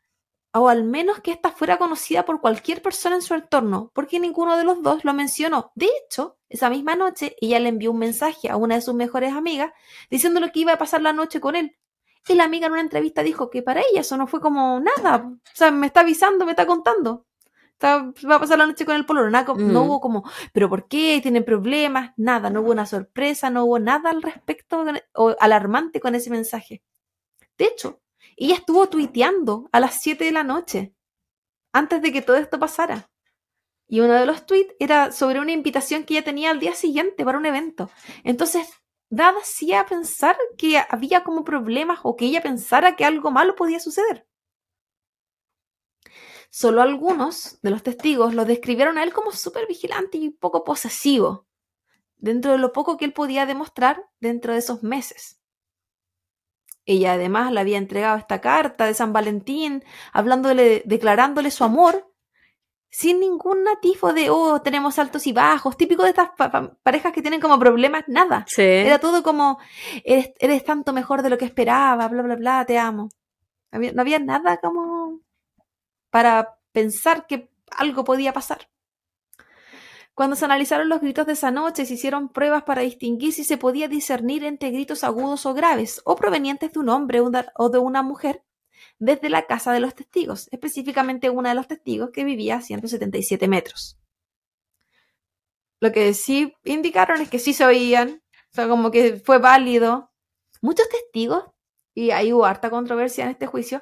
[0.54, 4.58] o al menos que ésta fuera conocida por cualquier persona en su entorno, porque ninguno
[4.58, 5.72] de los dos lo mencionó.
[5.76, 9.34] De hecho, esa misma noche ella le envió un mensaje a una de sus mejores
[9.34, 9.72] amigas
[10.10, 11.78] diciéndole que iba a pasar la noche con él.
[12.28, 15.26] Y la amiga en una entrevista dijo que para ella eso no fue como nada,
[15.28, 17.26] o sea, me está avisando, me está contando.
[17.74, 19.32] está- va a pasar la noche con el pololo.
[19.32, 19.88] Nada, co- No Mm.
[19.88, 20.24] hubo como,
[20.54, 21.20] ¿pero por qué?
[21.24, 22.12] ¿Tienen problemas?
[22.16, 26.84] Nada, no hubo una sorpresa, no hubo nada al respecto o alarmante con ese mensaje.
[27.58, 28.00] De hecho,
[28.46, 30.96] ella estuvo tuiteando a las 7 de la noche,
[31.74, 33.12] antes de que todo esto pasara.
[33.88, 37.26] Y uno de los tweets era sobre una invitación que ella tenía al día siguiente
[37.26, 37.90] para un evento.
[38.24, 38.70] Entonces,
[39.10, 43.80] nada hacía pensar que había como problemas o que ella pensara que algo malo podía
[43.80, 44.26] suceder.
[46.50, 51.48] Solo algunos de los testigos lo describieron a él como súper vigilante y poco posesivo,
[52.18, 55.41] dentro de lo poco que él podía demostrar dentro de esos meses.
[56.86, 59.84] Ella además le había entregado esta carta de San Valentín,
[60.14, 62.08] hablándole, declarándole su amor,
[62.90, 67.14] sin ningún atisbo de, oh, tenemos altos y bajos, típico de estas pa- pa- parejas
[67.14, 68.44] que tienen como problemas, nada.
[68.48, 68.62] Sí.
[68.64, 69.60] Era todo como,
[70.04, 73.10] eres, eres tanto mejor de lo que esperaba, bla, bla, bla, te amo.
[73.72, 75.20] Había- no había nada como
[76.10, 78.68] para pensar que algo podía pasar.
[80.14, 83.58] Cuando se analizaron los gritos de esa noche, se hicieron pruebas para distinguir si se
[83.58, 88.04] podía discernir entre gritos agudos o graves, o provenientes de un hombre o de una
[88.04, 88.44] mujer,
[89.00, 93.48] desde la casa de los testigos, específicamente una de los testigos que vivía a 177
[93.48, 93.98] metros.
[95.80, 98.22] Lo que sí indicaron es que sí se oían,
[98.52, 100.12] o sea, como que fue válido.
[100.62, 101.46] Muchos testigos,
[101.96, 103.82] y ahí hubo harta controversia en este juicio,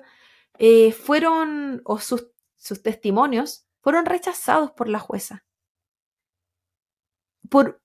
[0.57, 5.43] eh, fueron, o sus, sus testimonios, fueron rechazados por la jueza.
[7.49, 7.81] Por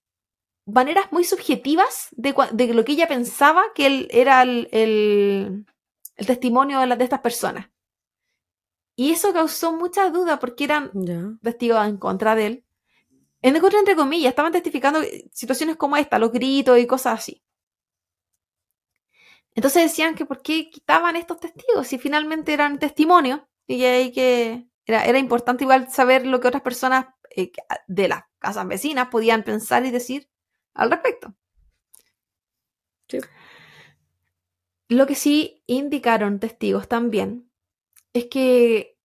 [0.67, 2.35] maneras muy subjetivas de,
[2.75, 5.67] lo que ella pensaba que él era el, el-
[6.17, 7.71] el testimonio de, estas personas.
[8.97, 11.37] Y eso causó mucha duda porque eran Ya.
[11.43, 12.65] testigos en contra de él.
[13.43, 15.01] En contra, entre comillas, estaban testificando
[15.33, 17.43] situaciones como esta, los gritos y cosas así.
[19.55, 24.67] Entonces decían que por qué quitaban estos testigos si finalmente eran testimonios y ahí que
[24.87, 27.53] era, era importante igual saber lo que otras personas eh,
[27.87, 30.29] de las casas vecinas podían pensar y decir
[30.75, 31.35] al respecto.
[33.09, 33.19] Sí.
[34.89, 37.51] Lo que sí indicaron testigos también
[38.13, 38.99] es que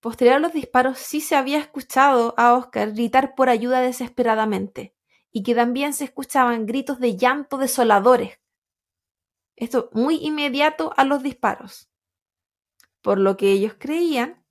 [0.00, 4.94] posterior a los disparos sí se había escuchado a Oscar gritar por ayuda desesperadamente
[5.30, 8.38] y que también se escuchaban gritos de llanto desoladores.
[9.56, 11.88] Esto muy inmediato a los disparos.
[13.00, 14.44] Por lo que ellos creían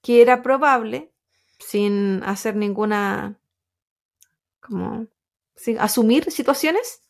[0.00, 1.12] que era probable,
[1.58, 3.40] sin hacer ninguna,
[4.66, 5.06] como,
[5.78, 7.02] asumir situaciones,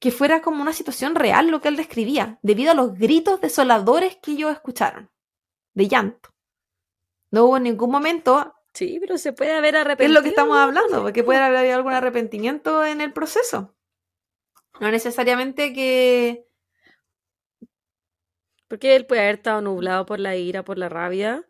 [0.00, 4.16] que fuera como una situación real lo que él describía, debido a los gritos desoladores
[4.16, 5.10] que ellos escucharon,
[5.74, 6.30] de llanto.
[7.30, 10.20] No hubo en ningún momento, Sí, pero se puede haber es arrepentido.
[10.20, 13.74] lo que estamos hablando, porque puede haber algún arrepentimiento en el proceso.
[14.80, 16.46] No necesariamente que...
[18.68, 21.44] Porque él puede haber estado nublado por la ira, por la rabia,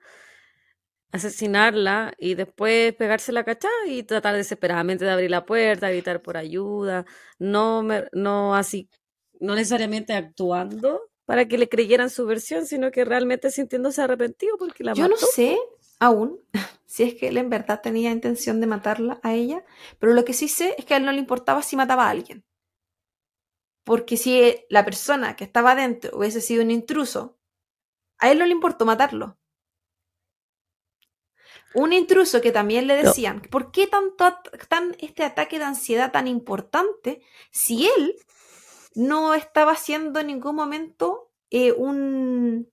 [1.13, 6.37] asesinarla y después pegarse la cachá y tratar desesperadamente de abrir la puerta, gritar por
[6.37, 7.07] ayuda,
[7.39, 8.91] no, me- no así,
[9.41, 14.85] no necesariamente actuando para que le creyeran su versión, sino que realmente sintiéndose arrepentido porque
[14.85, 15.27] la Yo no mató.
[15.35, 15.57] sé
[16.01, 16.41] aún
[16.85, 19.65] si es que él en verdad tenía intención de matarla a ella,
[19.99, 22.11] pero lo que sí sé es que a él no le importaba si mataba a
[22.11, 22.45] alguien.
[23.85, 24.33] Porque si
[24.71, 27.39] la persona que estaba adentro hubiese sido un intruso,
[28.19, 29.38] a él no le importó matarlo.
[31.75, 33.09] Un intruso que también le No.
[33.11, 34.35] decían, ¿por qué tanto
[34.69, 38.17] tan este ataque de ansiedad tan importante si él
[38.95, 42.71] no estaba haciendo en ningún momento eh, un,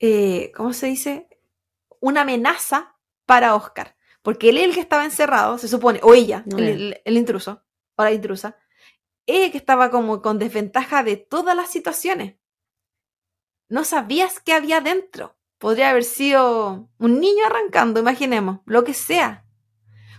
[0.00, 1.28] eh, ¿cómo se dice?
[2.00, 2.96] Una amenaza
[3.26, 3.96] para Oscar.
[4.22, 6.70] Porque él es el que estaba encerrado, se supone, o ella, No el, él.
[6.92, 7.64] el- el intruso,
[7.96, 8.56] o la intrusa,
[9.26, 12.36] ella que estaba como con desventaja de todas las situaciones.
[13.68, 15.36] No sabías qué había dentro.
[15.62, 19.46] Podría haber sido un niño arrancando, imaginemos, lo que sea.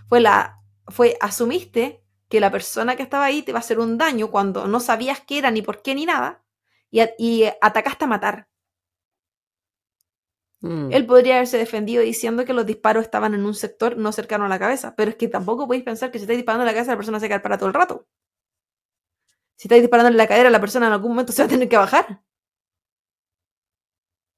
[0.08, 3.98] Fue la, fue, asumiste que la persona que estaba ahí te iba a hacer un
[3.98, 6.42] daño cuando no sabías qué era, ni por qué, ni nada,
[6.90, 8.48] y, atacaste a matar.
[10.60, 10.90] Mm.
[10.90, 14.48] Él podría haberse defendido diciendo que los disparos estaban en un sector no cercano a
[14.48, 16.92] la cabeza, pero es que tampoco podéis pensar que si estáis disparando en la cabeza
[16.92, 18.06] la persona se va quedar para todo el rato.
[19.56, 21.68] Si estáis disparando en la cadera, la persona en algún momento se va a tener
[21.68, 22.22] que bajar.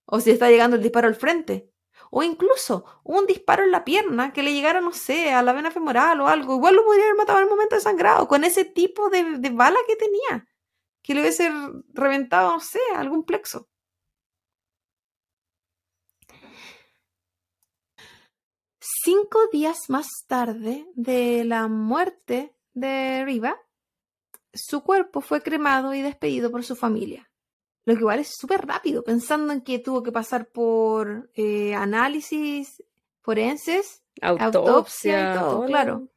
[0.07, 1.73] O si está llegando el disparo al frente.
[2.11, 5.71] O incluso un disparo en la pierna que le llegara, no sé, a la vena
[5.71, 6.57] femoral o algo.
[6.57, 9.51] Igual lo podría haber matado en el momento de sangrado, con ese tipo de, de
[9.51, 10.47] bala que tenía.
[11.03, 11.51] Que le hubiese
[11.93, 13.69] reventado, no sé, algún plexo.
[19.05, 23.57] Cinco días más tarde de la muerte de Riva,
[24.53, 27.31] su cuerpo fue cremado y despedido por su familia.
[27.87, 32.83] Lo que igual es súper rápido, pensando en que tuvo que pasar por eh, análisis
[33.23, 36.09] forenses, autopsia, y todo, claro.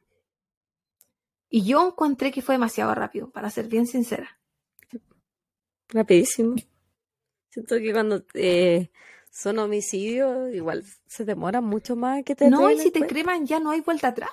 [1.48, 4.40] Y yo encontré que fue demasiado rápido, para ser bien sincera.
[5.88, 6.56] Rapidísimo.
[7.50, 8.90] Siento que cuando eh,
[9.30, 13.60] son homicidios, igual se demora mucho más que te No, y si te creman ya
[13.60, 14.30] no hay vuelta atrás.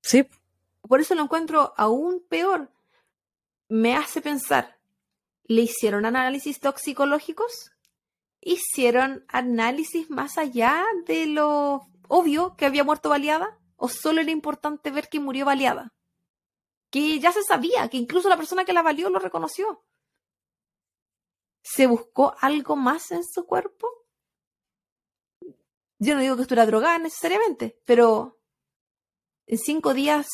[0.00, 0.28] Sí.
[0.82, 2.70] Por eso lo encuentro aún peor.
[3.68, 4.75] Me hace pensar,
[5.48, 7.72] ¿le hicieron análisis toxicológicos?
[8.40, 13.58] ¿Hicieron análisis más allá de lo obvio que había muerto baleada?
[13.76, 15.92] ¿O solo era importante ver que murió baleada?
[16.90, 19.84] Que ya se sabía, que incluso la persona que la valió lo reconoció.
[21.62, 23.88] ¿Se buscó algo más en su cuerpo?
[25.98, 28.38] Yo no digo que esto era drogada necesariamente, pero
[29.46, 30.26] en cinco días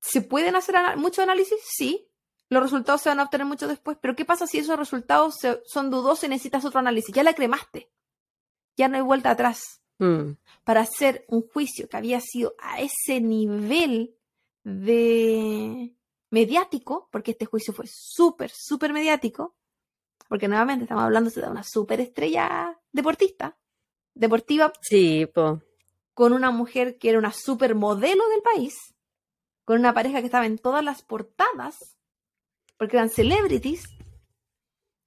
[0.00, 1.58] ¿se pueden hacer mucho análisis?
[1.64, 2.05] Sí.
[2.48, 5.90] Los resultados se van a obtener mucho después, pero ¿qué pasa si esos resultados son
[5.90, 7.14] dudosos y necesitas otro análisis?
[7.14, 7.90] Ya la cremaste.
[8.76, 9.82] Ya no hay vuelta atrás.
[9.98, 10.32] Mm.
[10.64, 14.16] Para hacer un juicio que había sido a ese nivel
[14.62, 15.94] de
[16.30, 19.56] mediático, porque este juicio fue súper, súper mediático,
[20.28, 23.56] porque nuevamente estamos hablando de una súper estrella deportista,
[24.14, 24.72] deportiva.
[24.80, 25.26] Sí,
[26.14, 28.94] Con una mujer que era una súper modelo del país,
[29.64, 31.96] con una pareja que estaba en todas las portadas,
[32.76, 33.84] porque eran celebrities,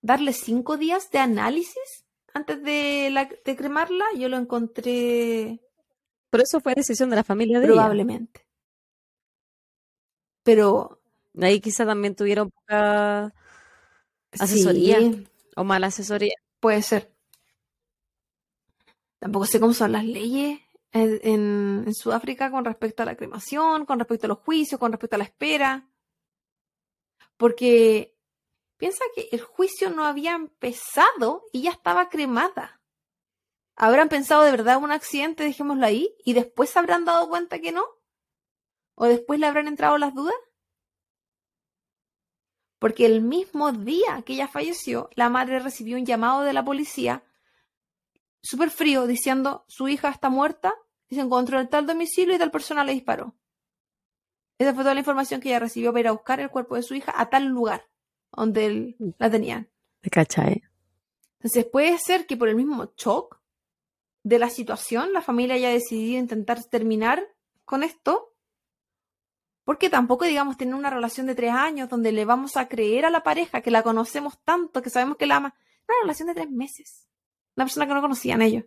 [0.01, 5.59] darle cinco días de análisis antes de, la, de cremarla, yo lo encontré.
[6.29, 8.47] Por eso fue decisión de la familia de Probablemente.
[10.43, 11.01] Pero.
[11.39, 13.33] Ahí quizá también tuvieron poca
[14.31, 14.99] asesoría.
[15.55, 16.33] O mala asesoría.
[16.59, 17.13] Puede ser.
[19.19, 20.59] Tampoco sé cómo son las leyes
[20.91, 25.15] en, en, Sudáfrica con respecto a la cremación, con respecto a los juicios, con respecto
[25.15, 25.87] a la espera.
[27.39, 28.19] Porque
[28.79, 32.81] Piensa que el juicio no había empezado y ya estaba cremada.
[33.75, 37.73] ¿Habrán pensado de verdad un accidente, dejémoslo ahí, y después se habrán dado cuenta que
[37.73, 37.83] no?
[38.95, 40.35] ¿O después le habrán entrado las dudas?
[42.79, 47.25] Porque el mismo día que ella falleció, la madre recibió un llamado de la policía
[48.41, 50.73] súper frío diciendo su hija está muerta
[51.09, 53.35] y se encontró en tal domicilio y tal persona le disparó.
[54.59, 56.83] Esa fue toda la información que ella recibió para ir a buscar el cuerpo de
[56.83, 57.87] su hija a tal lugar
[58.31, 59.09] donde mm.
[59.17, 59.69] la tenían.
[61.39, 63.39] Entonces puede ser que por el mismo shock
[64.23, 67.25] de la situación la familia haya decidido intentar terminar
[67.63, 68.35] con esto.
[69.63, 73.11] Porque tampoco, digamos, tener una relación de tres años donde le vamos a creer a
[73.11, 75.55] la pareja que la conocemos tanto, que sabemos que la ama.
[75.87, 77.07] Una relación de tres meses.
[77.55, 78.65] Una persona que no conocían ellos.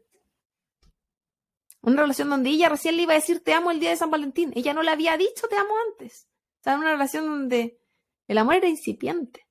[1.82, 4.10] Una relación donde ella recién le iba a decir te amo el día de San
[4.10, 4.52] Valentín.
[4.54, 6.28] Ella no le había dicho te amo antes.
[6.60, 7.80] O sea, una relación donde
[8.28, 9.48] el amor era incipiente.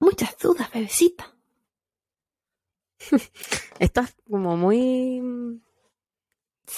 [0.00, 1.36] Muchas dudas, bebecita.
[3.78, 5.62] Estás como muy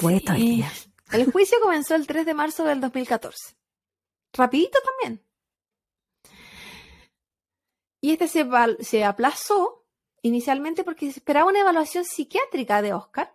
[0.00, 3.56] poeta El juicio comenzó el 3 de marzo del 2014.
[4.34, 5.24] Rapidito también.
[8.02, 8.46] Y este se,
[8.80, 9.79] se aplazó
[10.22, 13.34] inicialmente porque se esperaba una evaluación psiquiátrica de Oscar.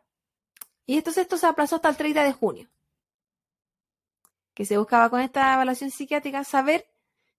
[0.86, 2.70] Y entonces esto se aplazó hasta el 30 de junio.
[4.54, 6.88] Que se buscaba con esta evaluación psiquiátrica saber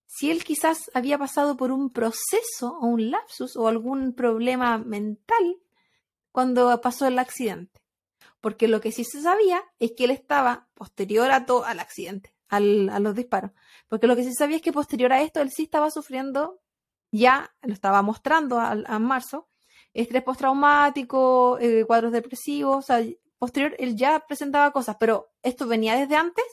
[0.07, 5.57] si él quizás había pasado por un proceso o un lapsus o algún problema mental
[6.33, 7.81] cuando pasó el accidente.
[8.41, 12.35] Porque lo que sí se sabía es que él estaba posterior a todo al accidente,
[12.49, 13.53] a los disparos.
[13.89, 16.61] Porque lo que sí se sabía es que posterior a esto él sí estaba sufriendo,
[17.17, 19.49] ya lo estaba mostrando a, marzo,
[19.93, 23.03] estrés postraumático, eh, cuadros depresivos, o sea,
[23.39, 26.45] posterior él ya presentaba cosas, pero esto venía desde antes.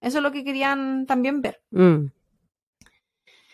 [0.00, 1.62] Eso es lo que querían también ver.
[1.70, 2.06] Mm.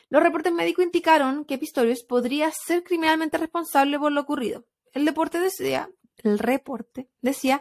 [0.09, 4.65] Los reportes médicos indicaron que Pistorius podría ser criminalmente responsable por lo ocurrido.
[4.93, 7.61] El deporte decía, el reporte decía,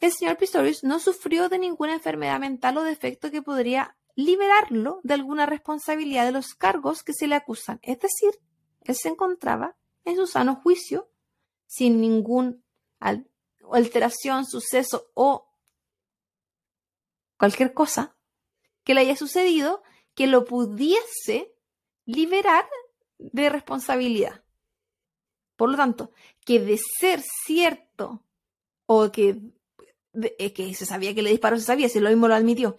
[0.00, 5.14] el señor Pistorius no sufrió de ninguna enfermedad mental o defecto que podría liberarlo de
[5.14, 7.78] alguna responsabilidad de los cargos que se le acusan.
[7.82, 8.38] Es decir,
[8.82, 11.10] él se encontraba en su sano juicio
[11.66, 12.56] sin ninguna
[13.70, 15.48] alteración, suceso o
[17.38, 18.14] cualquier cosa
[18.84, 19.82] que le haya sucedido
[20.14, 21.54] que lo pudiese
[22.04, 22.68] liberar
[23.18, 24.44] de responsabilidad.
[25.56, 26.12] Por lo tanto,
[26.44, 28.24] que de ser cierto
[28.86, 29.40] o que,
[30.54, 32.78] que se sabía que le disparó, se sabía, si lo mismo lo admitió,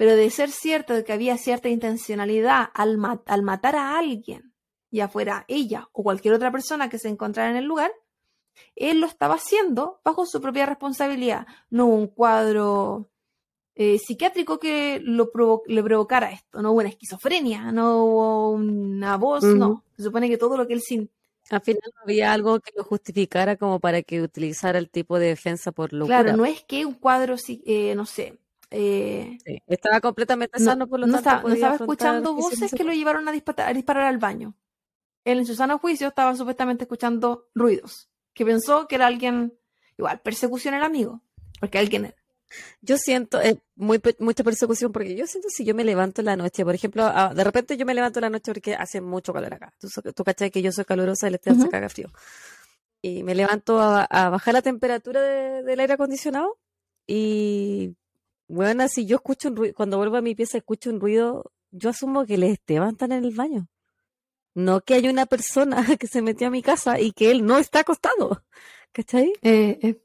[0.00, 2.96] pero de ser cierto de que había cierta intencionalidad al,
[3.26, 4.54] al matar a alguien,
[4.90, 7.92] ya fuera ella o cualquier otra persona que se encontrara en el lugar,
[8.76, 13.10] él lo estaba haciendo bajo su propia responsabilidad, no un cuadro
[13.74, 16.62] eh, psiquiátrico que lo provo- le provocara esto.
[16.62, 19.84] No hubo una esquizofrenia, no hubo una voz, no.
[19.98, 21.10] Se supone que todo lo que él sin...
[21.50, 25.26] Al final no había algo que lo justificara como para que utilizara el tipo de
[25.26, 26.22] defensa por locura.
[26.22, 27.36] Claro, no es que un cuadro,
[27.66, 28.38] eh, no sé,
[28.70, 32.72] eh, Sí, Estaba completamente no, sano, por lo no tanto estaba, no estaba escuchando voces
[32.72, 34.54] que lo llevaron a disparar, a disparar al baño.
[35.24, 39.52] Él en su sano juicio estaba supuestamente escuchando ruidos, que pensó que era alguien,
[39.98, 41.20] igual, persecución el amigo,
[41.60, 42.14] porque alguien...
[42.80, 46.36] Yo siento eh, muy, mucha persecución porque yo siento si yo me levanto en la
[46.36, 49.32] noche, por ejemplo, ah, de repente yo me levanto en la noche porque hace mucho
[49.32, 49.72] calor acá.
[49.78, 51.70] Tú, tú cachai que yo soy calurosa y el Esteban se Ujú.
[51.70, 52.08] caga frío.
[53.02, 56.58] Y me levanto a, a bajar la temperatura de- del aire acondicionado
[57.06, 57.94] y,
[58.50, 61.90] bueno, si yo escucho un ruido, cuando vuelvo a mi pieza escucho un ruido, yo
[61.90, 63.68] asumo que el Esteban está en el baño.
[64.54, 67.58] No que hay una persona que se metió a mi casa y que él no
[67.58, 68.44] está acostado.
[68.92, 69.32] ¿Cachai?
[69.42, 70.02] eh, eh,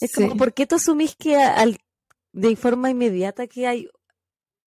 [0.00, 0.24] Es sí.
[0.24, 1.78] como, ¿por qué tú asumís que al,
[2.32, 3.88] de forma inmediata que hay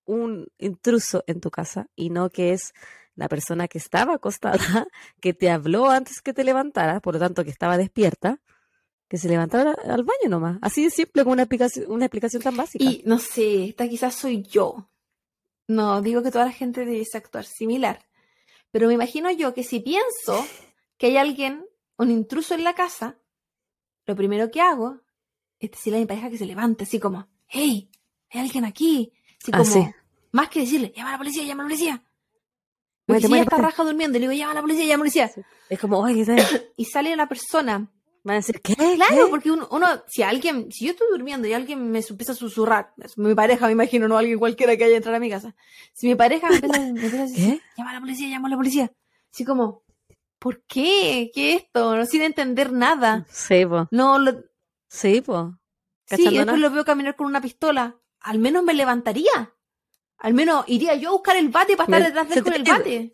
[0.05, 2.73] un intruso en tu casa y no que es
[3.15, 4.57] la persona que estaba acostada,
[5.19, 8.39] que te habló antes que te levantara, por lo tanto que estaba despierta,
[9.11, 10.57] que se levantara al baño nomás?
[10.61, 12.81] Así de simple, con una explicación, una explicación tan básica.
[12.81, 14.89] Y no sé, esta quizás soy yo.
[15.67, 18.05] No digo que toda la gente debiese actuar similar,
[18.71, 20.45] pero me imagino yo que si pienso
[20.97, 21.65] que hay alguien,
[21.97, 23.17] un intruso en la casa,
[24.05, 25.01] lo primero que hago
[25.59, 27.91] es decirle a mi pareja que se levante, así como, hey,
[28.29, 29.11] hay alguien aquí.
[29.41, 29.85] Así Ah, como, sí.
[30.31, 32.03] más que decirle, llama a la policía, llama a la policía.
[33.05, 34.97] Porque si ella muévete, está raja durmiendo, le digo, llama a la policía, llama a
[34.97, 35.31] la policía.
[35.69, 36.71] Es como, ay, ¿qué tal?
[36.77, 37.91] Y sale la persona
[38.23, 38.75] Van a decir, ¿qué?
[38.75, 39.29] Claro, ¿Qué?
[39.31, 42.93] porque uno, uno, si alguien, si yo estoy durmiendo y alguien me empieza a susurrar,
[43.17, 45.55] mi pareja, me imagino, no alguien cualquiera que haya entrado a mi casa.
[45.93, 47.61] Si mi pareja me empieza, me empieza a decir, ¿Qué?
[47.77, 48.91] llama a la policía, llama a la policía.
[49.33, 49.83] Así como,
[50.37, 51.31] ¿por qué?
[51.33, 51.95] ¿Qué es esto?
[51.95, 53.25] No, sin entender nada.
[53.29, 53.87] Sí, po.
[53.89, 54.43] No, lo,
[54.87, 55.57] Sí, po.
[56.05, 57.97] sí, y ¿Cachando, después lo veo caminar con una pistola.
[58.19, 59.55] Al menos me levantaría.
[60.19, 62.63] Al menos iría yo a buscar el bate para estar detrás de él con el
[62.63, 63.13] bate.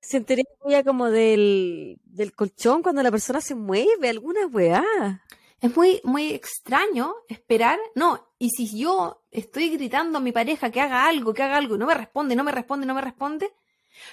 [0.00, 4.84] Sentiría huella como del, del colchón cuando la persona se mueve, alguna weá.
[5.60, 7.78] Es muy, muy extraño esperar.
[7.94, 11.74] No, y si yo estoy gritando a mi pareja que haga algo, que haga algo,
[11.74, 13.52] y no me responde, no me responde, no me responde,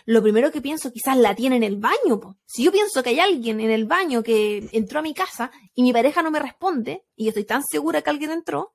[0.05, 2.19] lo primero que pienso quizás la tiene en el baño.
[2.19, 2.38] po.
[2.45, 5.84] Si yo pienso que hay alguien en el baño que entró a mi casa y
[5.84, 8.73] mi pareja no me responde, y yo estoy tan segura que alguien entró,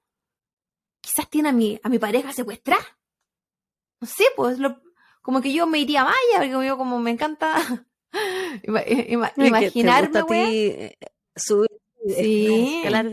[1.01, 2.85] quizás tiene a mi, a mi pareja secuestrada.
[4.01, 4.81] No sé, pues lo-
[5.23, 7.55] como que yo me iría a Maya, porque yo como me encanta
[8.63, 10.99] ima- ima- te imaginarme, eh,
[11.37, 11.71] subir,
[12.07, 12.77] eh, Sí.
[12.79, 13.07] escalar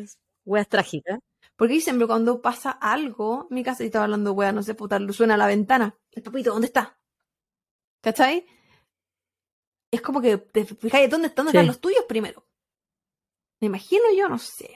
[0.46, 1.20] weas trágicas.
[1.58, 5.00] Porque yo siempre cuando pasa algo, mi casa y estaba hablando, wea, no sé, puta,
[5.14, 5.98] suena a la ventana.
[6.12, 7.00] El papito, ¿dónde está?
[8.02, 8.46] ¿Cachai?
[9.92, 11.58] Es como que te fijáis dónde están, Sí.
[11.66, 12.46] los tuyos primero.
[13.62, 14.76] Me imagino yo, no sé.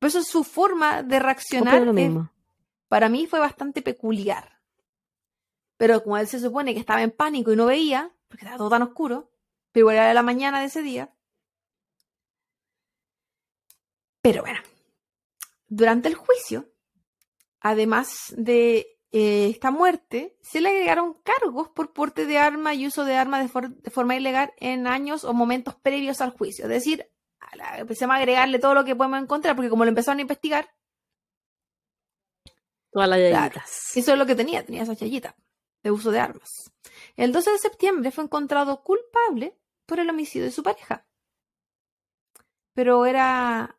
[0.00, 2.32] Por eso su forma de reaccionar Opino lo es- mismo.
[2.88, 4.57] para mí fue bastante peculiar.
[5.78, 8.68] Pero como él se supone que estaba en pánico y no veía, porque estaba todo
[8.68, 9.30] tan oscuro,
[9.72, 11.14] pero igual era la mañana de ese día.
[14.20, 14.58] Pero bueno,
[15.68, 16.68] durante el juicio,
[17.60, 23.04] además de eh, esta muerte, se le agregaron cargos por porte de arma y uso
[23.04, 26.64] de arma de, for- de forma ilegal en años o momentos previos al juicio.
[26.64, 29.90] Es decir, a la- empezamos a agregarle todo lo que podemos encontrar, porque como lo
[29.90, 30.68] empezaron a investigar,
[32.90, 33.54] Todas las Claro.
[33.54, 33.96] yayitas.
[33.96, 35.36] Eso es lo que tenía, tenía esa chayita
[35.82, 36.72] de uso de armas.
[37.16, 39.56] El 12 de septiembre fue encontrado culpable
[39.86, 41.04] por el homicidio de su pareja.
[42.74, 43.78] Pero era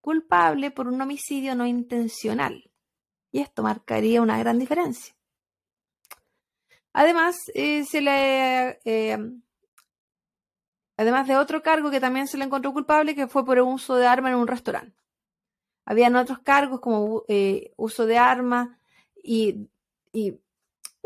[0.00, 2.70] culpable por un homicidio no intencional.
[3.32, 5.14] Y esto marcaría una gran diferencia.
[6.92, 8.80] Además, eh, se le.
[8.84, 9.18] eh,
[10.96, 13.96] además de otro cargo que también se le encontró culpable, que fue por el uso
[13.96, 14.96] de arma en un restaurante.
[15.84, 18.78] Habían otros cargos como eh, uso de arma
[19.22, 19.68] y,
[20.12, 20.38] y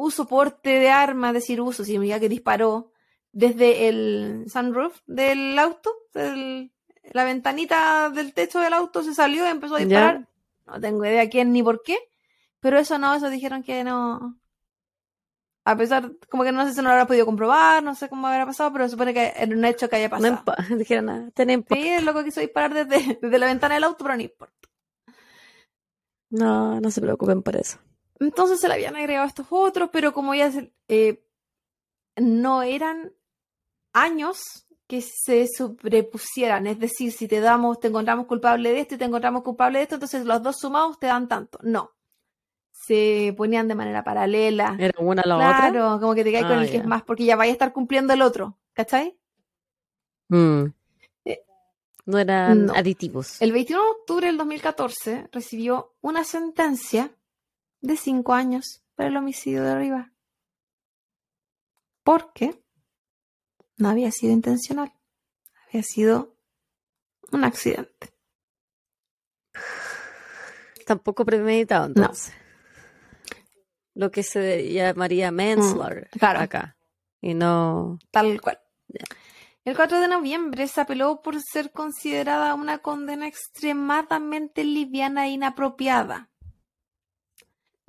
[0.02, 2.92] uso porte de arma, decir, uso, significa que disparó
[3.32, 6.72] desde el sunroof del auto, del-
[7.12, 9.84] la ventanita del techo del auto se salió y empezó a Ya.
[9.84, 10.28] disparar.
[10.66, 11.98] No tengo idea quién ni por qué,
[12.60, 14.36] pero eso no, eso dijeron que no.
[15.64, 18.26] A pesar, como que no sé si no lo habrá podido comprobar, no sé cómo
[18.26, 20.42] habrá pasado, pero se supone que era un hecho que haya No pasado.
[20.44, 21.30] impo- dijeron nada.
[21.32, 24.68] Ten Sí, el loco quiso disparar desde, desde la ventana del auto, pero no importa.
[26.30, 27.78] No, no se preocupen por eso.
[28.20, 30.52] Entonces se le habían agregado estos otros, pero como ya
[30.88, 31.24] eh,
[32.16, 33.12] no eran
[33.92, 36.66] años que se sobrepusieran.
[36.66, 39.84] Es decir, si te damos, te encontramos culpable de esto y te encontramos culpable de
[39.84, 41.58] esto, entonces los dos sumados te dan tanto.
[41.62, 41.92] No.
[42.72, 44.76] Se ponían de manera paralela.
[44.78, 45.70] Era una a la otra.
[45.70, 47.54] Claro, como que te caes con Ah, el que es más, porque ya vaya a
[47.54, 48.58] estar cumpliendo el otro.
[48.72, 49.16] ¿Cachai?
[50.28, 50.64] Mm.
[52.06, 52.72] No eran No.
[52.74, 53.40] aditivos.
[53.40, 57.12] El 21 de octubre del 2014 recibió una sentencia
[57.80, 60.12] de cinco años por el homicidio de Riva.
[62.02, 62.62] Porque
[63.76, 64.92] no había sido intencional.
[65.68, 66.36] Había sido
[67.32, 68.12] un accidente.
[70.86, 72.32] Tampoco premeditado, entonces.
[73.94, 76.40] Lo que se llamaría manslaughter Mm, claro.
[76.40, 76.76] acá.
[77.20, 77.98] Y no.
[78.10, 78.60] Tal cual.
[79.64, 86.29] El 4 de noviembre se apeló por ser considerada una condena extremadamente liviana e inapropiada.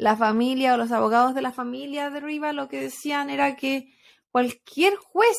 [0.01, 3.95] La familia o los abogados de la familia de Riva lo que decían era que
[4.31, 5.37] cualquier juez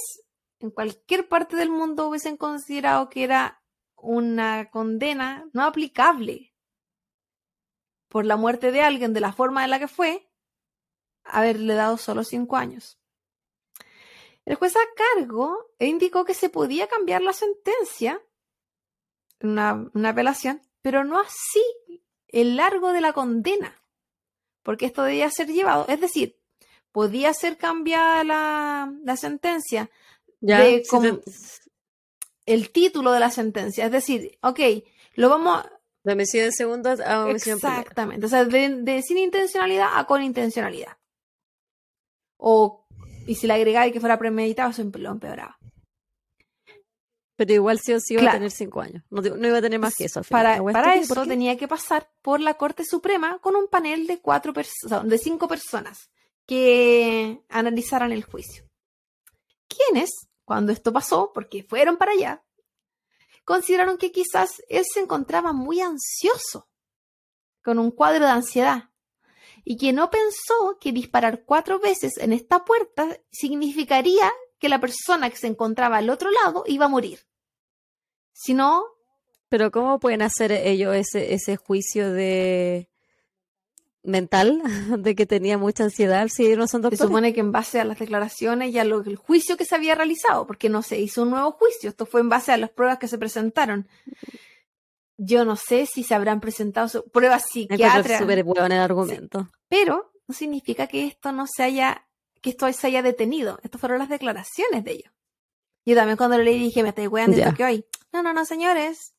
[0.60, 3.60] en cualquier parte del mundo hubiesen considerado que era
[3.96, 6.54] una condena no aplicable
[8.06, 10.30] por la muerte de alguien de la forma en la que fue,
[11.24, 13.00] haberle dado solo cinco años.
[14.44, 18.22] El juez a cargo indicó que se podía cambiar la sentencia,
[19.40, 21.64] una, una apelación, pero no así
[22.28, 23.81] el largo de la condena,
[24.62, 26.38] porque esto debía ser llevado, es decir,
[26.92, 29.90] podía ser cambiada la, la sentencia,
[30.40, 31.20] Ya, De si como-
[32.46, 34.58] el título de la sentencia, es decir, ok,
[35.14, 35.70] lo vamos a...
[36.02, 37.54] de homicidio de segundo a homicidio.
[37.54, 40.96] Exactamente, o sea, de, de sin intencionalidad a con intencionalidad.
[42.36, 42.84] O,
[43.26, 45.58] y si le agregaba que fuera premeditado, eso empe- lo empeoraba.
[47.36, 48.36] Pero igual sí o sí iba Claro.
[48.36, 49.02] a tener cinco años.
[49.10, 50.42] No, no iba a tener más que eso al final.
[50.62, 54.20] Para, para ¿por eso tenía que pasar por la Corte Suprema con un panel de
[54.20, 56.10] cuatro personas, de cinco personas
[56.46, 58.64] que analizaran el juicio.
[59.68, 60.10] Quienes,
[60.44, 62.44] cuando esto pasó, porque fueron para allá,
[63.44, 66.68] consideraron que quizás él se encontraba muy ansioso,
[67.62, 68.90] con un cuadro de ansiedad,
[69.64, 74.30] y que no pensó que disparar cuatro veces en esta puerta significaría
[74.62, 77.18] que la persona que se encontraba al otro lado iba a morir.
[78.32, 78.84] Sino
[79.48, 82.88] Pero ¿cómo pueden hacer ellos ese, ese juicio de
[84.04, 84.62] mental
[85.02, 87.08] de que tenía mucha ansiedad si ellos no son Se doctores?
[87.08, 89.96] supone que en base a las declaraciones y a lo, el juicio que se había
[89.96, 92.98] realizado, porque no se hizo un nuevo juicio, esto fue en base a las pruebas
[92.98, 93.88] que se presentaron.
[95.16, 99.48] Yo no sé si se habrán presentado pruebas psiquiátricas, súper bueno en el argumento.
[99.68, 102.06] pero no significa que esto no se haya,
[102.42, 103.58] que esto se haya detenido.
[103.62, 105.12] Estas fueron las declaraciones de ellos.
[105.86, 107.86] Yo también cuando lo leí dije, me estoy weando esto que hoy.
[108.12, 109.14] No, no, no, señores.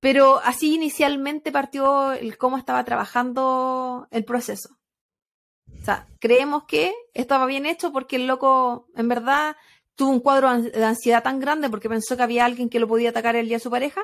[0.00, 4.76] Pero así inicialmente partió el cómo estaba trabajando el proceso.
[5.80, 9.56] O sea, creemos que estaba bien hecho porque el loco, en verdad,
[9.94, 13.10] tuvo un cuadro de ansiedad tan grande porque pensó que había alguien que lo podía
[13.10, 14.02] atacar el día de su pareja,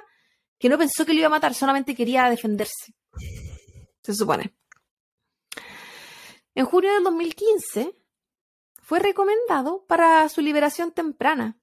[0.59, 2.95] que no pensó que lo iba a matar, solamente quería defenderse.
[4.03, 4.55] Se supone.
[6.57, 7.95] En junio del 2015
[8.81, 11.61] fue recomendado para su liberación temprana.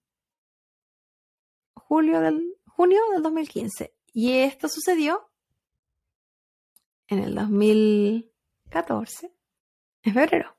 [1.74, 3.96] Julio del, junio del 2015.
[4.14, 5.32] Y esto sucedió
[7.08, 9.34] en el 2014,
[10.04, 10.56] en febrero.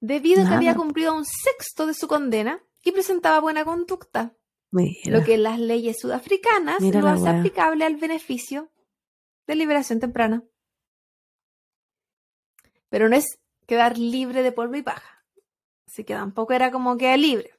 [0.00, 4.36] Debido a que había cumplido un sexto de su condena y presentaba buena conducta,
[4.70, 5.18] Mira.
[5.18, 7.38] lo que las leyes sudafricanas Mira lo la hace wea.
[7.38, 8.70] aplicable al beneficio
[9.46, 10.44] de liberación temprana.
[12.88, 15.24] Pero no es quedar libre de polvo y paja.
[15.86, 17.52] Así que tampoco era como queda libre.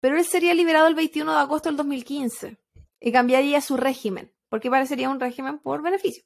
[0.00, 2.58] Pero él sería liberado el 21 de agosto del 2015
[3.00, 6.24] y cambiaría su régimen, porque parecería un régimen por beneficio.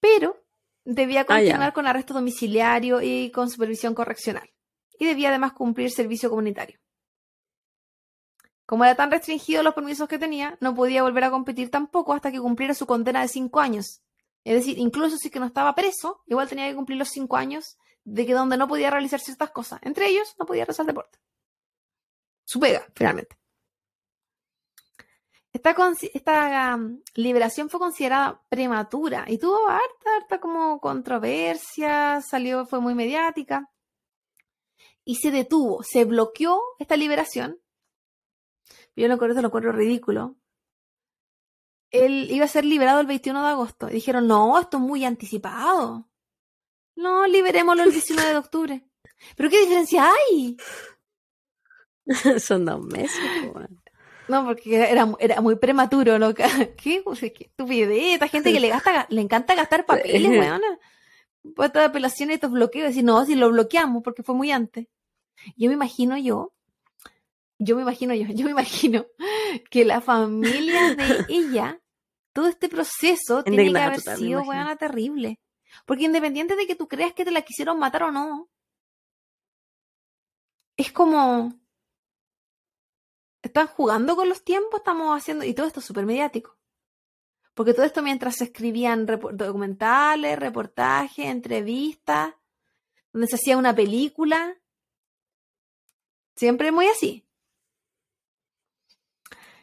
[0.00, 0.42] Pero
[0.84, 4.50] debía Ah, continuar con arresto domiciliario y con supervisión correccional.
[4.98, 6.78] Y debía además cumplir servicio comunitario.
[8.66, 12.30] Como era tan restringido los permisos que tenía, no podía volver a competir tampoco hasta
[12.30, 14.00] que cumpliera su condena de cinco años.
[14.44, 17.78] Es decir, incluso si que no estaba preso, igual tenía que cumplir los cinco años
[18.04, 19.80] de que donde no podía realizar ciertas cosas.
[19.82, 21.18] Entre ellos, no podía realizar deporte.
[22.44, 23.40] Su pega, finalmente.
[25.52, 32.94] Esta um, liberación fue considerada prematura y tuvo harta, harta como controversia, salió, fue muy
[32.94, 33.68] mediática.
[35.04, 37.60] Y se detuvo, se bloqueó esta liberación.
[38.94, 40.36] Yo lo encuentro, lo encuentro ridículo.
[41.90, 43.88] Él iba a ser liberado el 21 de agosto.
[43.88, 46.08] Y dijeron, no, esto es muy anticipado.
[46.96, 48.84] No, liberémoslo el 19 de octubre.
[49.36, 50.56] ¿Pero qué diferencia hay?
[52.40, 53.20] Son dos meses.
[53.54, 53.80] weón.
[54.30, 56.46] No, porque era, era muy prematuro, loca.
[56.76, 58.14] ¿Qué, qué estupidez?
[58.14, 60.78] Esta gente que le gasta, le encanta gastar papeles, weona.
[61.56, 64.86] Pues estas apelaciones, estos bloqueos, decir, no, si lo bloqueamos porque fue muy antes.
[65.56, 66.52] Yo me imagino yo,
[67.60, 69.06] yo me imagino yo, yo me imagino
[69.70, 71.80] que la familia de ella,
[72.32, 75.38] todo este proceso tiene que haber total, sido, weona, terrible.
[75.86, 78.50] Porque independiente de que tú creas que te la quisieron matar o no,
[80.76, 81.52] es como,
[83.42, 86.56] están jugando con los tiempos, estamos haciendo, y todo esto es súper mediático.
[87.54, 92.34] Porque todo esto mientras se escribían documentales, reportajes, entrevistas,
[93.12, 94.56] donde se hacía una película.
[96.36, 97.29] Siempre muy así.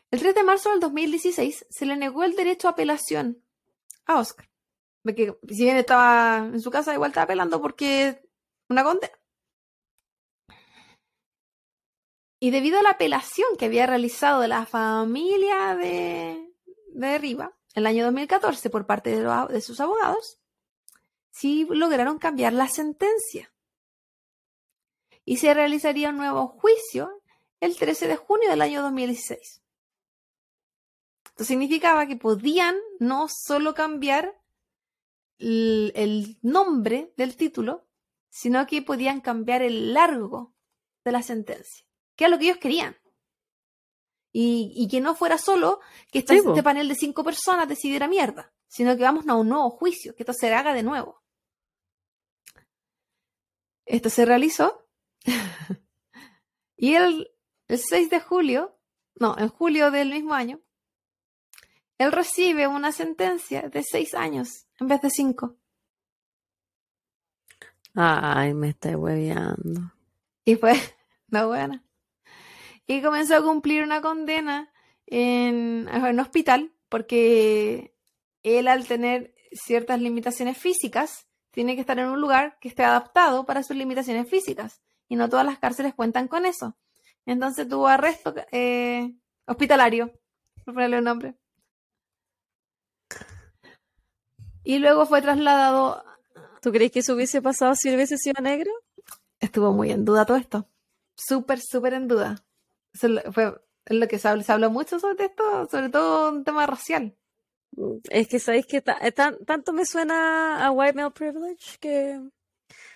[0.10, 3.44] El 3 de marzo del 2016 se le negó el derecho a apelación
[4.06, 4.50] a Oscar.
[5.06, 8.22] Que si bien estaba en su casa, igual estaba apelando porque
[8.70, 9.18] una condena.
[12.40, 16.54] Y debido a la apelación que había realizado la familia de,
[16.94, 20.40] de Riva en el año 2014 por parte de, de sus abogados,
[21.32, 23.52] sí lograron cambiar la sentencia.
[25.26, 27.22] Y se realizaría un nuevo juicio
[27.60, 29.62] el 13 de junio del año 2016.
[31.38, 34.42] Esto significaba que podían no solo cambiar
[35.38, 37.88] el, nombre del título,
[38.28, 40.56] sino que podían cambiar el largo
[41.06, 41.86] de la sentencia,
[42.16, 42.98] que es lo que ellos querían.
[44.32, 45.80] Y, que no fuera solo
[46.12, 49.70] que este, este panel de cinco personas decidiera mierda, sino que vamos a un nuevo
[49.70, 51.22] juicio, que esto se haga de nuevo.
[53.86, 54.90] Esto se realizó
[56.78, 57.30] y el,
[57.68, 58.80] el 6 de julio,
[59.20, 60.62] no, en julio del mismo año,
[61.98, 65.56] él recibe una sentencia de seis años en vez de cinco.
[67.96, 69.94] Ay, me está hueveando.
[70.46, 70.74] Y fue,
[71.30, 71.84] no buena.
[72.86, 74.72] Y comenzó a cumplir una condena
[75.08, 77.96] en, un hospital porque
[78.44, 83.46] él al tener ciertas limitaciones físicas tiene que estar en un lugar que esté adaptado
[83.46, 86.78] para sus limitaciones físicas y no todas las cárceles cuentan con eso.
[87.26, 89.16] Entonces tuvo arresto eh,
[89.48, 90.14] hospitalario,
[90.64, 91.36] por ponerle un nombre.
[94.68, 96.04] Y luego fue trasladado.
[96.62, 98.70] ¿Tú crees que eso hubiese pasado si hubiese sido negro?
[99.40, 100.68] Estuvo muy en duda todo esto.
[101.16, 102.44] Súper, súper en duda.
[102.94, 106.66] Eso fue es lo que se habla, se mucho sobre esto, sobre todo un tema
[106.66, 107.16] racial.
[108.10, 112.20] Es que sabéis que eh, tanto me suena a white male privilege que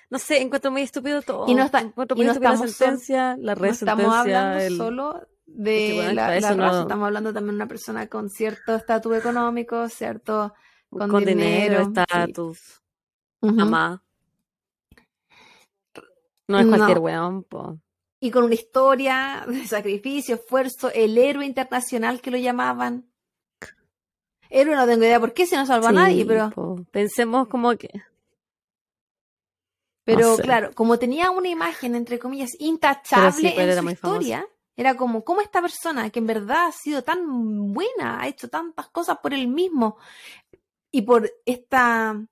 [0.09, 1.45] no sé, encuentro muy estúpido todo.
[1.47, 6.37] Y no, está, encuentro muy estúpido la sentencia, la no estamos hablando solo de la,
[6.37, 10.53] raza, estamos hablando también de una persona con cierto estatus económico, cierto
[10.91, 12.81] con, dinero, estatus,
[13.41, 14.03] mamá.
[16.47, 17.45] No es cualquier weón,
[18.19, 23.07] Y con una historia de sacrificio, esfuerzo, el héroe internacional que lo llamaban.
[24.49, 26.51] Héroe no tengo idea por qué se no salva a nadie, pero.
[26.91, 27.89] Pensemos como que.
[30.03, 34.45] Pero claro, como tenía una imagen, entre comillas, intachable en su historia,
[34.75, 38.89] era como, ¿cómo esta persona que en verdad ha sido tan buena, ha hecho tantas
[38.89, 39.97] cosas por él mismo,
[40.91, 42.25] y por esta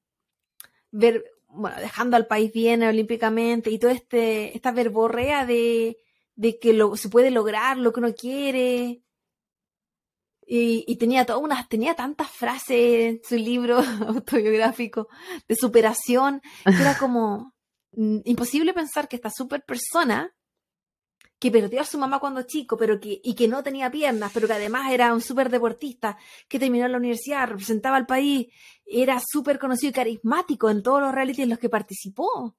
[0.91, 5.97] ver, bueno, dejando al país bien olímpicamente y toda este, esta verborrea de,
[6.35, 9.01] de que lo, se puede lograr lo que uno quiere.
[10.51, 13.77] Y, y, tenía todas unas, tenía tantas frases en su libro
[14.07, 15.07] autobiográfico
[15.47, 17.53] de superación, que era como
[17.91, 20.35] mm, imposible pensar que esta super persona
[21.39, 24.45] que perdió a su mamá cuando chico, pero que, y que no tenía piernas, pero
[24.45, 26.17] que además era un súper deportista,
[26.49, 28.47] que terminó en la universidad, representaba al país,
[28.85, 32.57] era súper conocido y carismático en todos los realities en los que participó.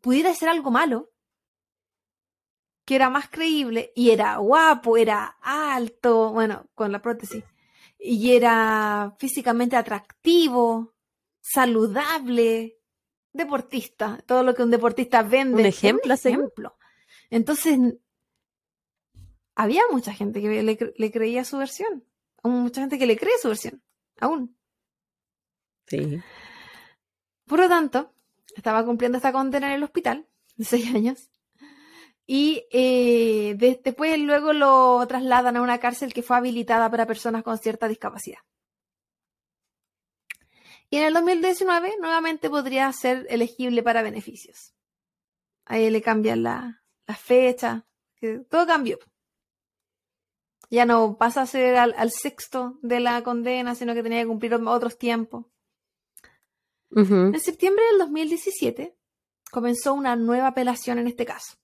[0.00, 1.10] Pudiera ser algo malo,
[2.84, 7.42] que era más creíble, y era guapo, era alto, bueno, con la prótesis,
[7.98, 10.94] y era físicamente atractivo,
[11.40, 12.78] saludable,
[13.32, 15.62] deportista, todo lo que un deportista vende.
[15.62, 16.75] Un ejemplo, un ejemplo.
[17.30, 17.78] Entonces,
[19.54, 22.04] había mucha gente que le, creía su versión.
[22.42, 23.82] Mucha gente que le cree su versión,
[24.20, 24.56] aún.
[25.86, 26.20] Sí.
[27.46, 28.12] Por lo tanto,
[28.54, 31.30] estaba cumpliendo esta condena en el hospital de seis años.
[32.28, 37.56] Y eh, después luego lo trasladan a una cárcel que fue habilitada para personas con
[37.58, 38.40] cierta discapacidad.
[40.90, 44.74] Y en el 2019 nuevamente podría ser elegible para beneficios.
[45.64, 48.98] Ahí le cambian la, la fecha, que todo cambió.
[50.68, 54.54] Ya no pasa a ser al, sexto de la condena, sino que tenía que cumplir
[54.54, 55.46] otros tiempos.
[56.90, 58.96] En septiembre del 2017
[59.50, 61.56] comenzó una nueva apelación en este caso.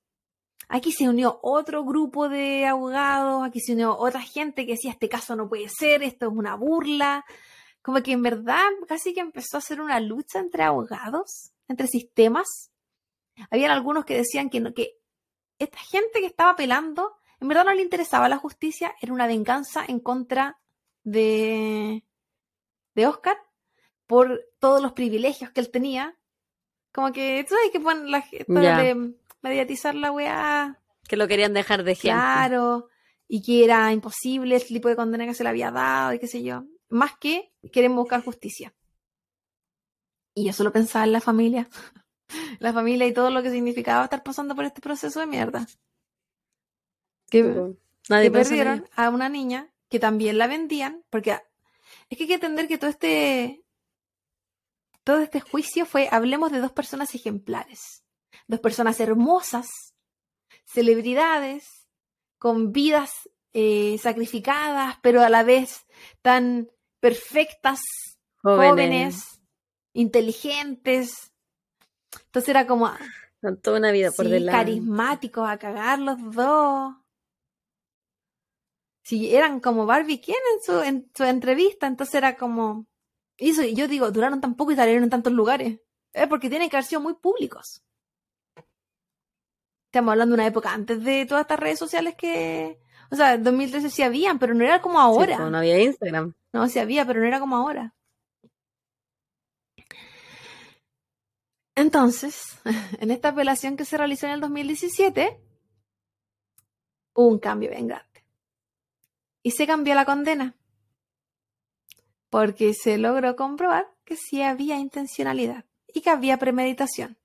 [0.68, 5.08] Aquí se unió otro grupo de abogados, aquí se unió otra gente que decía, este
[5.08, 7.24] caso no puede ser, esto es una burla.
[7.82, 12.70] Como que en verdad casi que empezó a ser una lucha entre abogados, entre sistemas.
[13.50, 15.01] Habían algunos que decían que, no, que
[15.64, 19.84] esta gente que estaba apelando, en verdad no le interesaba la justicia, era una venganza
[19.86, 20.60] en contra
[21.04, 22.04] de,
[22.94, 23.36] de Oscar
[24.06, 26.16] por todos los privilegios que él tenía.
[26.92, 28.24] Como que, tú sabes que ponen la,
[29.42, 30.78] mediatizar la weá.
[31.08, 32.10] Que lo querían dejar de gente.
[32.10, 32.88] Claro,
[33.26, 36.26] y que era imposible el tipo de condena que se le había dado y qué
[36.26, 36.64] sé yo.
[36.90, 38.74] Más que quieren buscar justicia.
[40.34, 41.68] Y yo solo pensaba en la familia.
[42.58, 45.66] la familia y todo lo que significaba estar pasando por este proceso de mierda.
[47.30, 47.42] Que,
[48.08, 51.32] Nadie que perdieron a una niña que también la vendían, porque
[52.08, 53.62] es que hay que entender que todo este
[55.04, 58.04] todo este juicio fue, hablemos de dos personas ejemplares,
[58.46, 59.68] dos personas hermosas,
[60.64, 61.88] celebridades,
[62.38, 65.86] con vidas eh, sacrificadas, pero a la vez
[66.22, 67.80] tan perfectas,
[68.42, 68.70] Jóvenes.
[68.70, 69.40] jóvenes,
[69.92, 71.31] inteligentes.
[72.26, 72.90] Entonces era como,
[73.40, 74.58] Con toda una vida por sí, delante.
[74.58, 76.94] carismáticos a cagar los dos.
[79.04, 82.86] Sí, eran como Barbie Ken en su, en su entrevista, entonces era como...
[83.36, 85.80] y Eso, yo digo, duraron tan poco y salieron en tantos lugares.
[86.12, 87.82] Es porque tienen que haber sido muy públicos.
[89.86, 92.80] Estamos hablando de una época antes de todas estas redes sociales que...
[93.10, 95.36] O sea, en 2013 sí habían, pero no era como Sí, ahora.
[95.36, 96.32] pues, no había Instagram.
[96.52, 97.94] No, sí había, pero no era como ahora.
[101.74, 102.60] Entonces,
[103.00, 105.40] en esta apelación que se realizó en el 2017,
[107.14, 108.24] hubo un cambio bien grande.
[109.42, 110.54] Y se cambió la condena.
[112.30, 117.18] Porque se logró comprobar que sí había intencionalidad y que había premeditación.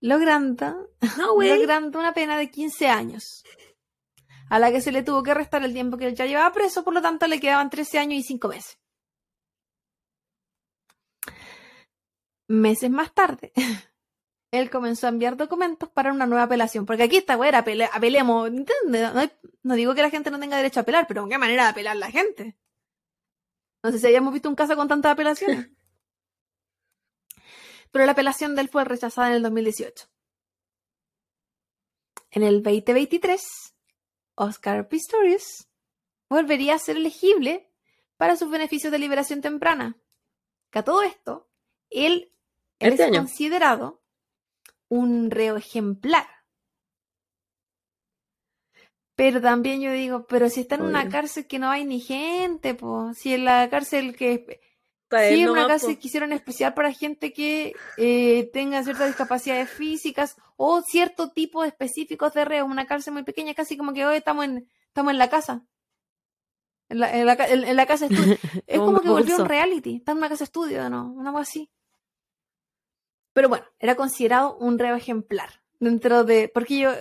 [0.00, 3.44] Logrando, logrando una pena de 15 años,
[4.50, 6.84] a la que se le tuvo que restar el tiempo que él ya llevaba preso,
[6.84, 8.78] por lo tanto le quedaban 13 años y 5 meses.
[12.48, 13.52] Meses más tarde,
[14.50, 18.50] él comenzó a enviar documentos para una nueva apelación, porque aquí está, güey, apele- apelemos.
[18.52, 21.38] No, hay- no digo que la gente no tenga derecho a apelar, pero ¿con qué
[21.38, 22.56] manera de apelar la gente?
[23.82, 25.68] No sé si hayamos visto un caso con tantas apelaciones.
[27.90, 30.08] Pero la apelación de él fue rechazada en el 2018.
[32.32, 33.74] En el 2023,
[34.34, 35.68] Oscar Pistorius
[36.28, 37.70] volvería a ser elegible
[38.16, 39.96] para sus beneficios de liberación temprana.
[40.70, 41.48] Que a todo esto,
[41.88, 42.33] él,
[42.78, 43.20] él Este es año.
[43.20, 44.02] considerado
[44.88, 46.26] un reo ejemplar.
[49.16, 52.74] Pero también yo digo, pero si está en una cárcel que no hay ni gente,
[52.74, 54.60] pues, si en la cárcel que
[55.08, 56.00] Para Sí, es una nomás, cárcel po.
[56.00, 61.68] que hicieron especial para gente que eh, tenga ciertas discapacidades físicas o cierto tipo de
[61.68, 62.66] específicos de reo.
[62.66, 65.64] Una cárcel muy pequeña, casi como que hoy estamos en, estamos en la casa.
[66.88, 68.36] En la, en la en- en la casa estudio.
[68.66, 69.96] es Como que volvió un reality.
[69.96, 71.12] Está en una casa estudio, ¿no?
[71.12, 71.70] Una cosa así.
[73.34, 75.60] Pero bueno, era considerado un reo ejemplar.
[75.78, 76.50] Dentro de.
[76.54, 76.92] Porque yo.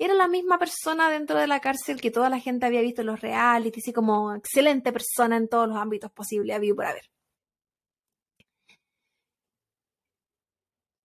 [0.00, 3.08] Era la misma persona dentro de la cárcel que toda la gente había visto en
[3.08, 7.10] los realities, así como excelente persona en todos los ámbitos posibles, había por haber.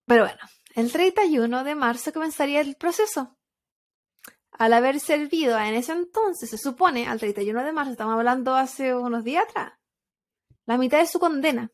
[0.06, 0.40] Pero bueno,
[0.76, 3.36] el 31 de marzo comenzaría el proceso.
[4.52, 8.94] Al haber servido en ese entonces, se supone, al 31 de marzo, estamos hablando hace
[8.94, 9.74] unos días atrás,
[10.66, 11.72] la mitad de su condena.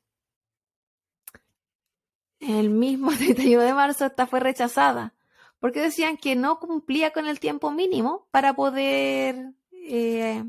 [2.40, 5.14] El mismo 31 de marzo esta fue rechazada,
[5.60, 10.44] porque decían que no cumplía con el tiempo mínimo para poder eh,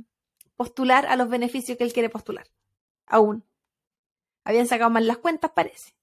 [0.56, 2.46] postular a los beneficios que él quiere postular.
[3.06, 3.44] Aún.
[4.44, 5.94] Habían sacado mal las cuentas, parece.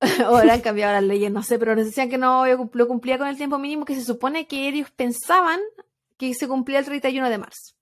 [0.24, 3.28] Ahora han cambiado las leyes, no sé, pero nos decían que no lo cumplía con
[3.28, 5.60] el tiempo mínimo que se supone que ellos pensaban
[6.16, 7.74] que se cumplía el 31 de marzo.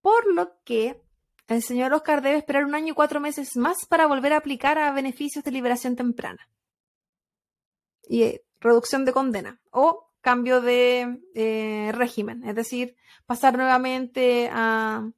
[0.00, 1.00] Por lo que
[1.48, 4.78] el señor Oscar debe esperar un año y cuatro meses más para volver a aplicar
[4.78, 6.48] a beneficios de liberación temprana.
[8.08, 12.96] Y eh, reducción de condena o cambio de eh, régimen, es decir,
[13.26, 15.10] pasar nuevamente a,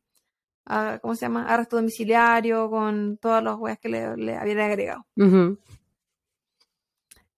[0.64, 1.46] a, ¿cómo se llama?
[1.46, 5.06] Arresto domiciliario con todas las weas que le, le habían agregado.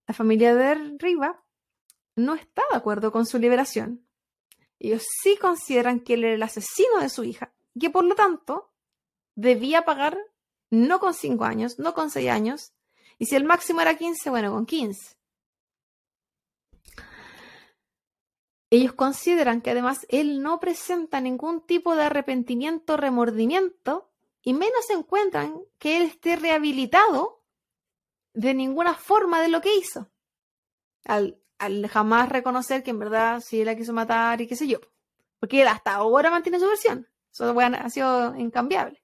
[0.06, 1.44] La familia de Riva
[2.16, 4.02] no está de acuerdo con su liberación.
[4.78, 8.14] Ellos sí consideran que él era el asesino de su hija y que por lo
[8.14, 8.70] tanto
[9.38, 10.18] debía pagar
[10.68, 12.72] no con 5 años, no con 6 años,
[13.18, 15.16] y si el máximo era 15, bueno, con 15.
[18.70, 24.10] Ellos consideran que además él no presenta ningún tipo de arrepentimiento remordimiento
[24.42, 27.42] y menos encuentran que él esté rehabilitado
[28.34, 30.10] de ninguna forma de lo que hizo.
[31.04, 34.80] Al, al jamás reconocer que en verdad sí la quiso matar y qué sé yo.
[35.38, 37.08] Porque él hasta ahora mantiene su versión.
[37.32, 39.00] Eso ha sido incambiable.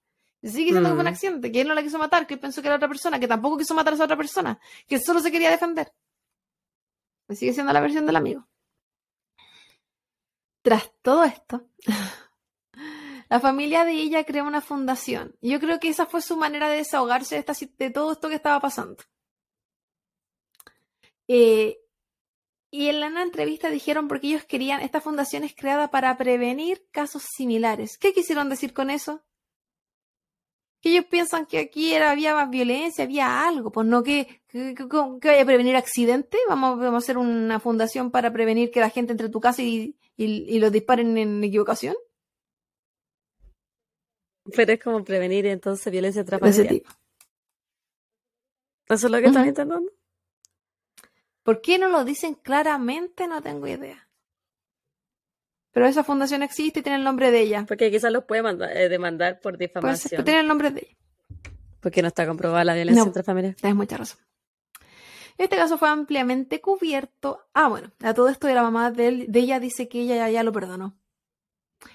[0.51, 1.15] Sigue diciendo que fue un Mm.
[1.15, 3.27] accidente, que él no la quiso matar, que él pensó que era otra persona, que
[3.29, 5.93] tampoco quiso matar a esa otra persona, que solo se quería defender.
[7.31, 8.47] Sigue siendo la versión del amigo.
[10.63, 11.67] Tras todo esto,
[13.31, 15.35] la familia de ella creó una fundación.
[15.41, 18.29] Yo creo que esa fue su manera de desahogarse de, esta si- de todo esto
[18.29, 19.03] que estaba pasando.
[21.29, 21.79] Eh,
[22.71, 27.23] Y en la entrevista dijeron porque ellos querían, esta fundación es creada para prevenir casos
[27.23, 27.97] similares.
[27.99, 29.23] ¿Qué quisieron decir con eso?
[30.85, 34.75] Que ellos piensan que aquí era, había más violencia, había algo, pues no que, que,
[34.85, 39.13] vaya a prevenir accidentes, vamos, vamos, a hacer una fundación para prevenir que la gente
[39.13, 41.95] entre tu casa y, y, los disparen en equivocación.
[44.55, 46.83] Pero es como prevenir entonces violencia transfamiliar.
[48.87, 49.91] ¿Eso es lo que están intentando?
[51.45, 53.27] ¿Por qué no lo dicen claramente?
[53.27, 54.04] No tengo idea.
[55.75, 57.65] Pero esa fundación existe y tiene el nombre de ella.
[57.67, 60.19] Porque quizás los puede eh, demandar por difamación.
[60.19, 60.97] Pues, tiene el nombre de ella.
[61.81, 63.55] Porque no está comprobada la violencia no, familia.
[63.55, 64.21] Tienes mucha razón.
[65.37, 67.41] Este caso fue ampliamente cubierto.
[67.55, 70.53] Ah, bueno, a todo esto de la mamá de, ella dice que ella ya, lo
[70.53, 70.97] perdonó.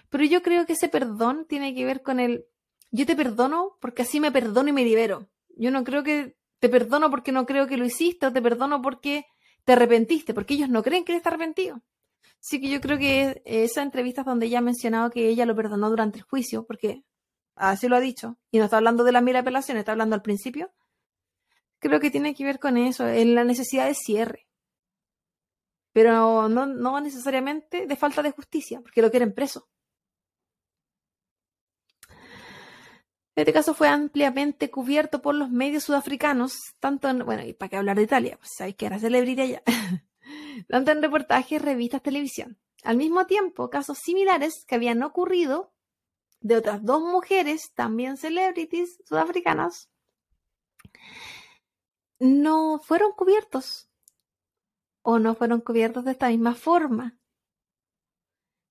[0.10, 2.48] Pero yo creo que ese perdón tiene que ver con el
[2.92, 5.30] yo te perdono porque así me perdono y me libero.
[5.56, 8.82] Yo no creo que te perdono porque no creo que lo hiciste o te perdono
[8.82, 9.26] porque
[9.64, 11.82] te arrepentiste, porque ellos no creen que él está arrepentido.
[12.42, 15.90] Así que yo creo que esa entrevista donde ella ha mencionado que ella lo perdonó
[15.90, 17.04] durante el juicio, porque
[17.56, 20.22] así lo ha dicho, y no está hablando de la mira apelación, está hablando al
[20.22, 20.72] principio.
[21.80, 24.48] Creo que tiene que ver con eso, en la necesidad de cierre.
[25.94, 29.68] Pero no, no necesariamente de falta de justicia, porque lo quieren preso.
[33.40, 37.78] Este caso fue ampliamente cubierto por los medios sudafricanos, tanto en, bueno, y para qué
[37.78, 39.64] hablar de Italia, pues sabéis que era celebridad allá,
[40.68, 42.58] tanto en reportajes, revistas, televisión.
[42.84, 45.74] Al mismo tiempo, casos similares que habían ocurrido
[46.42, 49.90] de otras dos mujeres, también celebrities sudafricanas,
[52.20, 53.90] no fueron cubiertos
[55.02, 57.18] o no fueron cubiertos de esta misma forma.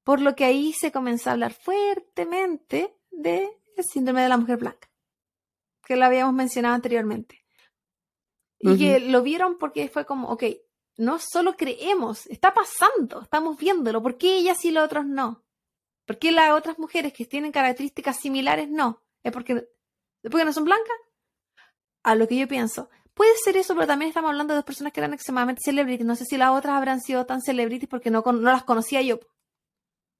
[0.04, 4.58] Por lo que ahí se comenzó a hablar fuertemente de el síndrome de la mujer
[4.58, 4.90] blanca,
[5.84, 7.44] que lo habíamos mencionado anteriormente.
[8.60, 10.42] Y que lo vieron porque fue como, ok,
[10.98, 15.44] no solo creemos, está pasando, estamos viéndolo, ¿por qué ellas y los otros no?
[16.04, 19.02] ¿Por qué las otras mujeres que tienen características similares no?
[19.22, 19.68] ¿Es porque,
[20.22, 20.96] porque no son blancas?
[22.02, 24.92] A lo que yo pienso, puede ser eso, pero también estamos hablando de dos personas
[24.92, 26.06] que eran extremadamente celebrities.
[26.06, 29.20] No sé si las otras habrán sido tan celebrities porque no, no las conocía yo.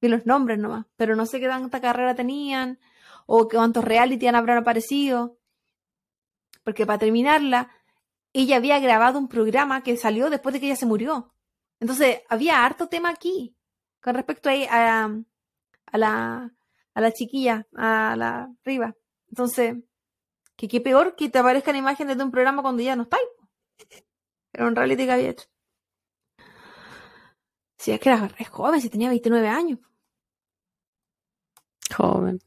[0.00, 2.78] Vi los nombres nomás, pero no sé qué tanta carrera tenían,
[3.26, 5.38] o cuántos reality han habrán aparecido.
[6.62, 7.70] Porque para terminarla,
[8.32, 11.34] ella había grabado un programa que salió después de que ella se murió.
[11.80, 13.56] Entonces, había harto tema aquí
[14.00, 15.04] con respecto a,
[15.86, 16.52] a, la,
[16.94, 18.94] a la chiquilla, a la Riva.
[19.28, 19.76] Entonces,
[20.56, 23.98] que qué peor que te aparezcan imágenes de un programa cuando ya no está ahí.
[24.52, 25.46] Era un reality que había hecho.
[27.76, 29.78] Si es que era joven, si tenía 29 años.
[31.96, 32.40] Joven.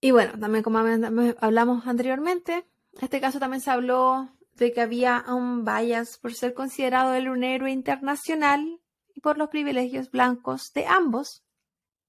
[0.00, 2.64] Y bueno, también como hablamos anteriormente, en
[3.00, 7.44] este caso también se habló de que había un bias por ser considerado el un
[7.44, 8.80] héroe internacional
[9.12, 11.44] y por los privilegios blancos de ambos,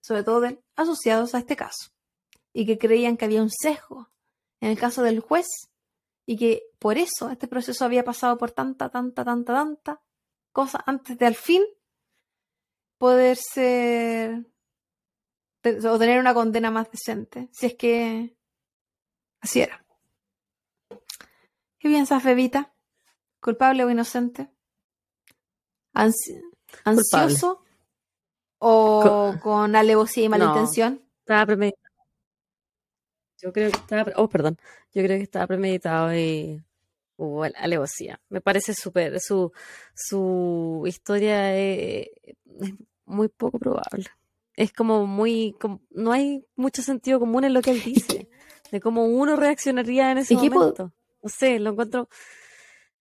[0.02, 1.92] sobre todo asociados a este caso,
[2.54, 4.12] y que creían que había un sesgo
[4.62, 5.48] en el caso del juez
[6.26, 10.02] y que por eso este proceso había pasado por tanta, tanta, tanta, tanta
[10.52, 11.64] cosa antes de al fin
[12.98, 14.46] poder ser
[15.64, 18.36] o tener una condena más decente, si es que
[19.42, 19.85] así era.
[21.86, 22.74] ¿Qué piensas, Bebita?
[23.40, 24.50] ¿Culpable o inocente?
[25.94, 27.62] ¿Ansioso
[28.58, 31.04] o con, alevosía y malintención?
[31.20, 31.94] estaba premeditado.
[33.40, 34.58] Yo creo que estaba, oh, perdón,
[34.96, 36.60] yo creo que estaba premeditado y
[37.18, 38.20] hubo alevosía.
[38.30, 39.52] Me parece súper, su,
[39.94, 42.10] su historia es
[43.06, 44.08] muy poco probable
[44.58, 45.54] es como muy,
[45.92, 48.30] no hay mucho sentido común en lo que él dice,
[48.72, 50.94] de cómo uno reaccionaría en ese momento.
[51.26, 52.08] No sé, lo encuentro,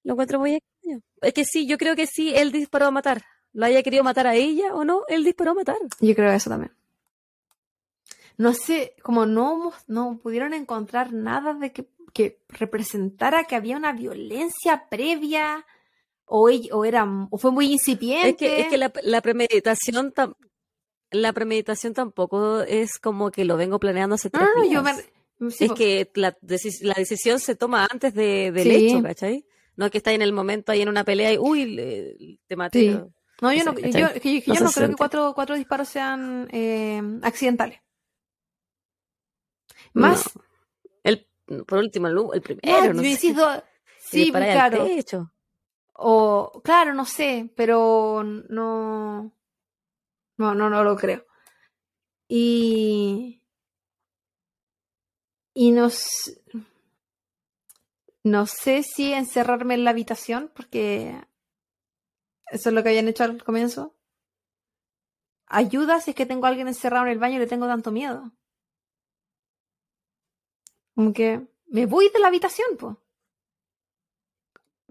[0.03, 1.03] lo encuentro muy extraño.
[1.21, 3.23] Es que sí, yo creo que sí, él disparó a matar.
[3.53, 5.77] Lo haya querido matar a ella o no, él disparó a matar.
[6.01, 6.73] Yo creo eso también.
[8.39, 13.93] No sé, como no, no pudieron encontrar nada de que, que representara que había una
[13.93, 15.67] violencia previa
[16.25, 18.31] o, o, era, o fue muy incipiente.
[18.31, 20.15] Es que, es que la, la premeditación
[21.11, 24.49] la premeditación tampoco es como que lo vengo planeando hace tres
[25.41, 29.47] es que la, decisión se toma antes de, del hecho, ¿cachai?
[29.77, 32.91] No es que está en el momento ahí en una pelea y, uy, te maté.
[33.43, 37.81] No, yo no, yo, no, creo que cuatro, cuatro disparos sean eh, accidentales.
[39.93, 40.31] Más.
[41.03, 41.27] El,
[41.67, 43.17] por último, el, primero, no, sé.
[44.01, 44.87] sí, claro.
[45.97, 49.33] O, claro, no sé, pero no.
[50.37, 51.27] No, no, no lo creo.
[52.29, 53.41] Y.
[55.55, 55.89] Y no,
[58.25, 61.17] no sé si encerrarme en la habitación, porque
[62.47, 63.95] Eso es lo que habían hecho al comienzo.
[65.47, 67.91] Ayuda si es que tengo a alguien encerrado en el baño y le tengo tanto
[67.91, 68.33] miedo.
[70.95, 72.97] Como que me voy de la habitación, pues.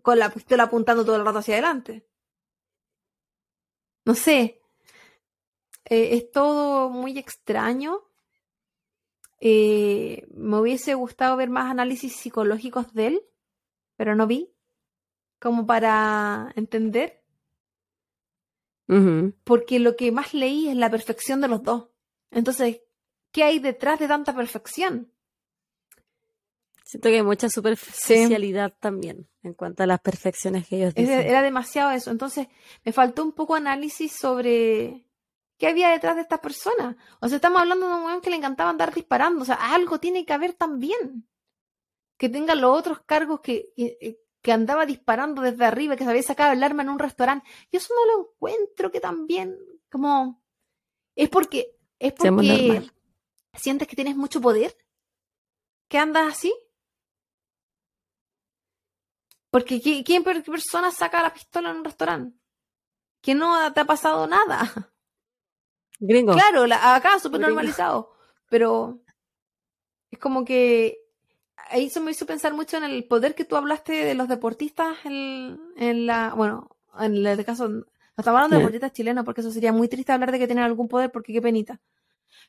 [0.04, 2.08] Con la pistola apuntando todo el rato hacia adelante.
[4.06, 4.62] No sé.
[5.86, 8.02] Eh, es todo muy extraño.
[9.46, 13.22] Eh, me hubiese gustado ver más análisis psicológicos de él,
[13.98, 14.54] pero no vi.
[15.38, 17.22] Como para entender.
[19.44, 21.90] Porque lo que más leí es la perfección de los dos.
[22.32, 22.84] Entonces,
[23.34, 25.12] ¿qué hay detrás de tanta perfección?
[26.86, 31.20] Siento que hay mucha superficialidad también en cuanto a las perfecciones que ellos dicen.
[31.20, 32.12] Era demasiado eso.
[32.12, 32.48] Entonces,
[32.86, 35.06] me faltó un poco análisis sobre
[35.64, 36.98] qué había detrás de estas personas.
[37.22, 39.44] O sea, estamos hablando de un weón que le encantaba andar disparando.
[39.44, 41.26] O sea, algo tiene que haber también.
[42.18, 46.22] Que tenga los otros cargos que, que, que andaba disparando desde arriba, que se había
[46.22, 47.48] sacado el arma en un restaurante.
[47.72, 49.58] Yo eso no lo encuentro que también,
[49.90, 50.44] como...
[51.16, 51.78] Es porque...
[51.98, 52.92] Es porque
[53.54, 54.76] sientes que tienes mucho poder.
[55.88, 56.54] Que andas así.
[59.50, 62.38] Porque ¿qui- ¿quién qué persona saca la pistola en un restaurante?
[63.22, 64.60] Que no te ha pasado nada.
[66.06, 66.34] Gringo.
[66.34, 68.12] Claro, la- acá súper normalizado.
[68.50, 69.00] Pero
[70.12, 70.98] es como que
[71.70, 74.98] ahí eso me hizo pensar mucho en el poder que tú hablaste de los deportistas
[75.06, 76.34] en, en la.
[76.36, 76.70] Bueno,
[77.00, 77.68] en el caso.
[77.70, 77.86] No
[78.22, 80.88] estamos hablando de deportistas chilenos porque eso sería muy triste hablar de que tienen algún
[80.88, 81.80] poder porque qué penita.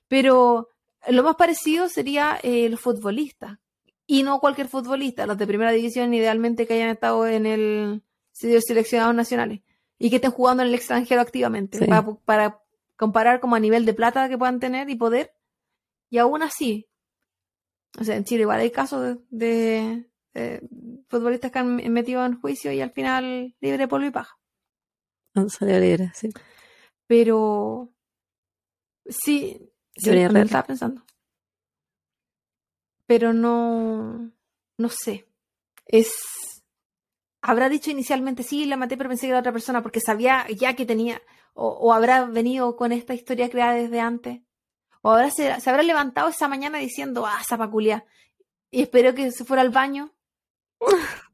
[0.09, 0.69] Pero
[1.09, 3.59] lo más parecido sería eh, los futbolistas.
[4.07, 8.03] Y no cualquier futbolista, los de primera división, idealmente que hayan estado en el
[8.33, 9.61] seleccionados nacionales
[9.99, 11.87] y que estén jugando en el extranjero activamente Sí.
[11.87, 12.61] para, para
[12.97, 15.33] comparar como a nivel de plata que puedan tener y poder.
[16.11, 16.87] Y aún así,
[17.99, 20.69] o sea, en Chile igual hay casos de, de, de
[21.09, 24.37] futbolistas que han metido en juicio y al final libre polvo y paja.
[25.35, 26.31] Han salido libre, sí.
[27.07, 27.93] Pero
[29.07, 30.43] sí, sí, lo Herrera.
[30.43, 31.05] estaba pensando.
[33.07, 34.33] Pero no,
[34.79, 35.27] no sé.
[35.87, 36.13] Es,
[37.47, 40.75] habrá dicho inicialmente, sí, la maté, pero pensé que era otra persona porque sabía ya
[40.75, 41.21] que tenía,
[41.53, 44.41] o, o habrá venido con esta historia creada desde antes.
[45.03, 48.07] O habrá, se, se habrá levantado esa mañana diciendo, ah, zapaculia.
[48.71, 50.13] Y espero que se fuera al baño.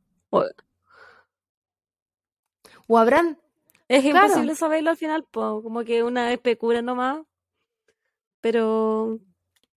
[2.89, 3.39] O- habrán,
[3.89, 4.27] Es Claro.
[4.27, 7.21] imposible saberlo al final, po, como que una especula nomás.
[8.41, 9.19] Pero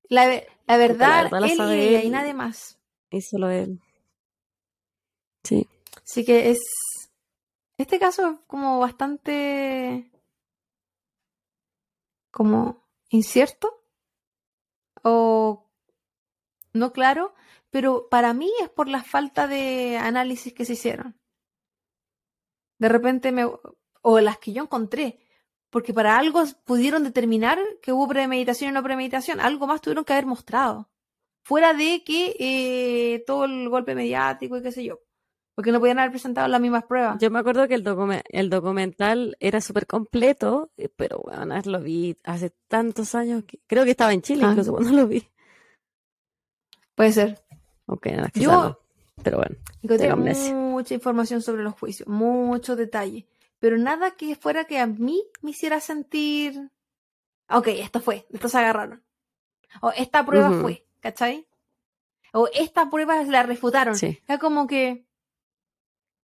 [0.09, 2.03] la, ve- la verdad, verdad la él y sabe él.
[2.05, 2.79] y nadie más.
[3.11, 3.69] eso lo es.
[5.43, 5.67] Sí.
[6.05, 6.59] Así que es.
[7.77, 10.11] Este caso es como bastante.
[12.31, 13.83] como incierto.
[15.03, 15.69] O
[16.73, 17.33] no claro.
[17.69, 21.19] Pero para mí es por la falta de análisis que se hicieron.
[22.79, 23.45] De repente me.
[24.01, 25.19] o las que yo encontré.
[25.69, 29.39] Porque para algo pudieron determinar que hubo premeditación y no premeditación.
[29.39, 30.89] Algo más tuvieron que haber mostrado.
[31.43, 34.99] Fuera de que eh, todo el golpe mediático y qué sé yo.
[35.55, 37.19] Porque no podían haber presentado las mismas pruebas.
[37.21, 41.79] Yo me acuerdo que el, docume- el documental era súper completo, eh, pero bueno, lo
[41.79, 44.49] vi hace tantos años que creo que estaba en Chile Ah.
[44.51, 45.27] incluso cuando lo vi.
[46.95, 47.43] Puede ser.
[48.03, 48.79] En la Yo- no.
[49.21, 50.13] Pero bueno, Encontré
[50.53, 53.27] mucha información sobre los juicios, mucho detalle,
[53.59, 56.71] pero nada que fuera que a mí me hiciera sentir,
[57.49, 59.03] ok, esto fue, esto se agarraron,
[59.81, 61.47] o esta prueba fue, ¿cachai?
[62.33, 63.95] O esta prueba la refutaron.
[63.95, 64.19] sí.
[64.27, 65.05] Era como que,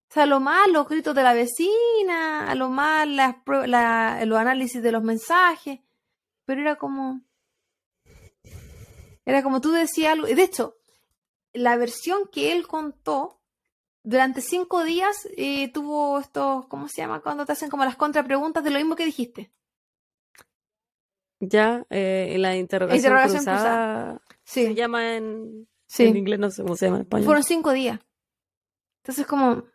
[0.10, 3.68] o sea, a lo más los gritos de la vecina, a lo más las prue-
[3.68, 5.80] la- los análisis de los mensajes,
[6.46, 7.22] pero era como,
[9.26, 10.78] era como tú decías algo, y de hecho,
[11.54, 13.42] la versión que él contó
[14.04, 17.22] durante cinco días eh, tuvo estos, ¿cómo se llama?
[17.22, 19.52] Cuando te hacen como las contrapreguntas de lo mismo que dijiste.
[21.40, 26.04] Ya, eh, en la interrogación, Interrogación cruzada, se Sí, llama en, en sí.
[26.06, 27.26] inglés, no sé cómo se llama en español.
[27.26, 28.00] Fueron cinco días.
[29.04, 29.66] Entonces como,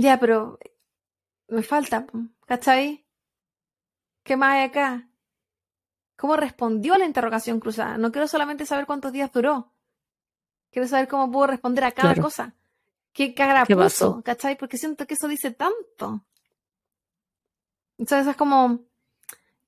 [0.00, 0.58] ya, pero
[1.48, 2.06] me falta,
[2.46, 3.04] ¿cachai?
[4.22, 5.08] ¿Qué más hay acá?
[6.16, 7.96] ¿Cómo respondió a la interrogación cruzada?
[7.98, 9.72] No quiero solamente saber cuántos días duró.
[10.70, 12.22] Quiero saber cómo pudo responder a cada Claro.
[12.22, 12.54] cosa.
[13.12, 13.84] ¿Qué cara ¿Qué puso?
[13.86, 14.22] pasó?
[14.22, 14.56] ¿Cachai?
[14.56, 16.24] Porque siento que eso dice tanto.
[17.98, 18.84] Entonces es como...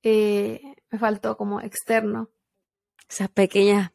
[0.03, 2.31] eh, me faltó como externo.
[3.09, 3.91] Esas pequeñas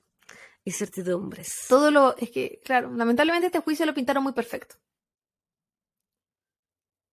[0.65, 1.65] incertidumbres.
[1.69, 2.17] Todo lo...
[2.17, 4.75] Es que, claro, lamentablemente este juicio lo pintaron muy perfecto.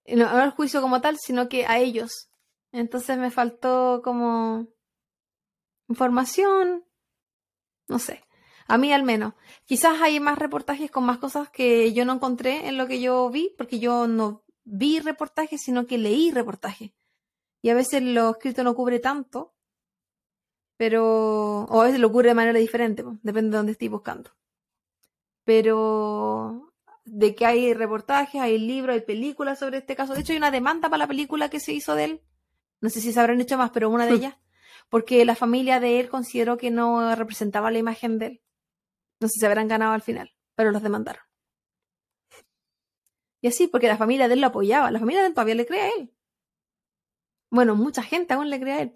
[0.06, 2.28] No, no el juicio como tal, sino que a ellos.
[2.72, 4.68] Entonces me faltó como
[5.89, 6.85] información.
[7.89, 8.24] No sé.
[8.66, 9.35] A mí al menos.
[9.64, 13.31] Quizás hay más reportajes con más cosas que yo no encontré en lo que yo
[13.31, 16.93] vi, porque yo no, vi reportajes, sino que leí reportajes.
[17.62, 19.55] Y a veces lo escrito no cubre tanto,
[20.76, 21.64] pero.
[21.64, 24.31] O a veces lo cubre de manera diferente, depende de dónde estés buscando.
[25.44, 26.73] Pero.
[27.05, 30.14] De que hay reportajes, hay libros, hay películas sobre este caso.
[30.14, 32.22] De hecho, hay una demanda para la película que se hizo de él.
[32.81, 34.36] No sé si se habrán hecho más, pero una de ellas.
[34.89, 38.43] Porque la familia de él consideró que no representaba la imagen de él.
[39.20, 41.22] No sé si se habrán ganado al final, pero los demandaron.
[43.40, 44.90] Y así, porque la familia de él lo apoyaba.
[44.90, 46.14] La familia de él todavía le cree a él.
[47.51, 48.94] Bueno, mucha gente aún le cree a él.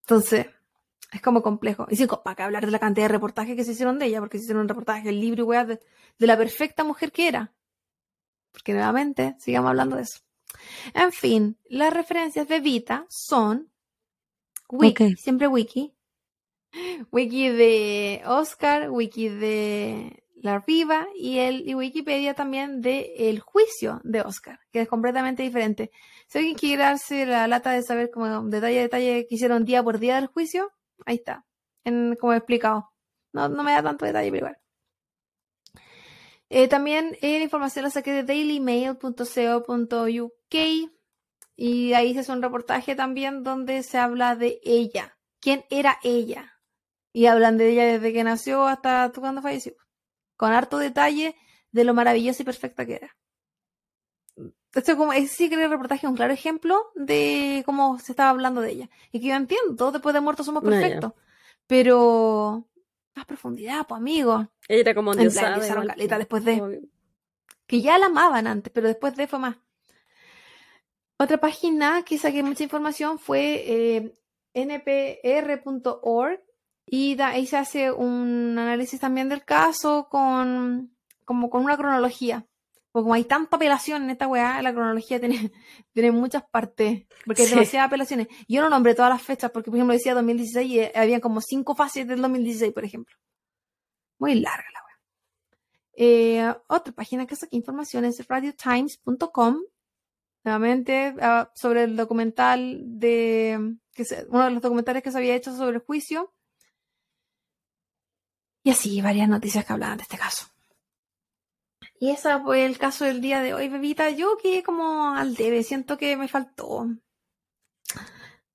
[0.00, 0.46] Entonces,
[1.16, 1.86] es como complejo.
[1.90, 4.20] Y sí, para qué hablar de la cantidad de reportajes que se hicieron de ella,
[4.20, 5.80] porque se hicieron un reportaje, el libro y weá, de,
[6.18, 7.52] de la perfecta mujer que era.
[8.52, 10.20] Porque nuevamente, sigamos hablando de eso.
[10.94, 13.70] En fin, las referencias de Vita son
[14.68, 15.92] wiki, siempre wiki.
[17.10, 24.00] Wiki de Oscar, wiki de La Riva y el y Wikipedia también de El Juicio
[24.04, 25.90] de Oscar, que es completamente diferente.
[26.26, 29.82] Si alguien quiere darse la lata de saber como detalle a detalle que hicieron día
[29.82, 30.70] por día del juicio,
[31.04, 31.44] ahí está,
[31.84, 32.90] en, como he explicado.
[33.32, 34.58] No, no me da tanto detalle, pero igual.
[36.48, 40.54] Eh, también eh, la información la saqué de dailymail.co.uk
[41.56, 45.18] y ahí se hace un reportaje también donde se habla de ella.
[45.40, 46.52] ¿Quién era ella?
[47.12, 49.74] Y hablan de ella desde que nació hasta cuando falleció.
[50.36, 51.36] Con harto detalle
[51.72, 53.16] de lo maravillosa y perfecta que era.
[54.78, 58.12] Esto es como, es sí que el reportaje es un claro ejemplo de cómo se
[58.12, 58.90] estaba hablando de ella.
[59.12, 60.78] Y que yo entiendo, después de muertos somos No, ya.
[60.80, 61.12] perfectos.
[61.66, 62.64] Pero
[63.14, 64.48] más profundidad, pues amigo.
[64.68, 66.88] Ella era como En plan, igual, caleta después de-
[67.66, 69.56] que ya la amaban antes, pero después de fue más.
[71.18, 74.14] Otra página que saqué mucha información fue eh,
[74.54, 76.40] npr.org
[76.86, 80.94] y da- ahí se hace un análisis también del caso con
[81.24, 82.46] como con una cronología.
[82.96, 85.52] Porque como hay tanta apelación en esta weá, la cronología tiene,
[85.92, 87.54] tiene muchas partes, porque hay Sí.
[87.54, 88.26] demasiadas apelaciones.
[88.48, 91.42] Yo no nombré todas las fechas, porque por ejemplo decía 2016 y eh, había como
[91.42, 93.14] cinco fases del 2016, por ejemplo.
[94.18, 94.96] Muy larga la weá.
[95.92, 99.58] Eh, otra página que saqué información es radiotimes.com.
[100.42, 103.76] Nuevamente, ah, sobre el documental de.
[103.92, 106.32] Que se- uno de los documentales que se había hecho sobre el juicio.
[108.62, 110.46] Y así, varias noticias que hablaban de este caso.
[111.98, 114.10] Y ese fue el caso del día de hoy, bebita.
[114.10, 116.86] Yo quedé como al debe, siento que me faltó.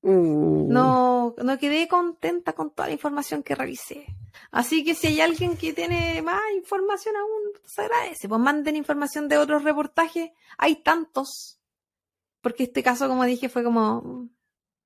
[0.03, 0.67] Uh.
[0.71, 4.05] No, no quedé contenta con toda la información que revisé.
[4.51, 8.27] Así que si hay alguien que tiene más información aún, se agradece.
[8.27, 10.31] Pues manden información de otros reportajes.
[10.57, 11.59] Hay tantos.
[12.41, 14.27] Porque este caso, como dije, fue como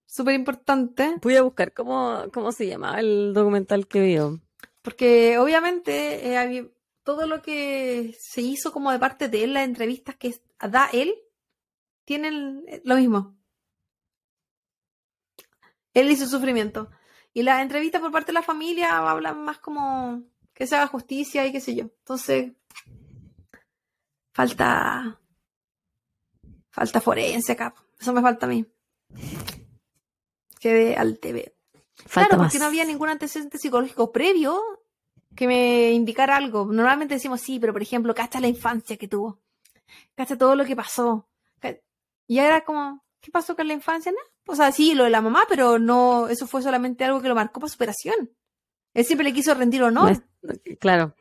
[0.06, 1.16] súper importante.
[1.22, 4.42] Voy a buscar cómo, cómo se llamaba el documental que vio.
[4.82, 6.68] Porque obviamente eh, había-
[7.06, 11.14] todo lo que se hizo como de parte de él, las entrevistas que da él,
[12.04, 13.38] tienen lo mismo.
[15.94, 16.90] Él y su sufrimiento.
[17.32, 20.24] Y las entrevistas por parte de la familia hablan más como
[20.54, 21.84] que se haga justicia y qué sé yo.
[21.84, 22.54] Entonces,
[24.34, 25.22] falta.
[26.72, 27.76] Falta forense acá.
[28.00, 28.66] Eso me falta a mí.
[30.60, 31.56] Quedé al TV.
[32.08, 32.52] Falta claro, más.
[32.52, 34.85] porque no había ningún antecedente psicológico previo
[35.36, 36.66] que me indicara algo.
[36.66, 39.40] Normalmente decimos sí, pero por ejemplo, cacha la infancia que tuvo.
[40.16, 41.28] Cacha todo lo que pasó.
[42.28, 44.12] Y ahora como, ¿qué pasó con la infancia?
[44.12, 44.26] Nada.
[44.48, 47.36] O sea, sí, lo de la mamá, pero no, eso fue solamente algo que lo
[47.36, 48.32] marcó para superación.
[48.96, 50.24] Él siempre le quiso rendir honor.
[50.80, 51.14] Claro.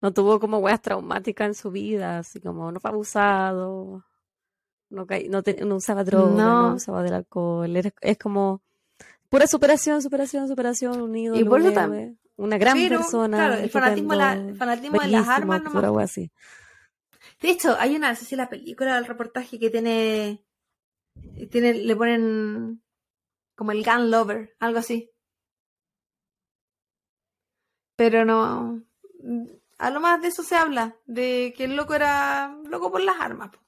[0.00, 4.04] No tuvo como weas traumáticas en su vida, así como no fue abusado,
[4.90, 6.62] no, no, te- no usaba drogas, no.
[6.62, 6.66] No.
[6.70, 7.76] abusaba del alcohol.
[7.76, 8.62] era- es como
[9.28, 11.72] pura superación, superación, superación, un ídolo, Y por eso
[12.38, 13.36] una gran Pero, persona.
[13.36, 15.72] claro, el fanatismo, la- el fanatismo de las armas nomás.
[15.74, 16.32] pura wea así.
[17.40, 20.42] De hecho, hay una, no sé si la película, el reportaje que tiene,
[21.50, 22.82] tiene, le ponen
[23.54, 25.10] como el gun lover, algo así.
[27.96, 28.82] Pero no,
[29.78, 33.20] a lo más de eso se habla, de que el loco era loco por las
[33.20, 33.50] armas.
[33.50, 33.58] po.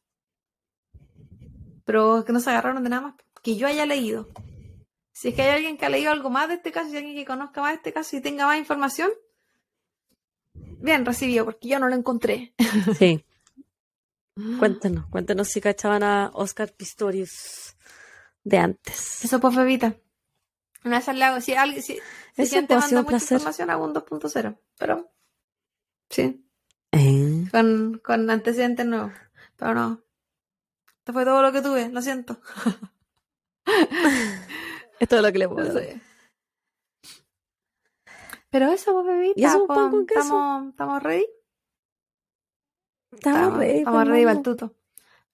[1.84, 4.28] Pero que no se agarraron de nada más, que yo haya leído.
[5.20, 7.00] Si es que hay alguien que ha leído algo más de este caso, si hay
[7.04, 9.10] alguien que conozca más de este caso y tenga más información,
[10.54, 12.54] bien recibido, porque yo no lo encontré.
[12.98, 13.22] Sí,
[14.58, 17.76] cuéntenos, cuéntenos si cachaban a Oscar Pistorius
[18.44, 19.22] de antes.
[19.22, 19.94] Eso pues, Febita.
[20.86, 21.96] Una hago, si alguien, si,
[22.36, 23.36] si Eso, gente pues, manda mucha placer.
[23.36, 24.58] información, hago un 2.0.
[24.78, 25.12] Pero,
[26.08, 26.42] sí,
[26.92, 29.12] Eh, con, con antecedentes nuevos.
[29.58, 30.02] Pero no.
[30.96, 32.40] Esto fue todo lo que tuve, lo siento.
[35.00, 36.00] Esto es lo que le puedo sé.
[38.50, 40.20] Pero eso, pues, Febita, ¿Y eso, un pan con queso?
[40.20, 41.26] ¿estamos, ¿estamos ready?
[43.12, 44.74] Estamos ready, Estamos pues, ready para el tuto.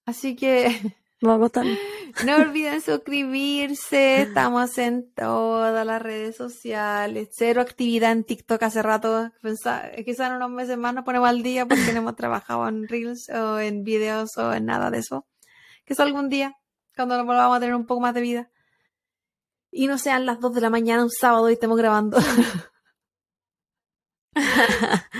[0.06, 1.62] Así que Vamos a
[2.26, 4.22] no olviden suscribirse.
[4.22, 7.30] Estamos en todas las redes sociales.
[7.32, 9.32] Cero actividad en TikTok hace rato.
[9.42, 13.30] Quizás en unos meses más nos ponemos al día porque no hemos trabajado en Reels
[13.30, 15.26] o en videos o en nada de eso.
[15.86, 16.54] Eso algún día,
[16.94, 18.50] cuando nos volvamos a tener un poco más de vida.
[19.78, 22.18] Y no sean las 2 de la mañana un sábado y estemos grabando.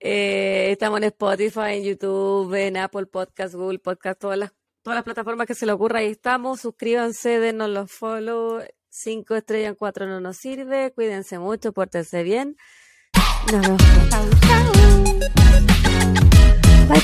[0.00, 5.02] Eh, estamos en Spotify, en YouTube, en Apple Podcast, Google Podcast, todas las, todas las
[5.02, 6.60] plataformas que se le ocurra, ahí estamos.
[6.60, 8.62] Suscríbanse, denos los follow.
[8.88, 10.92] Cinco estrellas en cuatro no nos sirve.
[10.94, 12.56] Cuídense mucho, pórtense bien.
[13.52, 13.82] Nos vemos.
[14.08, 14.72] chau, chau.
[16.88, 17.00] Bye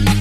[0.00, 0.17] bye.